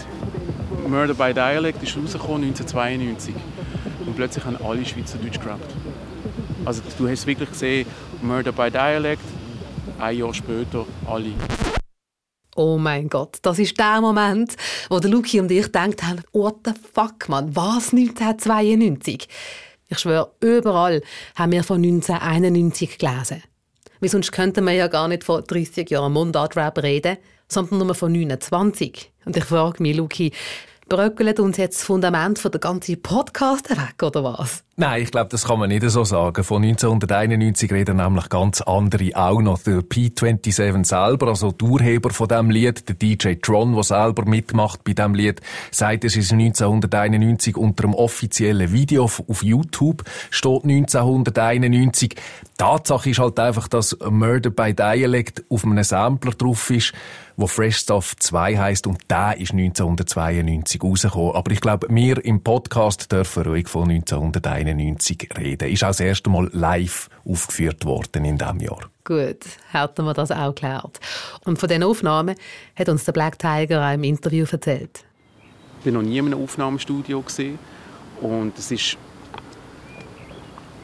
Murder 0.88 1.14
by 1.14 1.34
Dialect 1.34 1.82
ist 1.84 1.98
rausgekommen 1.98 2.44
1992 2.44 3.36
und 4.06 4.16
plötzlich 4.16 4.46
haben 4.46 4.58
alle 4.64 4.86
Schweizerdeutsch 4.86 5.40
gerappt. 5.40 5.74
Also 6.66 6.82
du 6.98 7.08
hast 7.08 7.26
wirklich 7.26 7.50
gesehen, 7.50 7.88
Murder 8.22 8.52
by 8.52 8.70
Dialect, 8.70 9.22
ein 10.00 10.18
Jahr 10.18 10.34
später 10.34 10.86
alle. 11.08 11.34
Oh 12.62 12.78
mein 12.78 13.08
Gott, 13.08 13.38
das 13.44 13.58
ist 13.58 13.80
der 13.80 14.02
Moment, 14.02 14.58
wo 14.90 15.00
der 15.00 15.10
Luki 15.10 15.40
und 15.40 15.50
ich 15.50 15.64
gedacht 15.64 16.04
haben, 16.04 16.22
what 16.34 16.58
the 16.66 16.74
fuck, 16.94 17.30
man, 17.30 17.56
was 17.56 17.94
1992? 17.94 19.30
Ich 19.88 19.98
schwöre, 19.98 20.34
überall 20.42 21.02
haben 21.36 21.54
wir 21.54 21.64
von 21.64 21.78
1991 21.78 22.98
gelesen. 22.98 23.44
Weil 24.02 24.10
sonst 24.10 24.34
könnten 24.34 24.66
wir 24.66 24.74
ja 24.74 24.88
gar 24.88 25.08
nicht 25.08 25.24
von 25.24 25.42
30 25.42 25.90
Jahren 25.90 26.12
Mundartrap 26.12 26.84
reden, 26.84 27.16
sondern 27.48 27.88
nur 27.88 27.96
von 27.96 28.12
29. 28.12 29.10
Und 29.24 29.38
ich 29.38 29.46
frage 29.46 29.82
mich, 29.82 29.96
Luki, 29.96 30.34
bröckelt 30.90 31.40
uns 31.40 31.58
jetzt 31.58 31.78
das 31.78 31.86
Fundament 31.86 32.40
von 32.40 32.52
der 32.52 32.60
ganzen 32.60 33.02
Podcast 33.02 33.70
weg, 33.70 34.02
oder 34.02 34.24
was? 34.24 34.64
Nein, 34.76 35.04
ich 35.04 35.12
glaube, 35.12 35.30
das 35.30 35.46
kann 35.46 35.60
man 35.60 35.68
nicht 35.68 35.84
so 35.90 36.06
sagen. 36.06 36.42
Von 36.44 36.64
1991 36.64 37.72
reden 37.72 37.98
nämlich 37.98 38.30
ganz 38.30 38.62
andere 38.62 39.10
auch 39.14 39.42
noch. 39.42 39.60
Der 39.60 39.82
P27 39.82 40.86
selber, 40.86 41.28
also 41.28 41.52
der 41.52 41.68
Urheber 41.68 42.12
von 42.12 42.30
dem 42.30 42.50
Lied, 42.50 42.88
der 42.88 42.96
DJ 42.96 43.36
Tron, 43.42 43.74
der 43.74 43.84
selber 43.84 44.24
mitmacht 44.24 44.86
bei 44.86 44.94
dem 44.94 45.16
Lied, 45.16 45.42
sagt, 45.72 46.06
es 46.06 46.16
ist 46.16 46.32
1991 46.32 47.58
unter 47.58 47.84
dem 47.84 47.94
offiziellen 47.94 48.72
Video 48.72 49.04
auf 49.04 49.44
YouTube, 49.44 50.04
steht 50.30 50.64
1991. 50.64 52.16
Tatsache 52.58 53.10
ist 53.10 53.20
halt 53.20 53.38
einfach, 53.38 53.68
dass 53.68 53.98
Murder 54.10 54.50
by 54.50 54.74
Dialect 54.74 55.44
auf 55.50 55.66
einem 55.66 55.84
Sampler 55.84 56.32
drauf 56.32 56.70
ist, 56.70 56.94
wo 57.40 57.48
Fresh 57.48 57.78
Stuff 57.78 58.18
2 58.18 58.58
heisst 58.58 58.86
und 58.86 59.00
der 59.10 59.38
ist 59.38 59.54
1992 59.54 60.84
rausgekommen. 60.84 61.36
Aber 61.36 61.52
ich 61.52 61.62
glaube, 61.62 61.88
wir 61.90 62.24
im 62.26 62.44
Podcast 62.44 63.10
dürfen 63.10 63.44
ruhig 63.44 63.70
von 63.70 63.90
1991 63.90 65.30
reden. 65.38 65.70
Ist 65.70 65.86
auch 65.86 65.88
das 65.88 66.02
erste 66.02 66.30
Mal 66.30 66.50
live 66.52 67.10
aufgeführt 67.26 67.86
worden 67.86 68.26
in 68.26 68.38
diesem 68.38 68.60
Jahr. 68.60 68.90
Gut, 69.06 69.46
hätten 69.72 70.04
wir 70.04 70.14
das 70.14 70.32
auch 70.32 70.54
geklärt. 70.54 71.00
Und 71.46 71.60
von 71.60 71.70
diesen 71.70 71.84
Aufnahmen 71.84 72.36
hat 72.76 72.90
uns 72.90 73.06
der 73.06 73.14
Black 73.14 73.40
Tiger 73.40 73.88
auch 73.88 73.94
im 73.94 74.04
Interview 74.04 74.46
erzählt. 74.52 75.06
Ich 75.80 75.86
war 75.86 75.94
noch 75.94 76.02
nie 76.02 76.18
in 76.18 76.26
einem 76.26 76.44
Aufnahmestudio 76.44 77.22
gesehen 77.22 77.58
und 78.20 78.58
es 78.58 78.70
ist 78.70 78.98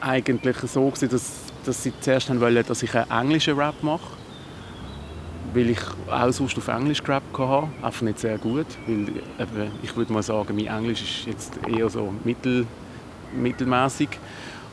eigentlich 0.00 0.56
so 0.56 0.88
gewesen, 0.88 1.10
dass, 1.10 1.32
dass 1.66 1.82
sie 1.82 1.92
zuerst 2.00 2.40
wollen, 2.40 2.64
dass 2.66 2.82
ich 2.82 2.94
einen 2.94 3.10
englischen 3.10 3.58
Rap 3.58 3.82
mache 3.82 4.16
weil 5.56 5.70
ich 5.70 5.78
auch 6.10 6.30
sonst 6.32 6.58
auf 6.58 6.68
Englisch 6.68 7.02
gerappt 7.02 7.38
hatte, 7.38 7.68
einfach 7.82 8.02
nicht 8.02 8.18
sehr 8.20 8.36
gut, 8.36 8.66
weil 8.86 9.08
eben, 9.08 9.70
ich 9.82 9.96
würde 9.96 10.12
mal 10.12 10.22
sagen, 10.22 10.54
mein 10.54 10.66
Englisch 10.66 11.02
ist 11.02 11.26
jetzt 11.26 11.58
eher 11.66 11.88
so 11.88 12.12
mittel, 12.24 12.66
mittelmäßig 13.34 14.10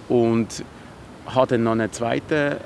und 0.09 0.63
hatte 1.25 1.55
dann 1.55 1.63
noch 1.63 1.71
einen 1.71 1.91
zweiten 1.91 2.57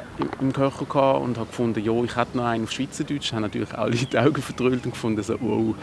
im 0.42 0.52
Köcher 0.52 1.22
und 1.22 1.38
habe 1.38 1.48
gefunden, 1.48 1.84
ja, 1.84 2.04
ich 2.04 2.16
hätte 2.16 2.36
noch 2.38 2.46
einen 2.46 2.64
auf 2.64 2.72
Schweizerdeutsch. 2.72 3.32
Haben 3.32 3.44
natürlich 3.44 3.72
alle 3.74 3.96
die 3.96 4.18
Augen 4.18 4.42
verdrüllt 4.42 4.84
und 4.84 4.92
gefunden, 4.92 5.22
so, 5.22 5.36
wow, 5.40 5.76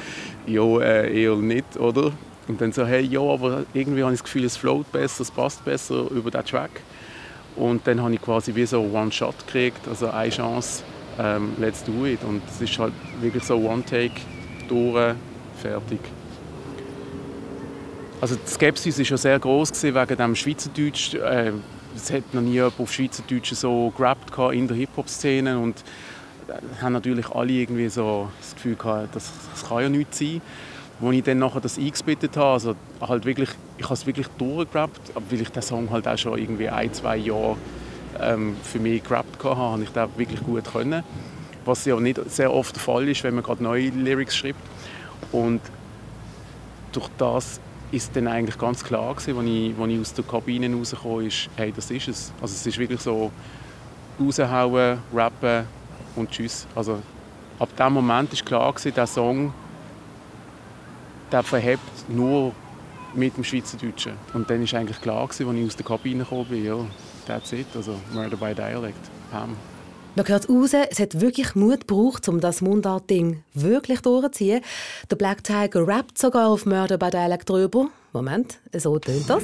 ja, 0.46 0.80
äh, 0.80 1.22
eher 1.22 1.36
nicht, 1.36 1.76
oder? 1.78 2.10
Und 2.48 2.60
dann 2.60 2.72
so, 2.72 2.84
hey, 2.84 3.02
ja, 3.02 3.20
aber 3.20 3.62
irgendwie 3.72 4.02
habe 4.02 4.12
ich 4.12 4.18
das 4.18 4.24
Gefühl, 4.24 4.44
es 4.44 4.56
float 4.56 4.90
besser, 4.90 5.22
es 5.22 5.30
passt 5.30 5.64
besser 5.64 6.10
über 6.10 6.32
den 6.32 6.44
Track. 6.44 6.82
Und 7.54 7.86
dann 7.86 8.02
habe 8.02 8.12
ich 8.12 8.20
quasi 8.20 8.52
wie 8.56 8.66
so 8.66 8.80
One-Shot 8.80 9.46
gekriegt, 9.46 9.86
also 9.86 10.10
eine 10.10 10.30
Chance, 10.30 10.82
ähm, 11.18 11.52
let's 11.58 11.84
do 11.84 12.06
it. 12.06 12.22
Und 12.24 12.42
es 12.48 12.60
ist 12.60 12.78
halt 12.78 12.92
wirklich 13.20 13.44
so 13.44 13.56
One-Take, 13.56 14.20
durch, 14.68 15.14
fertig. 15.60 16.00
Also 18.20 18.36
die 18.36 18.50
Skepsis 18.50 18.98
war 18.98 19.04
schon 19.04 19.16
sehr 19.18 19.38
groß 19.38 19.82
wegen 19.82 20.16
dem 20.16 20.34
Schweizerdeutsch. 20.34 21.14
Äh, 21.14 21.52
es 21.94 22.12
hat 22.12 22.32
noch 22.32 22.42
nie 22.42 22.52
jemand 22.52 22.78
auf 22.78 22.92
Schweizerdeutsch 22.92 23.52
so 23.52 23.92
gerappt 23.96 24.32
in 24.52 24.66
der 24.66 24.76
Hip-Hop-Szene 24.76 25.58
und 25.58 25.84
äh, 26.48 26.82
haben 26.82 26.94
natürlich 26.94 27.28
alle 27.30 27.52
irgendwie 27.52 27.88
so 27.88 28.30
das 28.40 28.54
Gefühl 28.54 28.76
gehabt, 28.76 29.14
das, 29.14 29.30
das 29.52 29.68
kann 29.68 29.82
ja 29.82 29.88
nichts 29.88 30.18
sein. 30.18 30.40
Als 31.02 31.14
ich 31.14 31.22
dann 31.24 31.38
nachher 31.38 31.60
das 31.60 31.76
eingebettet 31.76 32.36
habe, 32.36 32.52
also 32.52 32.76
halt 33.00 33.24
wirklich, 33.24 33.50
ich 33.78 33.84
habe 33.84 33.94
es 33.94 34.06
wirklich 34.06 34.28
durchgerappt, 34.38 35.12
weil 35.28 35.40
ich 35.40 35.48
den 35.50 35.62
Song 35.62 35.90
halt 35.90 36.08
auch 36.08 36.16
schon 36.16 36.38
irgendwie 36.38 36.68
ein, 36.68 36.92
zwei 36.94 37.16
Jahre 37.16 37.56
ähm, 38.20 38.56
für 38.62 38.78
mich 38.78 39.02
gerappt 39.02 39.42
hatte, 39.42 39.56
habe 39.56 39.82
ich 39.82 39.90
das 39.90 40.08
wirklich 40.16 40.42
gut 40.42 40.64
können. 40.64 41.02
Was 41.64 41.84
ja 41.84 41.98
nicht 41.98 42.20
sehr 42.30 42.52
oft 42.52 42.74
der 42.74 42.82
Fall 42.82 43.08
ist, 43.08 43.22
wenn 43.24 43.34
man 43.34 43.44
gerade 43.44 43.62
neue 43.62 43.88
Lyrics 43.88 44.36
schreibt. 44.36 44.60
Und 45.32 45.60
durch 46.92 47.08
das 47.18 47.60
ist 47.90 48.14
dann 48.16 48.26
eigentlich 48.26 48.58
ganz 48.58 48.82
klar 48.82 49.14
gewesen, 49.14 49.38
als 49.38 49.46
ich, 49.46 49.78
als 49.78 49.92
ich 49.92 50.00
aus 50.00 50.14
der 50.14 50.24
Kabine 50.24 50.74
rauskam, 50.74 51.20
ist, 51.20 51.48
hey, 51.56 51.72
das 51.74 51.90
ist 51.90 52.08
es. 52.08 52.32
Also 52.40 52.54
es 52.54 52.66
ist 52.66 52.78
wirklich 52.78 53.00
so 53.00 53.30
raushauen, 54.20 54.98
rappen 55.12 55.64
und 56.16 56.30
tschüss. 56.30 56.66
Also 56.74 57.00
ab 57.58 57.68
dem 57.76 57.92
Moment 57.92 58.32
ist 58.32 58.44
klar 58.44 58.72
gewesen, 58.72 58.94
der 58.94 59.06
Song, 59.06 59.54
der 61.30 61.42
verhebt 61.42 62.08
nur 62.08 62.52
mit 63.14 63.36
dem 63.36 63.44
Schweizerdeutschen. 63.44 64.14
Und 64.32 64.50
dann 64.50 64.62
ist 64.62 64.74
eigentlich 64.74 65.00
klar 65.00 65.26
gewesen, 65.26 65.48
als 65.48 65.58
ich 65.58 65.66
aus 65.66 65.76
der 65.76 65.86
Kabine 65.86 66.24
gekommen 66.24 66.46
bin, 66.46 66.64
ja, 66.64 66.76
that's 67.26 67.52
it, 67.52 67.66
also 67.74 67.98
Murder 68.12 68.36
by 68.36 68.54
Dialect, 68.54 68.98
Pam. 69.30 69.56
Man 70.16 70.28
hört 70.28 70.48
raus, 70.48 70.72
es 70.72 71.00
hat 71.00 71.20
wirklich 71.20 71.56
Mut 71.56 71.88
gebraucht, 71.88 72.28
um 72.28 72.40
das 72.40 72.60
Mundart-Ding 72.60 73.42
wirklich 73.52 74.00
durchzuziehen. 74.00 74.60
Der 75.10 75.16
Black 75.16 75.42
Tiger 75.42 75.86
rappt 75.88 76.18
sogar 76.18 76.48
auf 76.48 76.66
Murder 76.66 76.98
by 76.98 77.10
Dialect 77.10 77.50
drüber. 77.50 77.88
Moment, 78.12 78.60
so 78.72 78.96
tönt 79.00 79.28
das. 79.28 79.42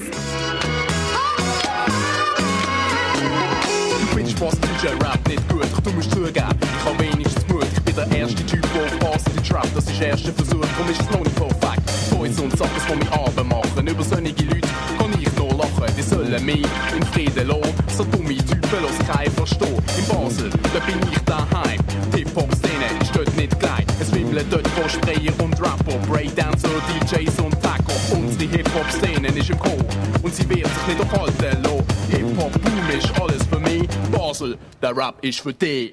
Du 4.00 4.06
findest 4.14 4.36
Spaß, 4.38 4.54
DJ 4.60 4.88
Rap 5.04 5.26
nicht 5.26 5.48
gut, 5.48 5.66
du 5.82 5.90
musst 5.90 6.12
zugeben, 6.12 6.32
ich 6.32 6.84
habe 6.84 6.98
wenigstens 7.00 7.48
Mut. 7.48 7.66
Ich 7.72 7.82
bin 7.82 7.96
der 7.96 8.10
erste 8.12 8.46
Typ, 8.46 8.64
der 8.72 8.84
auf 8.84 8.98
Basis 9.00 9.48
Trap, 9.48 9.66
das 9.74 9.90
ist 9.90 10.00
der 10.00 10.08
erste 10.08 10.32
Versuch, 10.32 10.60
darum 10.60 10.90
ist 10.90 11.00
es 11.00 11.10
noch 11.10 11.24
nicht 11.24 11.34
perfekt. 11.34 11.82
Boys 12.10 12.38
und 12.38 12.56
Sachen, 12.56 12.70
die 12.90 12.96
mich 12.96 13.12
Abend 13.12 13.48
machen, 13.48 13.86
über 13.86 14.04
solche 14.04 14.44
Leute 14.44 14.68
die 15.96 16.02
sollen 16.02 16.44
mich 16.44 16.66
in 16.96 17.02
Frieden 17.12 17.48
lassen. 17.48 17.74
So 17.96 18.04
dumme 18.04 18.36
Typen 18.36 18.78
lass 18.82 18.98
keinen 19.08 19.30
verstehen. 19.32 19.82
In 19.98 20.06
Basel, 20.08 20.50
da 20.50 20.80
bin 20.80 20.98
ich 21.10 21.18
daheim. 21.20 21.80
Hip-Hop-Szene 22.14 22.86
ist 23.00 23.14
dort 23.14 23.36
nicht 23.36 23.58
klein. 23.58 23.86
Es 24.00 24.12
wimmeln 24.12 24.46
dort 24.50 24.66
von 24.68 24.88
Sprayer 24.88 25.32
und 25.42 25.60
Rapper, 25.60 25.98
Breakdancer, 26.08 26.68
DJs 26.68 27.38
und 27.40 27.62
Tacker. 27.62 27.94
Unsere 28.12 28.50
Hip-Hop-Szene 28.50 29.28
ist 29.28 29.50
im 29.50 29.58
Chor 29.58 29.78
und 30.22 30.34
sie 30.34 30.48
wird 30.48 30.66
sich 30.66 30.86
nicht 30.88 31.00
aufhalten 31.00 31.62
lassen. 31.62 31.84
Hip-Hop-Boom 32.10 32.98
ist 32.98 33.20
alles 33.20 33.42
für 33.44 33.60
mich. 33.60 33.88
Basel, 34.12 34.58
der 34.82 34.96
Rap 34.96 35.16
ist 35.22 35.40
für 35.40 35.52
dich. 35.52 35.92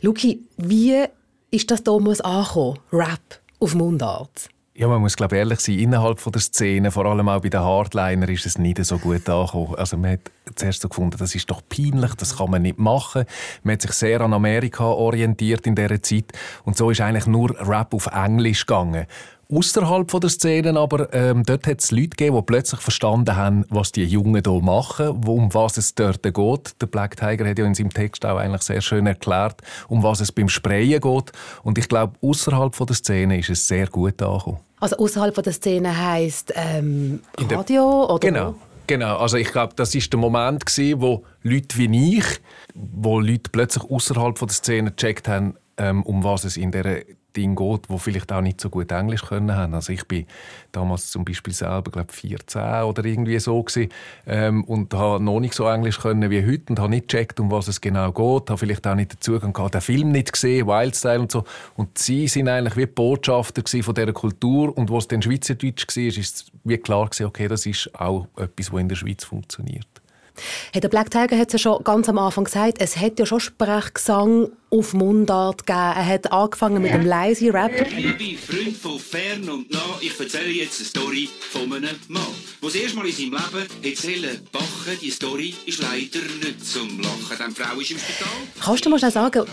Luki, 0.00 0.46
wie 0.58 1.04
ist 1.50 1.70
das 1.70 1.82
damals 1.82 2.20
angekommen, 2.20 2.78
Rap 2.92 3.40
auf 3.58 3.74
Mundart? 3.74 4.53
Ja, 4.76 4.88
man 4.88 5.00
muss 5.00 5.14
glaube 5.16 5.36
ehrlich 5.36 5.60
sein, 5.60 5.78
innerhalb 5.78 6.18
von 6.18 6.32
der 6.32 6.42
Szene, 6.42 6.90
vor 6.90 7.06
allem 7.06 7.28
auch 7.28 7.40
bei 7.40 7.48
den 7.48 7.60
Hardliner, 7.60 8.28
ist 8.28 8.44
es 8.44 8.58
nicht 8.58 8.84
so 8.84 8.98
gut 8.98 9.28
angekommen. 9.28 9.76
Also 9.76 9.96
man 9.96 10.14
hat 10.14 10.32
zuerst 10.56 10.82
so 10.82 10.88
gefunden, 10.88 11.16
das 11.16 11.32
ist 11.36 11.48
doch 11.48 11.62
peinlich, 11.68 12.12
das 12.16 12.38
kann 12.38 12.50
man 12.50 12.62
nicht 12.62 12.76
machen. 12.76 13.24
Man 13.62 13.74
hat 13.74 13.82
sich 13.82 13.92
sehr 13.92 14.20
an 14.20 14.32
Amerika 14.32 14.82
orientiert 14.82 15.64
in 15.68 15.76
dieser 15.76 16.02
Zeit 16.02 16.32
und 16.64 16.76
so 16.76 16.90
ist 16.90 17.00
eigentlich 17.00 17.28
nur 17.28 17.56
Rap 17.60 17.94
auf 17.94 18.06
Englisch 18.06 18.66
gegangen. 18.66 19.06
Außerhalb 19.54 20.20
der 20.20 20.30
Szenen 20.30 20.76
aber, 20.76 21.12
ähm, 21.14 21.44
dort 21.44 21.66
hat 21.68 21.80
es 21.80 21.92
Leute 21.92 22.08
gegeben, 22.08 22.36
die 22.36 22.42
plötzlich 22.42 22.80
verstanden 22.80 23.36
haben, 23.36 23.64
was 23.68 23.92
die 23.92 24.04
Jungen 24.04 24.42
hier 24.44 24.60
machen, 24.60 25.10
um 25.10 25.54
was 25.54 25.76
es 25.76 25.94
dort 25.94 26.24
geht. 26.24 26.80
Der 26.80 26.86
Black 26.86 27.16
Tiger 27.16 27.48
hat 27.48 27.58
ja 27.58 27.64
in 27.64 27.74
seinem 27.74 27.90
Text 27.90 28.26
auch 28.26 28.38
eigentlich 28.38 28.62
sehr 28.62 28.80
schön 28.80 29.06
erklärt, 29.06 29.62
um 29.86 30.02
was 30.02 30.20
es 30.20 30.32
beim 30.32 30.48
Sprayen 30.48 31.00
geht. 31.00 31.32
Und 31.62 31.78
ich 31.78 31.88
glaube, 31.88 32.14
außerhalb 32.20 32.76
der 32.76 32.96
Szene 32.96 33.38
ist 33.38 33.50
es 33.50 33.68
sehr 33.68 33.86
gut 33.86 34.20
angekommen. 34.20 34.58
Also 34.80 34.96
außerhalb 34.96 35.40
der 35.40 35.52
Szene 35.52 35.96
heisst 35.96 36.52
ähm, 36.56 37.20
Radio 37.38 38.06
oder? 38.06 38.18
Genau. 38.18 38.54
Genau, 38.86 39.16
also 39.16 39.38
ich 39.38 39.50
glaube, 39.50 39.72
das 39.76 39.94
ist 39.94 40.12
der 40.12 40.20
Moment 40.20 40.66
gewesen, 40.66 41.00
wo 41.00 41.24
Leute 41.42 41.78
wie 41.78 42.18
ich, 42.18 42.24
wo 42.74 43.18
Leute 43.18 43.48
plötzlich 43.50 43.84
außerhalb 43.84 44.38
der 44.38 44.48
Szene 44.48 44.90
gecheckt 44.90 45.26
haben, 45.26 45.54
ähm, 45.78 46.02
um 46.02 46.22
was 46.22 46.44
es 46.44 46.58
in 46.58 46.70
der 46.70 47.04
Ding 47.36 47.54
geht, 47.56 47.88
wo 47.88 47.98
vielleicht 47.98 48.32
auch 48.32 48.40
nicht 48.40 48.60
so 48.60 48.70
gut 48.70 48.90
Englisch 48.90 49.22
können 49.22 49.54
haben. 49.54 49.74
Also 49.74 49.92
ich 49.92 50.06
bin 50.06 50.26
damals 50.72 51.10
zum 51.10 51.24
Beispiel 51.24 51.52
selber, 51.52 51.90
glaube 51.90 52.12
14 52.12 52.82
oder 52.84 53.04
irgendwie 53.04 53.38
so 53.38 53.62
gewesen, 53.62 53.90
ähm, 54.26 54.64
und 54.64 54.94
habe 54.94 55.22
noch 55.22 55.40
nicht 55.40 55.54
so 55.54 55.68
Englisch 55.68 56.00
können 56.00 56.30
wie 56.30 56.44
heute 56.46 56.64
und 56.70 56.78
habe 56.78 56.90
nicht 56.90 57.08
gecheckt, 57.08 57.40
um 57.40 57.50
was 57.50 57.68
es 57.68 57.80
genau 57.80 58.12
geht, 58.12 58.50
habe 58.50 58.58
vielleicht 58.58 58.86
auch 58.86 58.94
nicht 58.94 59.12
den 59.12 59.20
Zugang 59.20 59.52
gehabt, 59.52 59.74
den 59.74 59.80
Film 59.80 60.12
nicht 60.12 60.32
gesehen, 60.32 60.66
Wildstyle 60.66 61.20
und 61.20 61.32
so. 61.32 61.44
Und 61.76 61.98
sie 61.98 62.28
sind 62.28 62.48
eigentlich 62.48 62.76
wie 62.76 62.86
Botschafter 62.86 63.62
von 63.82 63.94
dieser 63.94 64.12
Kultur 64.12 64.76
und 64.76 64.90
was 64.90 65.08
dann 65.08 65.22
Schweizerdeutsch 65.22 65.86
war, 65.96 66.04
ist 66.04 66.18
es 66.18 66.46
wie 66.64 66.78
klar 66.78 67.06
gewesen, 67.06 67.26
okay, 67.26 67.48
das 67.48 67.66
ist 67.66 67.90
auch 67.94 68.26
etwas, 68.36 68.72
was 68.72 68.80
in 68.80 68.88
der 68.88 68.96
Schweiz 68.96 69.24
funktioniert. 69.24 69.86
Hey, 70.72 70.80
der 70.80 70.88
Black 70.88 71.10
Tiger 71.10 71.38
hat 71.38 71.48
es 71.48 71.52
ja 71.52 71.58
schon 71.58 71.84
ganz 71.84 72.08
am 72.08 72.18
Anfang 72.18 72.44
gesagt, 72.44 72.78
es 72.80 72.96
hat 72.96 73.18
ja 73.18 73.26
schon 73.26 73.40
Sprechgesang 73.40 74.50
auf 74.70 74.92
Mundart 74.92 75.66
gegeben. 75.66 75.78
Er 75.78 76.06
hat 76.06 76.32
angefangen 76.32 76.82
mit 76.82 76.92
dem 76.92 77.06
leise 77.06 77.52
Rap. 77.54 77.72
Liebe 77.96 78.36
Freunde 78.38 78.72
von 78.72 78.98
fern 78.98 79.48
und 79.48 79.70
nah, 79.70 79.78
ich 80.00 80.18
erzähle 80.18 80.50
jetzt 80.50 80.80
eine 80.80 80.88
Story 80.88 81.28
von 81.52 81.72
einem 81.72 81.96
Mann, 82.08 82.22
der 82.60 82.68
das 82.68 82.74
erste 82.74 82.96
Mal 82.96 83.06
in 83.06 83.12
seinem 83.12 83.32
Leben 83.32 84.28
hat 84.28 84.52
bachen. 84.52 84.98
Die 85.00 85.10
Story 85.10 85.54
ist 85.66 85.80
leider 85.80 86.24
nicht 86.42 86.66
zum 86.66 87.00
Lachen. 87.00 87.54
Die 87.54 87.62
Frau 87.62 87.78
ist 87.78 87.90
im 87.92 87.98
Spital. 87.98 88.28
Kannst 88.60 88.84
du 88.84 88.90
mal 88.90 88.98
sagen, 88.98 89.44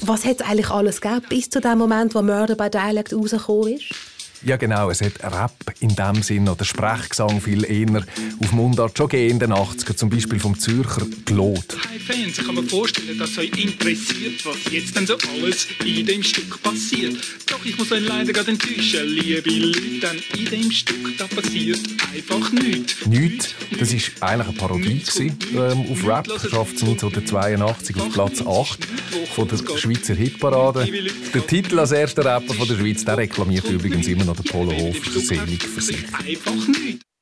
was 0.00 0.24
hat 0.24 0.40
es 0.40 0.46
eigentlich 0.46 0.70
alles 0.70 1.00
gegeben, 1.00 1.26
bis 1.28 1.50
zu 1.50 1.60
dem 1.60 1.78
Moment, 1.78 2.14
wo 2.14 2.22
Murder 2.22 2.54
by 2.54 2.70
Dialect 2.70 3.12
rausgekommen 3.12 3.74
ist? 3.74 3.94
Ja, 4.44 4.56
genau. 4.56 4.90
Es 4.90 5.00
hat 5.00 5.22
Rap 5.22 5.52
in 5.78 5.94
dem 5.94 6.20
Sinn 6.20 6.48
oder 6.48 6.64
Sprechgesang 6.64 7.40
viel 7.40 7.64
eher 7.64 8.04
auf 8.40 8.52
Mundart 8.52 8.98
schon 8.98 9.08
in 9.10 9.38
den 9.38 9.52
80er, 9.52 9.94
zum 9.94 10.10
Beispiel 10.10 10.40
vom 10.40 10.58
Zürcher 10.58 11.06
Glot. 11.24 11.76
Hi 11.88 11.98
Fans, 12.00 12.38
ich 12.38 12.44
kann 12.44 12.56
mir 12.56 12.64
vorstellen, 12.64 13.16
dass 13.18 13.38
euch 13.38 13.56
interessiert, 13.56 14.44
was 14.44 14.56
jetzt 14.72 14.96
denn 14.96 15.06
so 15.06 15.16
alles 15.16 15.68
in 15.84 16.06
dem 16.06 16.24
Stück 16.24 16.60
passiert. 16.60 17.18
Doch 17.46 17.64
ich 17.64 17.78
muss 17.78 17.92
euch 17.92 18.04
leider 18.04 18.32
gerade 18.32 18.50
enttäuschen, 18.50 19.06
liebe 19.06 19.48
Leute, 19.48 19.80
denn 20.00 20.20
in 20.36 20.50
dem 20.50 20.72
Stück 20.72 21.16
da 21.18 21.28
passiert 21.28 21.78
einfach 22.12 22.50
nichts. 22.50 23.06
Nichts? 23.06 23.54
Das 23.78 23.92
war 23.92 24.28
eigentlich 24.28 24.48
eine 24.48 24.58
Parodie 24.58 24.98
gewesen, 24.98 25.38
ähm, 25.54 25.86
auf 25.88 26.04
Rap. 26.04 26.26
Schafft 26.26 26.76
es 26.76 26.82
1982 26.82 27.96
auf 27.96 28.12
Platz 28.12 28.40
8 28.40 28.88
von 29.36 29.46
der 29.46 29.78
Schweizer 29.78 30.14
Hitparade. 30.14 30.88
Der 31.32 31.46
Titel 31.46 31.78
als 31.78 31.92
erster 31.92 32.24
Rapper 32.24 32.54
von 32.54 32.66
der 32.66 32.74
Schweiz, 32.74 33.04
der 33.04 33.18
reklamiert 33.18 33.70
übrigens 33.70 34.08
immer 34.08 34.24
noch 34.24 34.31
noch 34.32 34.42
der 34.42 34.50
Polo 34.50 34.72
Hofer 34.72 35.20
selig 35.20 35.62
für 35.62 35.80
sich. 35.80 36.04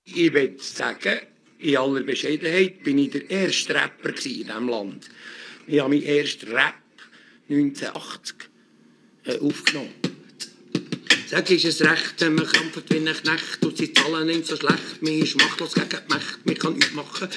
Ich 0.04 0.32
würde 0.32 0.56
sagen, 0.58 1.20
in 1.58 1.76
aller 1.76 2.02
Bescheidenheit 2.02 2.82
bin 2.82 2.98
ich 2.98 3.10
der 3.10 3.30
erste 3.30 3.74
Rapper 3.74 4.10
in 4.10 4.14
diesem 4.14 4.68
Land. 4.68 5.08
Ich 5.66 5.80
habe 5.80 5.90
meinen 5.90 6.02
ersten 6.02 6.48
Rap 6.52 6.74
1980 7.48 8.36
äh, 9.24 9.38
aufgenommen. 9.38 9.90
Sag, 11.26 11.48
ist 11.50 11.64
es 11.64 11.80
recht, 11.80 12.20
man 12.20 12.38
kämpft 12.38 12.92
wie 12.92 12.96
ein 12.96 13.04
Knecht 13.04 13.64
und 13.64 13.76
sie 13.76 13.92
zahlen 13.92 14.26
nicht 14.26 14.46
so 14.46 14.56
schlecht. 14.56 15.00
Man 15.00 15.12
ist 15.12 15.36
machtlos 15.36 15.74
gegen 15.74 15.88
die 15.88 16.12
Macht, 16.12 16.44
man 16.44 16.54
kann 16.56 16.72
nichts 16.74 16.92
machen 16.92 17.28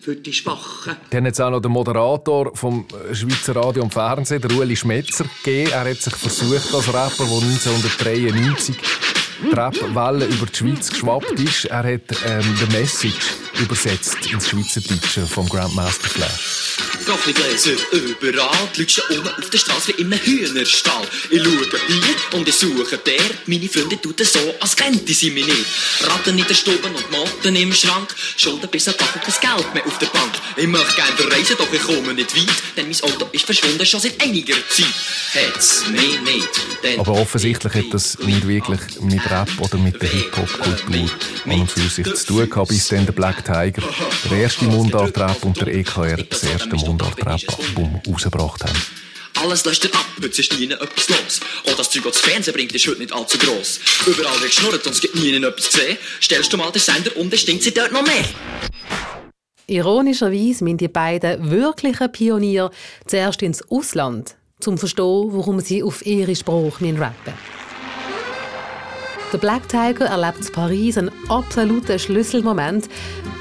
für 0.00 0.16
die 0.16 0.32
Schwachen. 0.32 0.96
Dann 1.10 1.26
hat 1.26 1.32
es 1.32 1.40
auch 1.40 1.50
noch 1.50 1.60
den 1.60 1.72
Moderator 1.72 2.54
vom 2.56 2.86
Schweizer 3.12 3.56
Radio 3.56 3.82
und 3.82 3.92
Fernsehen, 3.92 4.40
der 4.40 4.50
Ueli 4.52 4.76
Schmetzer, 4.76 5.26
gegeben. 5.44 5.70
Er 5.72 5.90
hat 5.90 5.96
sich 5.96 6.14
versucht 6.14 6.74
als 6.74 6.88
Rapper, 6.88 7.24
der 7.24 7.42
1993 7.42 8.76
die 9.42 9.54
Rap-Welle 9.54 10.26
über 10.26 10.46
die 10.46 10.56
Schweiz 10.56 10.90
geschwappt 10.90 11.38
ist. 11.40 11.66
Er 11.66 11.78
hat 11.78 12.02
ähm, 12.26 12.58
die 12.60 12.76
Message 12.76 13.34
übersetzt 13.60 14.30
ins 14.30 14.48
Schweizerdeutsche 14.48 15.26
vom 15.26 15.48
Grandmaster 15.48 16.08
Flash. 16.08 16.75
Kaffeegläser 17.06 17.70
überall, 17.92 18.68
die 18.74 18.80
Leute 18.80 18.90
stehen 18.90 19.18
oben 19.18 19.28
auf 19.28 19.48
der 19.48 19.58
Straße 19.58 19.92
wie 19.96 20.02
in 20.02 20.12
einem 20.12 20.20
Hühnerstall. 20.20 21.06
Ich 21.30 21.42
schaue 21.42 21.80
hier 21.86 22.38
und 22.38 22.48
ich 22.48 22.54
suche 22.54 22.98
der. 22.98 23.20
Meine 23.46 23.68
Freunde 23.68 24.00
tun 24.00 24.14
so, 24.18 24.40
als 24.58 24.74
kennt 24.74 25.08
sie 25.08 25.30
mich 25.30 25.46
nicht. 25.46 25.66
Ratten 26.02 26.36
in 26.36 26.46
der 26.46 26.54
Stube 26.54 26.88
und 26.88 27.10
Motten 27.12 27.54
im 27.54 27.72
Schrank. 27.72 28.12
Schulden 28.36 28.68
bis 28.70 28.88
ein 28.88 28.96
Tag 28.96 29.14
und 29.14 29.22
kein 29.22 29.56
Geld 29.56 29.74
mehr 29.74 29.86
auf 29.86 29.98
der 29.98 30.06
Bank. 30.06 30.32
Ich 30.56 30.66
möchte 30.66 30.96
gerne 30.96 31.16
verreisen, 31.16 31.56
doch 31.56 31.72
ich 31.72 31.82
komme 31.82 32.12
nicht 32.12 32.34
weit. 32.34 32.76
Denn 32.76 32.88
mein 32.88 33.00
Auto 33.02 33.28
ist 33.30 33.44
verschwunden 33.44 33.86
schon 33.86 34.00
seit 34.00 34.20
einiger 34.20 34.56
Zeit. 34.68 34.86
Hat's 35.34 35.84
mich 35.88 36.20
nicht. 36.22 36.98
Aber 36.98 37.12
offensichtlich 37.12 37.72
hat 37.72 37.92
das 37.94 38.18
nicht 38.18 38.48
wirklich 38.48 38.80
mit 39.00 39.30
Rap 39.30 39.50
oder 39.60 39.78
mit 39.78 40.02
der 40.02 40.08
Hip-Hop-Kultur 40.08 41.10
an 41.44 41.60
und 41.60 41.70
für 41.70 41.88
sich 41.88 42.12
zu 42.14 42.26
tun 42.26 42.50
gehabt, 42.50 42.68
bis 42.68 42.88
dann 42.88 43.06
der 43.06 43.12
Black 43.12 43.44
Tiger, 43.44 43.82
der 44.30 44.38
erste 44.38 44.64
Mundart-Rap 44.64 45.44
und 45.44 45.60
der 45.60 45.68
EKR 45.68 46.16
das 46.16 46.42
erste 46.42 46.76
Mundart-Rap-Album 46.96 48.00
rausgebracht 48.08 48.64
haben. 48.64 48.78
Alles 49.42 49.66
löscht 49.66 49.84
ab, 49.84 50.06
heute 50.16 50.40
ist 50.40 50.58
nie 50.58 50.70
etwas 50.70 51.08
los. 51.10 51.40
Auch 51.66 51.76
das 51.76 51.90
Zeug, 51.90 52.04
das 52.04 52.20
Fernsehen 52.20 52.54
bringt, 52.54 52.74
ist 52.74 52.86
heute 52.86 53.00
nicht 53.00 53.12
allzu 53.12 53.36
gross. 53.36 53.80
Überall 54.06 54.40
wird 54.40 54.50
geschnurrt 54.50 54.86
und 54.86 54.92
es 54.92 55.00
gibt 55.00 55.14
nie 55.14 55.34
etwas 55.34 55.70
zu 55.70 55.78
sehen. 55.78 55.98
Stellst 56.22 56.52
du 56.52 56.56
mal 56.56 56.70
den 56.72 56.80
Sender 56.80 57.14
um, 57.16 57.28
dann 57.28 57.38
stinkt 57.38 57.64
sie 57.64 57.74
dort 57.74 57.92
noch 57.92 58.02
mehr. 58.02 58.24
Ironischerweise 59.66 60.64
müssen 60.64 60.78
die 60.78 60.88
beiden 60.88 61.50
wirklichen 61.50 62.10
Pioniere 62.12 62.70
zuerst 63.06 63.42
ins 63.42 63.62
Ausland, 63.70 64.36
um 64.64 64.76
zu 64.76 64.78
verstehen, 64.78 65.28
warum 65.32 65.60
sie 65.60 65.82
auf 65.82 66.06
ihre 66.06 66.34
Sprache 66.34 66.62
rappen 66.62 66.94
müssen. 66.94 67.12
Der 69.32 69.38
Black 69.38 69.68
Tiger 69.68 70.06
erlebt 70.06 70.46
in 70.46 70.52
Paris 70.52 70.96
einen 70.96 71.10
absoluten 71.28 71.98
Schlüsselmoment, 71.98 72.88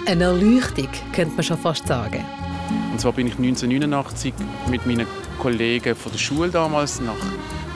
eine 0.08 0.24
Erleuchtung, 0.26 0.90
könnte 1.14 1.36
man 1.36 1.44
schon 1.44 1.58
fast 1.58 1.88
sagen. 1.88 2.26
Und 2.92 3.00
zwar 3.00 3.14
bin 3.14 3.28
ich 3.28 3.34
1989 3.38 4.34
mit 4.70 4.86
meinen 4.86 5.08
Kollegen 5.40 5.96
von 5.96 6.12
der 6.12 6.20
Schule 6.20 6.50
damals 6.50 7.00
nach 7.02 7.14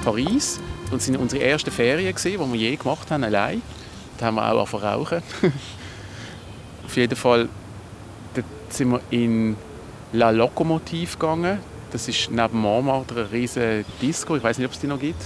Paris 0.03 0.59
und 0.91 1.01
sind 1.01 1.17
unsere 1.17 1.43
ersten 1.43 1.71
Ferien 1.71 2.15
die 2.15 2.39
wir 2.39 2.55
je 2.55 2.75
gemacht 2.75 3.11
haben, 3.11 3.23
allein. 3.23 3.61
Da 4.17 4.27
haben 4.27 4.35
wir 4.35 4.51
auch 4.51 4.73
rauchen. 4.73 5.21
Auf 6.85 6.97
jeden 6.97 7.15
Fall 7.15 7.49
sind 8.69 8.91
wir 8.91 9.01
in 9.09 9.55
La 10.13 10.29
Locomotive 10.31 11.17
gegangen. 11.17 11.59
Das 11.91 12.07
ist 12.07 12.29
neben 12.31 12.59
Montmartre 12.59 13.21
eine 13.21 13.31
riesige 13.31 13.85
Disco. 14.01 14.35
Ich 14.35 14.43
weiß 14.43 14.57
nicht, 14.57 14.67
ob 14.67 14.73
es 14.73 14.79
die 14.79 14.87
noch 14.87 14.99
gibt. 14.99 15.21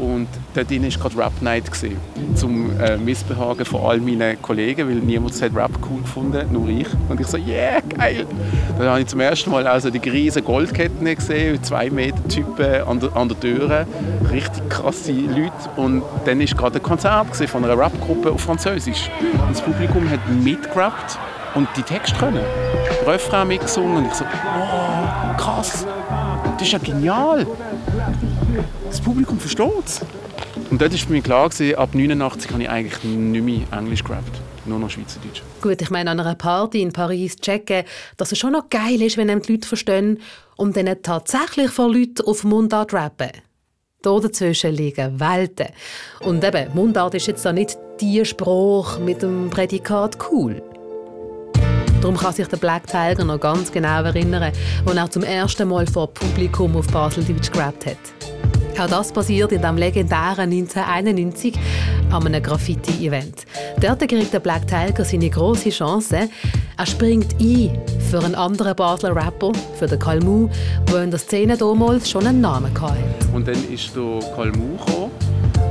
Und 0.00 0.28
dort 0.54 0.70
war 0.70 0.78
gerade 0.88 1.18
Rap 1.18 1.42
Night, 1.42 1.64
zum 2.34 2.80
äh, 2.80 2.96
Missbehagen 2.96 3.64
von 3.66 3.82
all 3.82 3.98
meinen 3.98 4.40
Kollegen, 4.40 4.88
weil 4.88 4.96
niemand 4.96 5.40
hat 5.42 5.54
Rap 5.54 5.72
cool 5.90 6.00
gefunden, 6.00 6.50
nur 6.50 6.68
ich. 6.68 6.86
Und 7.08 7.20
ich 7.20 7.26
so, 7.26 7.36
yeah, 7.36 7.80
geil! 7.80 8.26
Dann 8.78 8.88
habe 8.88 9.00
ich 9.00 9.06
zum 9.06 9.20
ersten 9.20 9.50
Mal 9.50 9.66
also 9.66 9.90
die 9.90 9.98
riesen 10.08 10.42
Goldketten 10.42 11.04
gesehen, 11.04 11.62
zwei 11.62 11.90
Meter 11.90 12.26
Typen 12.28 12.82
an 12.82 13.00
der, 13.00 13.14
an 13.14 13.28
der 13.28 13.38
Tür, 13.40 13.86
richtig 14.30 14.68
krasse 14.70 15.12
Leute. 15.12 15.52
Und 15.76 16.02
dann 16.24 16.38
war 16.38 16.46
gerade 16.46 16.76
ein 16.76 16.82
Konzert 16.82 17.36
von 17.36 17.64
einer 17.64 17.76
Rapgruppe 17.76 18.32
auf 18.32 18.40
Französisch. 18.40 19.10
Und 19.32 19.50
das 19.50 19.60
Publikum 19.60 20.08
hat 20.08 20.20
mitgerappt 20.30 21.18
und 21.54 21.68
die 21.76 21.82
Texte 21.82 22.18
können. 22.18 22.40
Refrain 23.06 23.48
mitgesungen 23.48 23.98
und 23.98 24.06
ich 24.06 24.14
so, 24.14 24.24
wow, 24.24 25.36
krass, 25.36 25.86
das 26.56 26.62
ist 26.62 26.72
ja 26.72 26.78
genial 26.78 27.46
das 28.90 29.00
Publikum 29.00 29.38
versteht 29.38 29.86
es. 29.86 30.00
Und 30.70 30.80
dort 30.80 30.92
war 30.92 30.98
für 30.98 31.12
mich 31.12 31.24
klar, 31.24 31.48
gewesen, 31.48 31.76
ab 31.76 31.94
89 31.94 32.50
habe 32.50 32.62
ich 32.62 32.68
eigentlich 32.68 33.04
nicht 33.04 33.44
mehr 33.44 33.78
Englisch 33.78 34.04
gerappt. 34.04 34.40
Nur 34.66 34.78
noch 34.78 34.90
Schweizerdeutsch. 34.90 35.42
Gut, 35.62 35.80
ich 35.80 35.90
meine, 35.90 36.10
an 36.10 36.20
einer 36.20 36.34
Party 36.34 36.82
in 36.82 36.92
Paris 36.92 37.36
checken, 37.36 37.84
dass 38.16 38.32
es 38.32 38.38
schon 38.38 38.52
noch 38.52 38.68
geil 38.68 39.00
ist, 39.00 39.16
wenn 39.16 39.28
die 39.28 39.52
Leute 39.52 39.66
verstehen 39.66 40.18
und 40.56 40.76
dann 40.76 40.94
tatsächlich 41.02 41.70
von 41.70 41.92
Leuten 41.92 42.26
auf 42.26 42.44
Mundart 42.44 42.92
rappen. 42.92 43.30
Da 44.02 44.18
dazwischen 44.18 44.74
liegen 44.74 45.18
Welten. 45.18 45.68
Und 46.20 46.44
eben, 46.44 46.74
Mundart 46.74 47.14
ist 47.14 47.26
jetzt 47.26 47.44
da 47.44 47.52
nicht 47.52 47.78
die 48.00 48.24
Sprache 48.24 49.00
mit 49.00 49.22
dem 49.22 49.50
Prädikat 49.50 50.18
cool. 50.30 50.62
Darum 52.00 52.16
kann 52.16 52.32
sich 52.32 52.46
der 52.46 52.56
Black 52.56 52.86
Tiger 52.86 53.24
noch 53.24 53.40
ganz 53.40 53.70
genau 53.70 54.02
erinnern, 54.02 54.52
als 54.86 54.96
er 54.96 55.10
zum 55.10 55.22
ersten 55.22 55.68
Mal 55.68 55.86
vor 55.86 56.12
Publikum 56.12 56.76
auf 56.76 56.86
Baseldeutsch 56.86 57.50
gerappt 57.50 57.86
hat. 57.86 58.59
Auch 58.80 58.86
das 58.86 59.12
passiert 59.12 59.52
in 59.52 59.60
dem 59.60 59.76
legendären 59.76 60.50
1991 60.50 61.54
an 62.10 62.26
einem 62.26 62.42
Graffiti-Event. 62.42 63.44
Dort 63.78 64.08
kriegt 64.08 64.32
der 64.32 64.40
Black 64.40 64.66
Tiger 64.66 65.04
seine 65.04 65.28
große 65.28 65.68
Chance. 65.68 66.30
Er 66.78 66.86
springt 66.86 67.34
ein 67.38 67.78
für 68.10 68.24
einen 68.24 68.34
anderen 68.34 68.74
Basler 68.74 69.14
Rapper, 69.14 69.52
für 69.78 69.86
den 69.86 69.98
Kalmu, 69.98 70.48
der 70.90 71.02
in 71.02 71.10
der 71.10 71.20
Szene 71.20 71.58
damals 71.58 72.08
schon 72.08 72.26
einen 72.26 72.40
Namen 72.40 72.72
hatte. 72.80 72.96
Und 73.34 73.46
dann 73.46 73.70
ist 73.70 73.94
der 73.94 74.18
Kalmu 74.34 74.78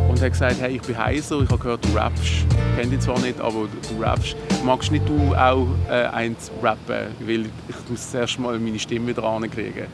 und 0.07 0.21
hat 0.21 0.31
gesagt, 0.31 0.57
hey, 0.61 0.75
ich 0.75 0.81
bin 0.83 0.95
heiser, 0.95 1.41
ich 1.41 1.49
habe 1.49 1.63
gehört, 1.63 1.83
du 1.85 1.97
rappst. 1.97 2.23
Ich 2.23 2.77
kenne 2.77 2.91
dich 2.91 2.99
zwar 2.99 3.19
nicht, 3.21 3.41
aber 3.41 3.67
du 3.89 4.03
rappst. 4.03 4.35
Magst 4.63 4.91
nicht 4.91 5.09
du 5.09 5.33
auch 5.33 5.65
äh, 5.89 6.05
eins 6.13 6.51
rappen? 6.61 7.07
Weil 7.21 7.45
ich 7.69 7.89
muss 7.89 8.11
zuerst 8.11 8.37
mal 8.37 8.59
meine 8.59 8.77
Stimme 8.77 9.07
wieder 9.07 9.23
kriegen 9.49 9.87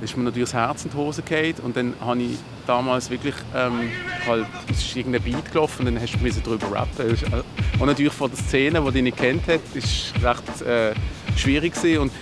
ist 0.00 0.16
mir 0.16 0.24
natürlich 0.24 0.50
das 0.50 0.54
Herz 0.54 0.84
in 0.84 0.90
die 0.90 0.96
Hose 0.96 1.22
gefallen 1.22 1.54
und 1.62 1.76
dann 1.76 1.94
habe 2.00 2.22
ich 2.22 2.38
damals 2.66 3.10
wirklich 3.10 3.34
ähm, 3.54 3.90
halt, 4.26 4.46
es 4.70 4.78
ist 4.78 4.96
irgendein 4.96 5.22
Beat 5.22 5.52
gelaufen 5.52 5.86
und 5.86 5.94
dann 5.94 6.02
hast 6.02 6.14
du 6.14 6.40
darüber 6.40 6.72
rappen. 6.72 7.10
Äh, 7.10 7.80
und 7.80 7.86
natürlich 7.86 8.12
von 8.12 8.30
der 8.30 8.38
Szene, 8.38 8.82
die 8.82 8.90
dich 8.92 9.02
nicht 9.02 9.16
kennt 9.16 9.48
hat, 9.48 9.60
ist 9.74 10.12
recht 10.22 10.62
äh, 10.62 10.92
schwierig 11.36 11.74
gewesen. 11.74 12.02
und 12.02 12.12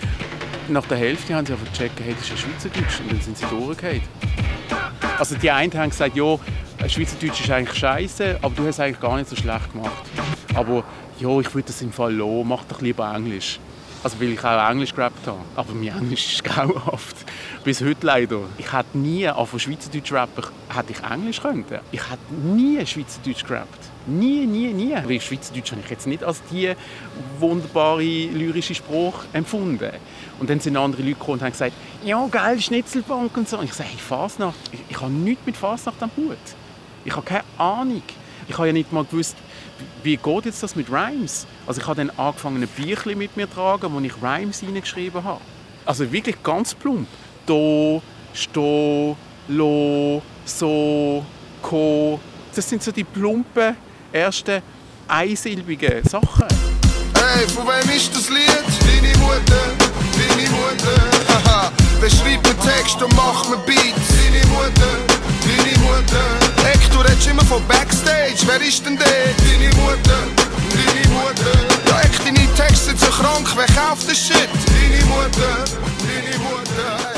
nach 0.68 0.86
der 0.86 0.98
Hälfte 0.98 1.34
haben 1.34 1.46
sie 1.46 1.52
einfach 1.52 1.70
gecheckt, 1.72 2.00
hey, 2.00 2.14
das 2.14 2.22
ist 2.22 2.30
ja 2.30 2.36
Schweizerdeutsch 2.36 3.00
und 3.00 3.12
dann 3.12 3.20
sind 3.20 3.38
sie 3.38 3.46
durchgefallen. 3.46 4.02
Also 5.18 5.36
die 5.36 5.50
einen 5.50 5.72
haben 5.74 5.90
gesagt, 5.90 6.16
ja, 6.16 6.38
Schweizerdeutsch 6.88 7.40
ist 7.40 7.50
eigentlich 7.50 7.78
scheiße, 7.78 8.38
aber 8.40 8.54
du 8.54 8.62
hast 8.62 8.76
es 8.76 8.80
eigentlich 8.80 9.00
gar 9.00 9.16
nicht 9.16 9.28
so 9.28 9.36
schlecht 9.36 9.72
gemacht. 9.72 10.04
Aber 10.54 10.84
ja, 11.18 11.40
ich 11.40 11.54
würde 11.54 11.66
das 11.66 11.82
im 11.82 11.92
Fall 11.92 12.14
lassen, 12.14 12.48
mach 12.48 12.64
doch 12.64 12.80
lieber 12.80 13.12
Englisch. 13.14 13.58
Also 14.04 14.20
weil 14.20 14.32
ich 14.32 14.44
auch 14.44 14.70
Englisch 14.70 14.94
gerappt 14.94 15.26
habe. 15.26 15.40
Aber 15.56 15.72
mein 15.72 15.88
Englisch 15.88 16.34
ist 16.34 16.44
grauenhaft. 16.44 17.16
Bis 17.64 17.80
heute 17.80 18.06
leider. 18.06 18.40
Ich 18.58 18.70
hätte 18.70 18.98
nie, 18.98 19.26
auch 19.28 19.48
von 19.48 19.58
Schweizerdeutsch 19.58 20.12
Rapper, 20.12 20.50
hätte 20.68 20.92
ich 20.92 21.10
Englisch 21.10 21.40
können. 21.40 21.64
Ich 21.90 22.02
hätte 22.02 22.34
nie 22.34 22.84
Schweizerdeutsch 22.84 23.44
gerappt. 23.44 23.78
Nie, 24.06 24.46
nie, 24.46 24.74
nie. 24.74 24.94
Weil 24.94 25.20
Schweizerdeutsch 25.22 25.72
habe 25.72 25.80
ich 25.82 25.90
jetzt 25.90 26.06
nicht 26.06 26.22
als 26.22 26.42
die 26.50 26.74
wunderbare 27.40 28.02
lyrische 28.02 28.74
Spruch 28.74 29.24
empfunden. 29.32 29.92
Und 30.38 30.50
dann 30.50 30.60
sind 30.60 30.76
andere 30.76 31.00
Leute 31.00 31.14
gekommen 31.14 31.38
und 31.38 31.42
haben 31.42 31.52
gesagt, 31.52 31.72
ja, 32.04 32.26
geil, 32.30 32.60
Schnitzelbank 32.60 33.34
und 33.34 33.48
so. 33.48 33.56
Und 33.56 33.64
ich 33.64 33.72
sage, 33.72 33.88
hey, 33.88 33.98
Fasnacht, 33.98 34.56
ich, 34.70 34.80
ich 34.90 35.00
habe 35.00 35.10
nichts 35.10 35.46
mit 35.46 35.56
Fasnacht 35.56 36.02
am 36.02 36.10
Hut. 36.18 36.36
Ich 37.06 37.16
habe 37.16 37.24
keine 37.24 37.44
Ahnung. 37.56 38.02
Ich 38.48 38.56
habe 38.56 38.66
ja 38.66 38.72
nicht 38.72 38.92
mal 38.92 39.04
gewusst, 39.04 39.36
wie 40.02 40.16
geht 40.16 40.44
jetzt 40.44 40.62
das 40.62 40.76
mit 40.76 40.90
Rhymes? 40.90 41.46
Also 41.66 41.80
ich 41.80 41.86
habe 41.86 41.96
dann 41.96 42.10
angefangen, 42.18 42.62
ein 42.62 42.68
Büchlein 42.68 43.18
mit 43.18 43.36
mir 43.36 43.48
zu 43.48 43.54
tragen, 43.54 43.92
wo 43.92 44.00
ich 44.00 44.12
Rhymes 44.22 44.60
hineingeschrieben 44.60 45.24
habe. 45.24 45.40
Also 45.86 46.10
wirklich 46.10 46.42
ganz 46.42 46.74
plump. 46.74 47.08
Do, 47.46 48.02
Sto, 48.34 49.16
Lo, 49.48 50.22
So, 50.44 51.24
Ko. 51.62 52.20
Das 52.54 52.68
sind 52.68 52.82
so 52.82 52.92
die 52.92 53.04
plumpen, 53.04 53.76
ersten 54.12 54.62
einsilbigen 55.08 56.02
Sachen. 56.04 56.46
Hey, 57.14 57.46
von 57.48 57.66
wem 57.66 57.96
ist 57.96 58.14
das 58.14 58.28
Lied? 58.28 58.64
Deine 58.80 59.16
Mutter, 59.18 59.40
deine 60.16 60.50
Mutter. 60.50 61.02
Haha, 61.46 61.72
wer 62.00 62.10
schreibt 62.10 62.46
mir 62.46 62.58
Text 62.60 63.02
und 63.02 63.14
macht 63.16 63.48
mir 63.50 63.56
Beats? 63.58 64.08
Deine 64.08 64.46
Mutter, 64.46 65.23
deine 65.46 65.78
Mutter. 65.78 66.26
Eck, 66.72 66.90
du 66.92 66.98
redest 67.00 67.28
immer 67.28 67.44
von 67.44 67.62
Backstage, 67.66 68.40
wer 68.46 68.60
ist 68.60 68.84
denn 68.84 68.96
der? 68.96 69.06
Deine 69.06 69.70
Mutter, 69.76 70.20
deine 70.70 71.08
Mutter. 71.14 71.58
Ja, 71.88 72.00
Eck, 72.00 72.24
deine 72.24 72.54
Texte 72.54 72.90
sind 72.90 73.00
so 73.00 73.06
krank, 73.06 73.46
wer 73.56 73.66
kauft 73.66 74.08
das 74.08 74.18
Shit? 74.18 74.48
Deine 74.66 75.04
Mutter, 75.06 75.64
deine 76.00 76.38
Mutter. 76.38 77.14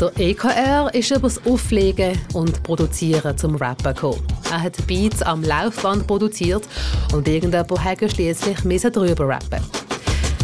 Der 0.00 0.10
EKR 0.18 0.92
ist 0.94 1.12
über 1.12 1.28
das 1.28 1.40
Auflegen 1.46 2.18
und 2.32 2.60
Produzieren 2.64 3.38
zum 3.38 3.54
Rappen 3.54 3.94
gekommen. 3.94 4.20
Er 4.50 4.60
hat 4.60 4.84
Beats 4.88 5.22
am 5.22 5.44
Laufband 5.44 6.08
produziert 6.08 6.64
und 7.12 7.28
irgendjemand 7.28 7.70
musste 7.70 8.10
schliesslich 8.10 8.58
darüber 8.92 9.28
rappen. 9.28 9.60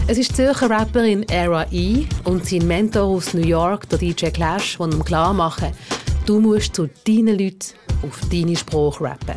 Es 0.07 0.17
ist 0.17 0.31
die 0.31 0.35
Zürcher 0.37 0.71
Rapperin 0.71 1.25
Era 1.29 1.67
E 1.73 2.07
und 2.23 2.47
sein 2.47 2.69
Mentor 2.69 3.03
aus 3.03 3.35
New 3.35 3.45
York, 3.45 3.89
der 3.89 3.99
DJ 3.99 4.27
Clash, 4.27 4.79
die 4.79 4.85
ihm 4.85 5.05
klar 5.05 5.35
machen, 5.35 5.73
du 6.29 6.41
musst 6.41 6.75
zu 6.75 6.89
deinen 7.07 7.39
Leuten 7.39 7.75
auf 8.03 8.21
deine 8.31 8.55
Sprache 8.55 9.03
rappen. 9.03 9.37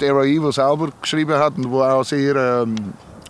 Der 0.00 0.08
Era 0.10 0.24
E, 0.24 0.38
der 0.38 0.52
selber 0.52 0.90
geschrieben 1.02 1.36
hat 1.36 1.56
und 1.56 1.64
der 1.72 1.94
auch 1.94 2.04
sehr 2.04 2.36
ähm, 2.36 2.76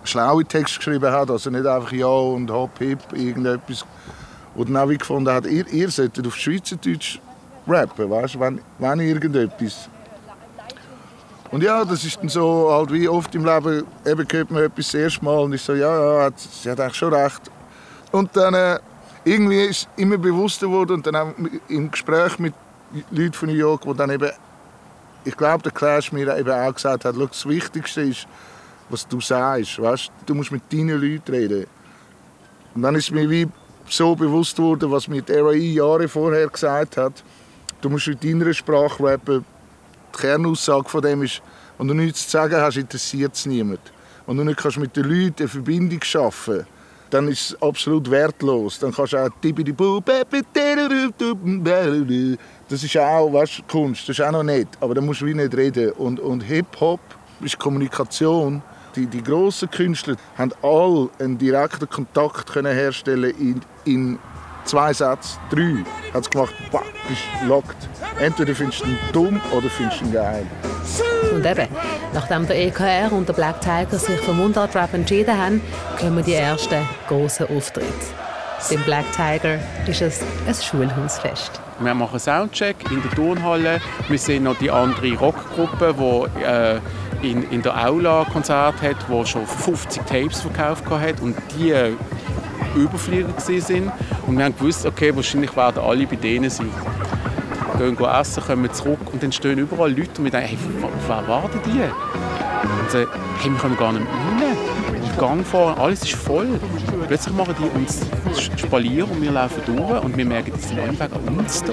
schlaue 0.04 0.44
Texte 0.44 0.76
geschrieben 0.76 1.11
hat, 1.11 1.31
also 1.31 1.48
nicht 1.48 1.64
einfach 1.64 1.92
Ja 1.92 2.07
und 2.07 2.50
Hop, 2.50 2.78
Hip, 2.78 2.98
irgendetwas 3.14 3.87
und 4.54 4.72
dann 4.74 4.90
ich 4.90 4.98
gefunden, 4.98 5.33
hat, 5.33 5.46
ihr, 5.46 5.66
ihr 5.68 5.90
solltet 5.90 6.26
auf 6.26 6.37
Schweizerdeutsch 6.37 7.20
rappen, 7.66 8.11
weißt, 8.11 8.38
wenn, 8.38 8.61
wenn 8.78 9.00
irgendetwas. 9.00 9.88
Und 11.50 11.62
ja, 11.62 11.83
das 11.87 12.04
ist 12.04 12.18
dann 12.18 12.28
so, 12.28 12.70
halt 12.70 12.92
wie 12.92 13.09
oft 13.09 13.35
im 13.35 13.46
Leben, 13.46 13.85
eben 14.04 14.26
hört 14.31 14.50
man 14.50 14.64
etwas 14.64 14.87
das 14.90 14.94
erste 14.94 15.24
Mal 15.24 15.38
und 15.38 15.54
ich 15.54 15.62
so, 15.62 15.74
ja, 15.74 16.26
ja, 16.26 16.31
sie 16.37 16.70
hat 16.70 16.81
eigentlich 16.81 16.96
schon 16.96 17.14
recht. 17.14 17.50
Und 18.12 18.37
dann 18.37 18.52
äh, 18.52 18.78
irgendwie 19.28 19.64
ist 19.64 19.88
immer 19.96 20.16
bewusster 20.16 20.66
geworden 20.66 20.92
und 20.92 21.06
dann 21.06 21.16
auch 21.16 21.32
im 21.68 21.90
Gespräch 21.90 22.38
mit 22.38 22.54
Leuten 23.10 23.34
von 23.34 23.48
New 23.48 23.54
York, 23.54 23.84
wo 23.84 23.92
dann 23.92 24.10
eben, 24.10 24.30
ich 25.24 25.36
glaube, 25.36 25.62
der 25.62 25.72
Clash 25.72 26.12
mir 26.12 26.36
eben 26.36 26.50
auch 26.50 26.74
gesagt 26.74 27.04
hat, 27.04 27.14
das 27.16 27.46
Wichtigste 27.46 28.02
ist, 28.02 28.26
was 28.88 29.06
du 29.06 29.20
sagst, 29.20 29.80
weißt, 29.80 30.10
du 30.24 30.34
musst 30.34 30.50
mit 30.50 30.62
deinen 30.72 31.00
Leuten 31.00 31.30
reden. 31.30 31.66
Und 32.74 32.82
dann 32.82 32.94
ist 32.94 33.10
mir 33.10 33.28
wie 33.28 33.46
so 33.86 34.14
bewusst 34.14 34.56
geworden, 34.56 34.90
was 34.90 35.08
mir 35.08 35.20
die 35.20 35.32
RAI 35.32 35.56
Jahre 35.56 36.08
vorher 36.08 36.48
gesagt 36.48 36.96
hat. 36.96 37.22
Du 37.80 37.90
musst 37.90 38.08
in 38.08 38.18
deiner 38.20 38.54
Sprache 38.54 39.02
rappen. 39.02 39.44
Die 40.14 40.18
Kernaussage 40.18 40.88
von 40.88 41.02
dem 41.02 41.22
ist, 41.22 41.42
wenn 41.76 41.88
du 41.88 41.94
nichts 41.94 42.24
zu 42.24 42.30
sagen 42.30 42.56
hast, 42.56 42.76
interessiert 42.76 43.34
es 43.34 43.46
niemand. 43.46 43.80
Wenn 44.26 44.36
du 44.36 44.44
nicht 44.44 44.58
kannst 44.58 44.78
mit 44.78 44.96
den 44.96 45.04
Leuten 45.04 45.42
eine 45.42 45.48
Verbindung 45.48 46.02
schaffen 46.02 46.66
dann 47.10 47.28
ist 47.28 47.50
es 47.50 47.62
absolut 47.62 48.10
wertlos. 48.10 48.78
Dann 48.78 48.92
kannst 48.92 49.12
du 49.12 49.18
auch 49.18 49.30
das 52.68 52.82
ist 52.82 52.96
auch 52.98 53.32
weißt, 53.32 53.66
Kunst, 53.66 54.08
das 54.08 54.18
ist 54.18 54.24
auch 54.24 54.32
noch 54.32 54.42
nett, 54.42 54.68
aber 54.80 54.94
da 54.94 55.00
musst 55.00 55.20
du 55.20 55.26
wie 55.26 55.34
nicht 55.34 55.56
reden. 55.56 55.92
Und, 55.92 56.20
und 56.20 56.40
Hip-Hop 56.40 57.00
ist 57.40 57.58
Kommunikation 57.58 58.62
die, 58.98 59.06
die 59.06 59.22
grossen 59.22 59.70
Künstler 59.70 60.16
haben 60.36 60.52
alle 60.62 61.08
einen 61.18 61.38
direkten 61.38 61.88
Kontakt 61.88 62.52
können 62.52 62.74
herstellen 62.74 63.32
in, 63.38 63.60
in 63.84 64.18
zwei 64.64 64.92
Sätzen, 64.92 65.38
drei, 65.50 65.84
hat 66.12 66.22
es 66.22 66.30
gemacht, 66.30 66.54
bist 67.08 67.22
locked. 67.46 67.76
Entweder 68.18 68.54
findest 68.54 68.84
du 68.84 68.86
ihn 68.86 68.98
dumm 69.12 69.40
oder 69.56 69.68
findest 69.68 70.00
du 70.00 70.06
ihn 70.06 70.12
geil. 70.12 70.46
Und 71.38 71.46
eben, 71.46 71.68
nachdem 72.14 72.48
der 72.48 72.66
EKR 72.66 73.12
und 73.12 73.29
der 73.29 73.33
Black 73.33 73.61
Tiger 73.61 73.96
sich 73.96 74.18
für 74.18 74.33
Mundart 74.33 74.74
Rap 74.74 74.92
entschieden 74.92 75.38
haben, 75.38 75.61
kommen 75.96 76.24
die 76.24 76.35
ersten 76.35 76.85
grossen 77.07 77.46
Auftritte. 77.57 77.87
Beim 78.68 78.83
Black 78.83 79.05
Tiger 79.12 79.61
ist 79.87 80.03
es 80.03 80.20
ein 80.48 80.55
Schulhausfest. 80.57 81.61
Wir 81.79 81.94
machen 81.94 82.18
Soundcheck 82.18 82.74
in 82.90 83.01
der 83.03 83.12
Turnhalle. 83.12 83.81
Wir 84.09 84.18
sehen 84.18 84.42
noch 84.42 84.59
die 84.59 84.68
andere 84.68 85.14
Rockgruppe, 85.14 85.94
die 85.96 86.42
äh, 86.42 86.81
in, 87.22 87.48
in 87.53 87.62
der 87.62 87.87
Aula 87.87 88.27
Konzert 88.33 88.83
hat, 88.83 88.96
wo 89.07 89.24
schon 89.24 89.46
50 89.46 90.03
Tapes 90.07 90.40
verkauft 90.40 90.90
hat 90.90 91.20
und 91.20 91.37
die 91.57 91.70
äh, 91.70 91.92
Überflieger 92.74 93.29
sind. 93.38 93.92
Und 94.27 94.37
wir 94.37 94.44
haben 94.44 94.59
gewusst, 94.59 94.85
okay, 94.85 95.14
wahrscheinlich 95.14 95.57
werden 95.57 95.85
alle 95.85 96.05
bei 96.05 96.16
denen 96.16 96.51
sein. 96.51 96.68
Wir 97.78 97.92
gehen 97.92 98.04
essen, 98.06 98.42
kommen 98.42 98.72
zurück 98.72 98.98
und 99.12 99.22
dann 99.22 99.32
stehen 99.32 99.58
überall 99.58 99.90
Leute 99.90 100.10
und 100.18 100.24
wir 100.24 100.30
denken, 100.30 100.48
hey, 100.48 100.58
wer 101.06 101.28
warten 101.28 101.60
die? 101.64 101.70
Und 101.70 102.90
sagen, 102.90 103.08
hey, 103.40 103.50
wir 103.52 103.58
können 103.58 103.76
gar 103.76 103.92
nicht 103.92 104.04
mehr 104.04 104.48
rein. 104.48 104.56
Gang 105.18 105.44
fahren, 105.44 105.78
alles 105.78 106.02
ist 106.02 106.14
voll. 106.14 106.60
Plötzlich 107.08 107.34
machen 107.34 107.54
die 107.58 107.78
uns 107.78 108.06
Spalier 108.56 109.10
und 109.10 109.20
wir 109.20 109.32
laufen 109.32 109.62
durch 109.66 110.04
und 110.04 110.16
wir 110.16 110.24
merken, 110.24 110.52
die 110.56 110.60
sind 110.60 110.78
alle 110.78 110.92
wegen 110.92 111.38
uns 111.38 111.62
da. 111.64 111.72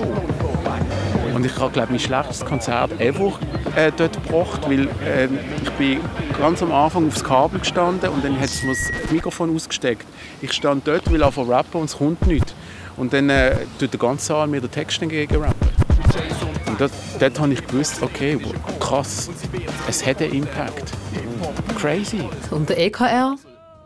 Und 1.35 1.45
ich 1.45 1.57
habe, 1.59 1.71
glaube 1.71 1.91
mein 1.91 1.99
schlechtestes 1.99 2.47
Konzert 2.47 2.99
ever 2.99 3.33
äh, 3.75 3.91
dort 3.95 4.13
gebracht, 4.13 4.61
weil 4.67 4.87
äh, 5.05 5.27
ich 5.61 5.69
bin 5.71 5.99
ganz 6.39 6.63
am 6.63 6.71
Anfang 6.71 7.07
aufs 7.07 7.23
Kabel 7.23 7.59
gestanden 7.59 8.09
und 8.09 8.23
dann 8.23 8.39
hat 8.39 8.45
es 8.45 8.63
mir 8.63 8.69
das 8.73 9.11
Mikrofon 9.11 9.53
ausgesteckt. 9.53 10.07
Ich 10.41 10.53
stand 10.53 10.87
dort, 10.87 11.11
will 11.11 11.23
einfach 11.23 11.47
rappen 11.47 11.81
und 11.81 11.89
es 11.89 11.97
kommt 11.97 12.25
nichts. 12.25 12.55
Und 12.97 13.13
dann 13.13 13.29
äh, 13.29 13.57
tut 13.79 13.91
der 13.91 13.99
ganze 13.99 14.27
Saal 14.27 14.47
mir 14.47 14.61
den 14.61 14.71
Text 14.71 15.01
entgegen 15.01 15.35
rappen. 15.35 15.67
Und 15.77 15.84
dort, 17.19 17.39
habe 17.39 17.54
ich 17.54 17.65
gewusst, 17.65 18.01
okay, 18.01 18.38
krass, 18.80 19.30
es 19.88 20.06
hat 20.06 20.21
einen 20.21 20.34
Impact. 20.34 20.91
Crazy. 21.80 22.21
Und 22.51 22.69
der 22.69 22.80
EKR? 22.80 23.36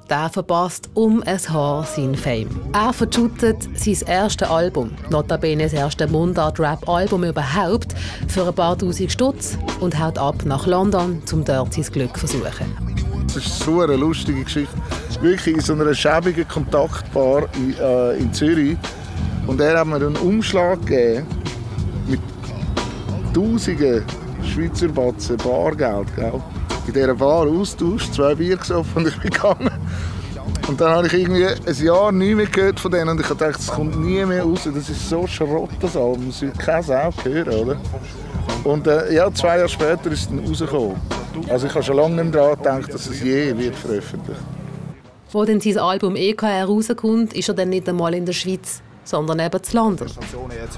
der 0.09 0.29
verpasst 0.29 0.89
um 0.95 1.21
ein 1.23 1.39
Haar 1.49 1.85
sein 1.85 2.15
Fame. 2.15 2.49
Er 2.73 2.93
verschüttet 2.93 3.69
sein 3.75 3.97
erstes 4.07 4.49
Album, 4.49 4.91
notabene 5.09 5.63
das 5.63 5.73
erste 5.73 6.07
Mundart-Rap-Album 6.07 7.25
überhaupt, 7.25 7.93
für 8.27 8.47
ein 8.47 8.55
paar 8.55 8.77
tausend 8.77 9.11
Stutz 9.11 9.57
und 9.79 9.99
haut 9.99 10.17
ab 10.17 10.43
nach 10.45 10.65
London, 10.65 11.21
um 11.31 11.45
dort 11.45 11.73
sein 11.73 11.85
Glück 11.85 12.17
zu 12.17 12.27
versuchen. 12.27 12.75
Das 13.27 13.37
ist 13.37 13.59
so 13.59 13.81
eine 13.81 13.95
lustige 13.95 14.43
Geschichte. 14.43 14.75
Wirklich 15.21 15.55
in 15.55 15.61
so 15.61 15.73
einer 15.73 15.93
schäbigen 15.93 16.47
Kontaktbar 16.47 17.47
in, 17.55 17.75
äh, 17.77 18.17
in 18.17 18.33
Zürich. 18.33 18.77
Und 19.45 19.61
er 19.61 19.79
hat 19.79 19.87
mir 19.87 19.97
einen 19.97 20.15
Umschlag 20.17 20.83
gegeben 20.85 21.27
Tausenden 23.33 24.03
Schweizer 24.43 24.87
Batzen 24.87 25.37
Bargeld. 25.37 26.07
Gell? 26.15 26.41
in 26.89 26.93
dieser 26.93 27.13
Bar 27.13 27.47
austauscht, 27.47 28.13
zwei 28.13 28.35
Bier 28.35 28.57
gesoffen 28.57 29.03
und 29.03 29.07
ich 29.07 29.17
bin 29.19 29.31
gegangen. 29.31 29.69
Und 30.67 30.81
dann 30.81 30.91
habe 30.91 31.07
ich 31.07 31.13
irgendwie 31.13 31.45
ein 31.45 31.85
Jahr 31.85 32.11
nicht 32.11 32.35
mehr 32.35 32.45
gehört 32.45 32.79
von 32.79 32.91
denen 32.91 33.09
und 33.09 33.19
ich 33.19 33.27
gedacht, 33.27 33.59
es 33.59 33.67
kommt 33.67 33.99
nie 33.99 34.23
mehr 34.25 34.43
raus. 34.43 34.61
Das 34.73 34.89
ist 34.89 35.09
so 35.09 35.25
Schrott, 35.27 35.69
das 35.79 35.95
Album. 35.95 36.27
Das 36.27 36.41
wird 36.41 36.57
keine 36.59 36.83
Sau 36.83 37.11
hören, 37.23 37.53
oder? 37.53 37.77
Und 38.63 38.87
äh, 38.87 39.13
ja, 39.13 39.31
zwei 39.33 39.57
Jahre 39.57 39.69
später 39.69 40.11
ist 40.11 40.21
es 40.21 40.29
dann 40.29 40.39
rausgekommen. 40.39 40.95
Also 41.49 41.67
ich 41.67 41.73
habe 41.73 41.83
schon 41.83 41.95
lange 41.95 42.23
nicht 42.23 42.35
daran 42.35 42.57
gedacht, 42.57 42.93
dass 42.93 43.07
es 43.07 43.21
je 43.21 43.57
wird 43.57 43.75
veröffentlicht. 43.75 44.41
Wo 45.31 45.45
dann 45.45 45.61
sein 45.61 45.77
Album 45.77 46.15
EKR 46.15 46.65
rauskommt, 46.65 47.33
ist 47.33 47.49
er 47.49 47.53
dann 47.53 47.69
nicht 47.69 47.87
einmal 47.87 48.13
in 48.15 48.25
der 48.25 48.33
Schweiz, 48.33 48.81
sondern 49.09 49.39
eben 49.39 49.63
zu 49.63 49.75
London. 49.75 50.07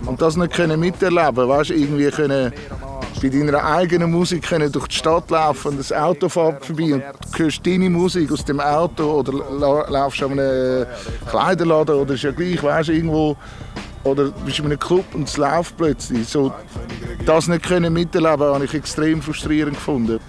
Und 0.06 0.22
das 0.22 0.38
nicht 0.38 0.54
können 0.54 0.80
miterleben, 0.80 1.50
weißt, 1.50 1.72
irgendwie 1.72 2.10
können 2.10 2.54
bei 3.22 3.30
deiner 3.30 3.64
eigenen 3.64 4.10
Musik 4.10 4.44
können 4.44 4.72
durch 4.72 4.88
die 4.88 4.96
Stadt 4.96 5.30
laufen 5.30 5.78
das 5.78 5.92
Auto 5.92 6.30
fährt 6.30 6.66
vorbei 6.66 6.94
und 6.94 7.04
du 7.04 7.44
hörst 7.44 7.68
deine 7.68 7.90
Musik 7.90 8.32
aus 8.32 8.46
dem 8.46 8.60
Auto 8.60 9.04
oder 9.20 9.34
laufst 9.90 10.24
an 10.24 10.32
einem 10.32 10.88
Kleiderladen 11.30 11.96
oder 11.96 12.14
ist 12.14 12.24
ja 12.24 12.32
gleich, 12.32 12.64
weißt, 12.64 12.90
irgendwo 12.90 13.36
oder 14.06 14.32
bist 14.46 14.60
in 14.60 14.66
einem 14.66 14.80
Club 14.80 15.06
und 15.14 15.28
es 15.28 15.38
läuft 15.38 15.78
plötzlich. 15.78 16.28
So, 16.28 16.54
das 17.26 17.48
nicht 17.48 17.64
können 17.64 17.94
miterleben, 17.94 18.54
habe 18.54 18.66
ich 18.66 18.74
extrem 18.74 19.22
frustrierend 19.22 19.76
gefunden. 19.76 20.20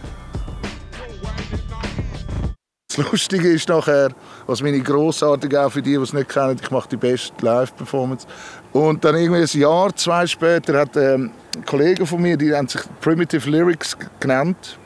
Das 2.89 3.11
Lustige 3.11 3.49
ist 3.49 3.69
nachher, 3.71 4.11
was 4.47 4.63
meine 4.63 4.81
grossartige 4.81 5.61
auch 5.61 5.71
für 5.71 5.83
die, 5.83 5.97
die 5.97 6.03
es 6.03 6.13
nicht 6.13 6.29
kennen, 6.29 6.59
ich 6.61 6.71
mache 6.71 6.89
die 6.91 6.97
beste 6.97 7.33
Live-Performance. 7.45 8.27
Und 8.73 9.05
dann 9.05 9.17
irgendwie 9.17 9.43
ein 9.43 9.61
Jahr, 9.61 9.95
zwei 9.95 10.27
später 10.27 10.81
hat 10.81 10.97
ähm, 10.97 11.31
ein 11.57 11.65
Kollege 11.65 12.07
von 12.07 12.23
mir, 12.23 12.37
die 12.37 12.55
haben 12.55 12.69
sich 12.69 12.83
Primitive 13.01 13.49
Lyrics 13.49 13.97
genannt, 14.21 14.79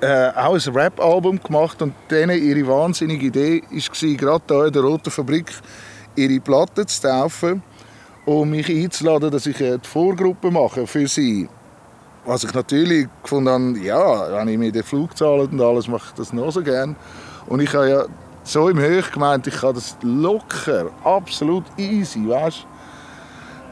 äh, 0.00 0.30
auch 0.30 0.54
ein 0.54 0.74
Rap-Album 0.74 1.42
gemacht 1.42 1.82
und 1.82 1.92
denen 2.10 2.42
ihre 2.42 2.66
wahnsinnige 2.66 3.26
Idee 3.26 3.62
war, 3.70 4.16
gerade 4.16 4.42
hier 4.48 4.66
in 4.66 4.72
der 4.72 4.82
Roten 4.82 5.10
Fabrik 5.10 5.52
ihre 6.16 6.40
Platte 6.40 6.86
zu 6.86 7.02
taufen 7.02 7.62
und 8.24 8.50
mich 8.50 8.68
einzuladen, 8.68 9.30
dass 9.30 9.46
ich 9.46 9.56
die 9.56 9.78
Vorgruppe 9.82 10.50
mache 10.50 10.86
für 10.86 11.06
sie. 11.06 11.48
Was 12.24 12.44
ich 12.44 12.52
natürlich 12.52 13.08
gefunden 13.22 13.48
habe, 13.48 13.78
ja, 13.84 14.32
wenn 14.32 14.48
ich 14.48 14.58
mir 14.58 14.70
den 14.70 14.82
Flug 14.82 15.16
zahle 15.16 15.42
und 15.42 15.60
alles, 15.60 15.88
mache 15.88 16.08
ich 16.08 16.14
das 16.14 16.32
noch 16.32 16.50
so 16.50 16.62
gerne. 16.62 16.94
Und 17.46 17.60
ich 17.60 17.72
habe 17.74 17.88
ja 17.88 18.04
so 18.42 18.68
im 18.68 18.78
Höch 18.78 19.10
gemeint, 19.12 19.46
ich 19.46 19.60
kann 19.60 19.74
das 19.74 19.96
locker, 20.02 20.90
absolut 21.04 21.64
easy, 21.76 22.28
weißt 22.28 22.66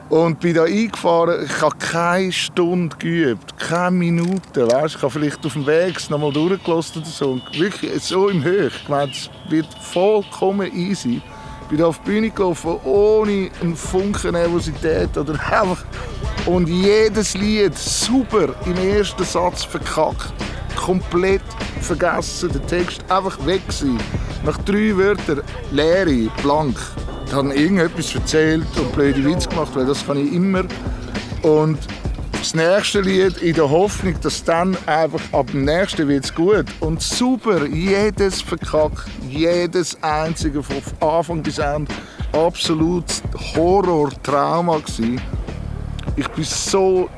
und 0.09 0.41
bin 0.41 0.55
da 0.55 0.65
eingefahren, 0.65 1.45
ich 1.45 1.61
habe 1.61 1.77
keine 1.77 2.33
Stunde 2.33 2.97
geübt, 2.97 3.59
keine 3.59 3.91
Minute, 3.91 4.71
weißt? 4.71 4.97
Ich 4.97 5.03
habe 5.03 5.11
vielleicht 5.11 5.45
auf 5.45 5.53
dem 5.53 5.67
Weg 5.67 5.99
noch 6.09 6.19
mal 6.19 6.33
durchgelassen 6.33 7.03
oder 7.03 7.11
so. 7.11 7.33
Und 7.33 7.59
wirklich 7.59 8.03
so 8.03 8.29
im 8.29 8.43
Höch. 8.43 8.73
Ich 8.83 8.89
meine, 8.89 9.13
es 9.13 9.29
wird 9.51 9.67
vollkommen 9.83 10.73
easy. 10.75 11.21
Ich 11.63 11.69
bin 11.69 11.83
auf 11.83 11.99
die 12.01 12.11
Bühne 12.11 12.31
gelaufen, 12.31 12.77
ohne 12.85 13.51
einen 13.61 13.77
Funken 13.77 14.33
Nervosität 14.33 15.17
oder 15.17 15.35
einfach... 15.61 15.85
Und 16.47 16.67
jedes 16.67 17.35
Lied 17.35 17.77
super 17.77 18.55
im 18.65 18.77
ersten 18.79 19.25
Satz 19.25 19.65
verkackt. 19.65 20.33
Komplett 20.75 21.43
vergessen, 21.83 22.51
der 22.51 22.67
Text 22.67 23.05
einfach 23.11 23.45
weg 23.45 23.61
sein. 23.69 23.99
Nach 24.45 24.57
drei 24.59 24.97
Wörtern 24.97 25.43
Leere, 25.71 26.31
blank. 26.43 26.77
Ich 27.27 27.33
habe 27.33 27.55
irgendetwas 27.55 28.15
erzählt 28.15 28.67
und 28.77 28.93
blöde 28.95 29.25
Witze 29.25 29.49
gemacht, 29.49 29.73
weil 29.75 29.87
das 29.87 30.07
kann 30.07 30.17
ich 30.17 30.33
immer. 30.33 30.65
Und 31.43 31.79
das 32.33 32.55
nächste 32.55 33.01
Lied 33.01 33.39
in 33.39 33.55
der 33.55 33.69
Hoffnung, 33.69 34.15
dass 34.23 34.45
dann 34.45 34.77
einfach 34.87 35.21
ab 35.33 35.51
dem 35.51 35.65
nächsten 35.65 36.09
wird 36.09 36.25
es 36.25 36.35
gut. 36.35 36.67
Und 36.81 37.03
super, 37.03 37.67
jedes 37.67 38.41
verkackt, 38.41 39.05
jedes 39.29 40.01
einzige 40.03 40.63
von 40.63 40.77
Anfang 41.01 41.43
bis 41.43 41.59
Ende 41.59 41.93
absolut 42.33 43.05
Horror-Trauma 43.55 44.81
Ich 46.17 46.29
bin 46.29 46.45
so, 46.45 47.09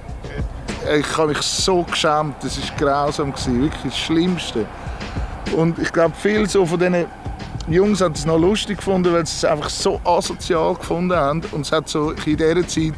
ich 0.99 1.16
habe 1.16 1.29
mich 1.29 1.43
so 1.43 1.83
geschämt, 1.83 2.37
das 2.43 2.59
war 2.59 2.77
grausam 2.79 3.33
wirklich 3.35 3.83
das 3.85 3.99
Schlimmste. 3.99 4.66
Und 5.57 5.78
ich 5.78 5.92
glaube, 5.92 6.14
viel 6.16 6.48
so 6.48 6.64
von 6.66 6.78
diesen 6.78 7.07
die 7.70 7.76
Jungs 7.76 8.01
haben 8.01 8.14
es 8.14 8.26
noch 8.26 8.38
lustig 8.38 8.78
gefunden, 8.78 9.12
weil 9.12 9.24
sie 9.26 9.36
es 9.36 9.44
einfach 9.44 9.70
so 9.70 10.01
asozial 10.03 10.74
gefunden 10.74 11.14
haben. 11.14 11.42
Und 11.53 11.61
es 11.61 11.70
hat 11.70 11.88
so 11.88 12.11
in 12.11 12.36
dieser 12.36 12.66
Zeit, 12.66 12.94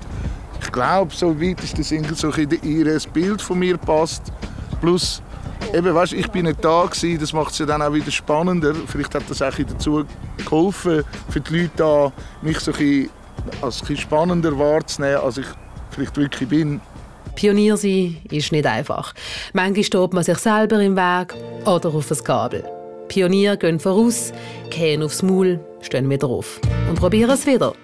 ich 0.63 0.73
glaube, 0.73 1.15
so 1.15 1.39
weit 1.39 1.63
ist 1.63 1.77
der 1.77 1.85
Single 1.85 2.15
so 2.15 2.31
in 2.31 2.51
ihr 2.63 2.99
Bild 3.13 3.43
von 3.43 3.59
mir 3.59 3.77
passt. 3.77 4.33
Plus, 4.81 5.21
eben, 5.75 5.95
weißt, 5.95 6.15
ich 6.15 6.31
bin 6.31 6.47
nicht 6.47 6.65
da 6.65 6.85
gewesen, 6.85 7.21
das 7.21 7.35
macht 7.35 7.53
es 7.53 7.59
ja 7.59 7.67
dann 7.67 7.83
auch 7.83 7.93
wieder 7.93 8.11
spannender. 8.11 8.75
Vielleicht 8.87 9.15
hat 9.15 9.25
das 9.29 9.43
auch 9.43 9.53
dazu 9.53 10.05
geholfen, 10.39 11.05
für 11.29 11.41
die 11.41 11.59
Leute 11.59 11.73
da, 11.77 12.13
mich 12.41 12.59
so 12.61 12.73
ein 12.73 13.11
als 13.61 13.77
ein 13.77 13.81
bisschen 13.81 13.97
spannender 13.97 14.59
wahrzunehmen, 14.59 15.19
als 15.19 15.37
ich 15.37 15.47
vielleicht 15.91 16.17
wirklich 16.17 16.49
bin. 16.49 16.81
Pionier 17.35 17.77
sein 17.77 18.19
ist 18.31 18.53
nicht 18.53 18.67
einfach. 18.67 19.15
Manchmal 19.53 19.85
steht 19.85 20.13
man 20.13 20.25
sich 20.25 20.39
selber 20.39 20.81
im 20.81 20.97
Weg 20.97 21.35
oder 21.65 21.95
auf 21.95 22.11
ein 22.11 22.25
Kabel. 22.25 22.65
Pionier 23.09 23.57
gehen 23.57 23.79
voraus, 23.79 24.33
gehen 24.71 25.03
aufs 25.03 25.23
Maul, 25.23 25.61
stehen 25.81 26.09
wieder 26.09 26.29
auf 26.29 26.61
und 26.89 26.99
probieren 26.99 27.31
es 27.31 27.47
wieder. 27.47 27.75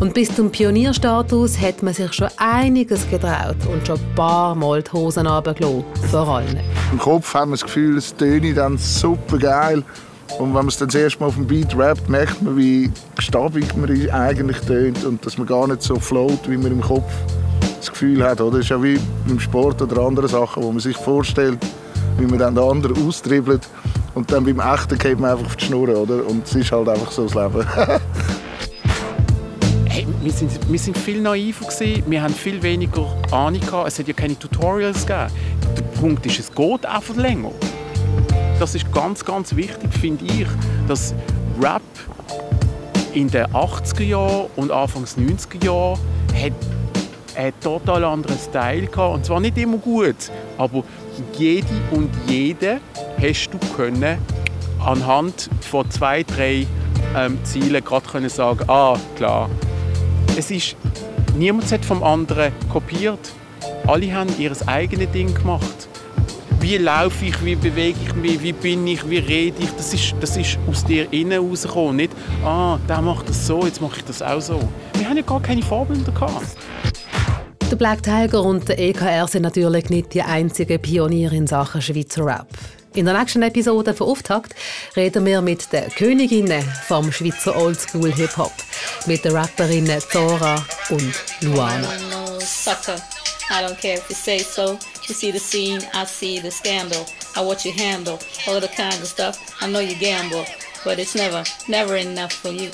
Und 0.00 0.14
bis 0.14 0.34
zum 0.34 0.50
Pionierstatus 0.50 1.58
hat 1.60 1.82
man 1.82 1.94
sich 1.94 2.12
schon 2.12 2.28
einiges 2.36 3.08
getraut 3.10 3.56
und 3.72 3.86
schon 3.86 3.98
ein 3.98 4.14
paar 4.14 4.54
Mal 4.54 4.82
die 4.82 4.92
Hosen 4.92 5.26
runtergelassen, 5.26 5.84
vor 6.10 6.28
allen. 6.28 6.60
Im 6.92 6.98
Kopf 6.98 7.34
haben 7.34 7.50
wir 7.50 7.54
das 7.54 7.64
Gefühl, 7.64 7.98
es 7.98 8.14
töne 8.14 8.54
dann 8.54 8.78
super 8.78 9.38
geil. 9.38 9.82
Und 10.38 10.48
wenn 10.48 10.52
man 10.52 10.68
es 10.68 10.76
dann 10.76 10.88
das 10.88 10.94
erste 10.94 11.20
Mal 11.20 11.26
auf 11.26 11.34
dem 11.34 11.46
Beat 11.46 11.76
rappt, 11.76 12.08
merkt 12.08 12.40
man, 12.42 12.56
wie 12.56 12.90
gestabig 13.16 13.74
man 13.76 14.10
eigentlich 14.10 14.58
tönt 14.58 15.04
und 15.04 15.24
dass 15.24 15.38
man 15.38 15.46
gar 15.46 15.66
nicht 15.66 15.82
so 15.82 15.96
float, 15.98 16.48
wie 16.48 16.56
man 16.56 16.70
im 16.70 16.80
Kopf 16.82 17.10
das 17.78 17.90
Gefühl 17.90 18.24
hat. 18.24 18.40
Oder? 18.40 18.58
Das 18.58 18.66
ist 18.66 18.70
ja 18.70 18.82
wie 18.82 18.98
beim 19.26 19.40
Sport 19.40 19.80
oder 19.82 20.02
anderen 20.02 20.28
Sachen, 20.28 20.62
wo 20.62 20.70
man 20.70 20.80
sich 20.80 20.96
vorstellt, 20.96 21.58
wie 22.18 22.26
man 22.26 22.38
dann 22.38 22.54
den 22.54 22.64
anderen 22.64 23.06
austribbelt. 23.06 23.68
Und 24.14 24.30
dann 24.32 24.44
beim 24.44 24.60
Echten 24.60 24.98
geht 24.98 25.20
man 25.20 25.32
einfach 25.32 25.46
auf 25.46 25.56
die 25.56 25.64
Schnur, 25.66 25.88
oder? 25.88 26.26
Und 26.26 26.46
es 26.46 26.54
ist 26.54 26.72
halt 26.72 26.88
einfach 26.88 27.10
so 27.10 27.24
das 27.24 27.34
Leben. 27.34 27.66
hey, 29.86 30.06
wir, 30.22 30.32
sind, 30.32 30.50
wir 30.68 30.78
sind 30.78 30.98
viel 30.98 31.20
naiver 31.20 31.66
gewesen. 31.66 32.02
wir 32.06 32.22
haben 32.22 32.34
viel 32.34 32.62
weniger 32.62 33.06
Ahnung 33.30 33.60
gehabt. 33.60 33.88
Es 33.88 33.98
hat 33.98 34.08
ja 34.08 34.14
keine 34.14 34.38
Tutorials 34.38 35.06
gegeben. 35.06 35.30
Der 35.76 35.82
Punkt 36.00 36.26
ist, 36.26 36.38
es 36.38 36.52
geht 36.52 36.86
einfach 36.86 37.16
länger. 37.16 37.52
Das 38.58 38.74
ist 38.74 38.90
ganz, 38.92 39.24
ganz 39.24 39.54
wichtig, 39.54 39.92
finde 40.00 40.24
ich, 40.24 40.48
dass 40.88 41.14
Rap 41.60 41.82
in 43.14 43.28
den 43.28 43.46
80er 43.46 44.02
Jahren 44.02 44.46
und 44.56 44.70
Anfangs 44.70 45.16
90er 45.16 45.64
Jahren 45.64 45.98
hat 46.34 46.52
einen 47.38 47.58
total 47.60 48.04
anderen 48.04 48.36
Style 48.36 48.88
gehabt. 48.88 49.14
Und 49.14 49.24
zwar 49.24 49.40
nicht 49.40 49.56
immer 49.56 49.78
gut, 49.78 50.16
aber 50.58 50.82
jede 51.38 51.66
und 51.92 52.10
jede 52.26 52.80
hast 53.20 53.50
du 53.50 53.58
können 53.76 54.18
anhand 54.84 55.48
von 55.60 55.88
zwei, 55.90 56.22
drei 56.24 56.66
ähm, 57.16 57.38
Zielen 57.44 57.84
gerade 57.84 58.06
können 58.08 58.28
sagen, 58.28 58.68
ah, 58.68 58.96
klar. 59.16 59.48
Es 60.36 60.50
ist, 60.50 60.76
niemand 61.36 61.70
hat 61.72 61.84
vom 61.84 62.02
anderen 62.02 62.52
kopiert. 62.70 63.32
Alle 63.86 64.12
haben 64.12 64.30
ihr 64.38 64.52
eigenes 64.66 65.10
Ding 65.12 65.34
gemacht. 65.34 65.88
Wie 66.60 66.76
laufe 66.76 67.24
ich, 67.24 67.44
wie 67.44 67.54
bewege 67.54 67.98
ich 68.04 68.14
mich, 68.14 68.42
wie 68.42 68.52
bin 68.52 68.86
ich, 68.88 69.08
wie 69.08 69.18
rede 69.18 69.62
ich, 69.62 69.70
das 69.76 69.94
ist, 69.94 70.14
das 70.20 70.36
ist 70.36 70.58
aus 70.68 70.84
dir 70.84 71.10
innen 71.12 71.38
rausgekommen. 71.48 71.96
Nicht, 71.96 72.12
ah, 72.44 72.78
der 72.88 73.00
macht 73.00 73.28
das 73.28 73.46
so, 73.46 73.64
jetzt 73.64 73.80
mache 73.80 73.98
ich 73.98 74.04
das 74.04 74.22
auch 74.22 74.40
so. 74.40 74.60
Wir 74.94 75.08
haben 75.08 75.16
ja 75.16 75.22
gar 75.22 75.40
keine 75.40 75.62
Vorbilder 75.62 76.10
gehabt. 76.10 76.56
Der 77.70 77.76
Black 77.76 78.02
Tiger 78.02 78.42
und 78.42 78.66
der 78.66 78.78
EKR 78.78 79.28
sind 79.28 79.42
natürlich 79.42 79.90
nicht 79.90 80.14
die 80.14 80.22
einzigen 80.22 80.80
Pioniere 80.80 81.36
in 81.36 81.46
Sachen 81.46 81.82
Schweizer 81.82 82.24
Rap. 82.24 82.48
In 82.94 83.04
der 83.04 83.18
nächsten 83.18 83.42
Episode 83.42 83.92
von 83.92 84.08
Auftakt 84.08 84.54
reden 84.96 85.26
wir 85.26 85.42
mit 85.42 85.70
den 85.70 85.90
Königinnen 85.90 86.62
vom 86.86 87.12
Schweizer 87.12 87.54
Oldschool 87.54 88.10
Hip-Hop, 88.14 88.52
mit 89.04 89.22
den 89.22 89.36
Rapperinnen 89.36 90.00
Zora 90.00 90.64
und 90.88 91.12
Luana. 91.42 91.88
I 93.50 93.62
don't 93.62 93.80
care 93.80 93.98
if 93.98 94.08
you 94.08 94.16
say 94.16 94.38
so. 94.38 94.78
You 95.06 95.14
see 95.14 95.30
the 95.30 95.38
scene, 95.38 95.82
I 95.92 96.06
see 96.06 96.38
the 96.38 96.50
scandal. 96.50 97.04
I 97.36 97.40
watch 97.40 97.66
you 97.66 97.72
handle 97.72 98.18
all 98.46 98.60
the 98.60 98.68
kind 98.68 98.94
of 98.94 99.06
stuff. 99.06 99.38
I 99.60 99.66
know 99.66 99.80
you 99.80 99.94
gamble, 99.94 100.44
but 100.84 100.98
it's 100.98 101.14
never, 101.14 101.44
never 101.68 101.96
enough 101.96 102.32
for 102.32 102.50
you. 102.50 102.70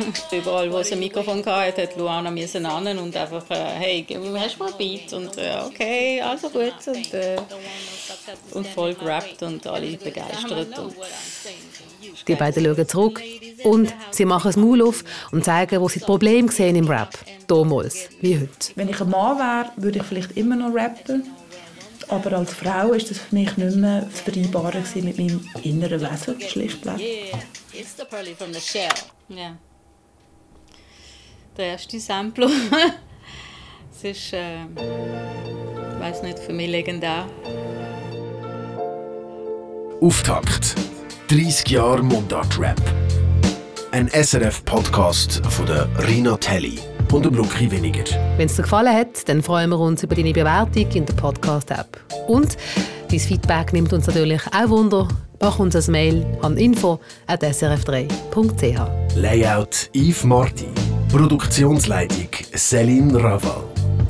Überall, 0.32 0.72
wo 0.72 0.78
es 0.78 0.92
ein 0.92 0.98
Mikrofon 0.98 1.44
hatte, 1.44 1.82
hat 1.82 1.96
Luana 1.96 2.30
müssen 2.30 2.66
an 2.66 2.98
und 2.98 3.16
einfach, 3.16 3.44
äh, 3.50 3.54
hey, 3.54 4.06
hast 4.38 4.56
du 4.56 4.58
mal 4.58 4.72
ein 4.72 4.78
Beat? 4.78 5.12
Und 5.12 5.36
äh, 5.38 5.58
okay, 5.66 6.20
also 6.20 6.48
gut. 6.50 6.74
Und, 6.86 7.14
äh, 7.14 7.36
und 8.52 8.66
voll 8.68 8.94
gerappt 8.94 9.42
und 9.42 9.66
alle 9.66 9.96
begeistert. 9.96 10.78
Und 10.78 10.94
die 12.26 12.34
beiden 12.34 12.64
schauen 12.64 12.88
zurück 12.88 13.22
und 13.64 13.94
sie 14.10 14.24
machen 14.24 14.48
das 14.48 14.56
Maul 14.56 14.82
auf 14.82 15.04
und 15.32 15.44
zeigen, 15.44 15.80
wo 15.80 15.88
sie 15.88 16.00
das 16.00 16.06
Problem 16.06 16.48
sehen 16.48 16.76
im 16.76 16.88
Rap. 16.88 17.18
Damals, 17.46 18.08
wie 18.20 18.38
heute. 18.38 18.72
Wenn 18.74 18.88
ich 18.88 19.00
ein 19.00 19.10
Mann 19.10 19.38
wäre, 19.38 19.72
würde 19.76 19.98
ich 19.98 20.04
vielleicht 20.04 20.36
immer 20.36 20.56
noch 20.56 20.74
rappen. 20.74 21.30
Aber 22.08 22.38
als 22.38 22.54
Frau 22.54 22.92
ist 22.92 23.10
das 23.10 23.18
für 23.18 23.34
mich 23.34 23.56
nicht 23.56 23.76
mehr 23.76 24.08
vereinbar 24.12 24.72
mit 24.74 25.18
meinem 25.18 25.48
inneren 25.62 26.00
Wesen, 26.00 26.40
schlichtweg. 26.40 26.98
Yeah, 26.98 27.38
it's 27.72 27.96
the 27.96 28.04
pearly 28.04 28.34
from 28.34 28.52
the 28.52 28.60
shell. 28.60 28.88
Yeah 29.28 29.52
der 31.56 31.66
erste 31.66 32.00
Sampler. 32.00 32.50
es 33.92 34.04
ist, 34.04 34.32
äh, 34.32 34.64
ich 34.64 36.00
weiß 36.00 36.22
nicht, 36.22 36.38
für 36.38 36.52
mich 36.52 36.68
legendär. 36.68 37.26
Auftakt. 40.00 40.74
30 41.28 41.68
Jahre 41.68 42.02
Mundart-Rap. 42.02 42.80
Ein 43.92 44.08
SRF-Podcast 44.08 45.44
von 45.46 45.66
der 45.66 45.88
Rina 46.08 46.36
Telly 46.36 46.78
und 47.12 47.24
dem 47.24 47.34
Luki 47.34 47.70
Weniger. 47.70 48.04
Wenn 48.36 48.46
es 48.46 48.56
dir 48.56 48.62
gefallen 48.62 48.96
hat, 48.96 49.28
dann 49.28 49.42
freuen 49.42 49.70
wir 49.70 49.78
uns 49.78 50.02
über 50.02 50.14
deine 50.14 50.32
Bewertung 50.32 50.90
in 50.92 51.06
der 51.06 51.14
Podcast-App. 51.14 52.00
Und 52.28 52.56
dein 53.10 53.20
Feedback 53.20 53.72
nimmt 53.72 53.92
uns 53.92 54.06
natürlich 54.06 54.40
auch 54.46 54.70
Wunder. 54.70 55.08
Mach 55.40 55.58
uns 55.58 55.74
ein 55.76 55.92
Mail 55.92 56.24
an 56.42 56.56
info.srf3.ch. 56.56 59.16
Layout 59.16 59.90
Yves 59.94 60.24
Marti. 60.24 60.66
Produktionsleitung 61.12 62.28
Céline 62.54 63.16
Raval. 63.16 63.64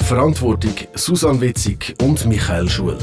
Verantwortung 0.05 0.74
Susan 0.94 1.40
Witzig 1.40 1.94
und 2.03 2.26
Michael 2.26 2.68
Schuler. 2.68 2.98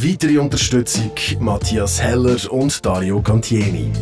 Weitere 0.00 0.38
Unterstützung 0.38 1.12
Matthias 1.38 2.00
Heller 2.00 2.38
und 2.50 2.84
Dario 2.84 3.20
Gantieni. 3.20 3.92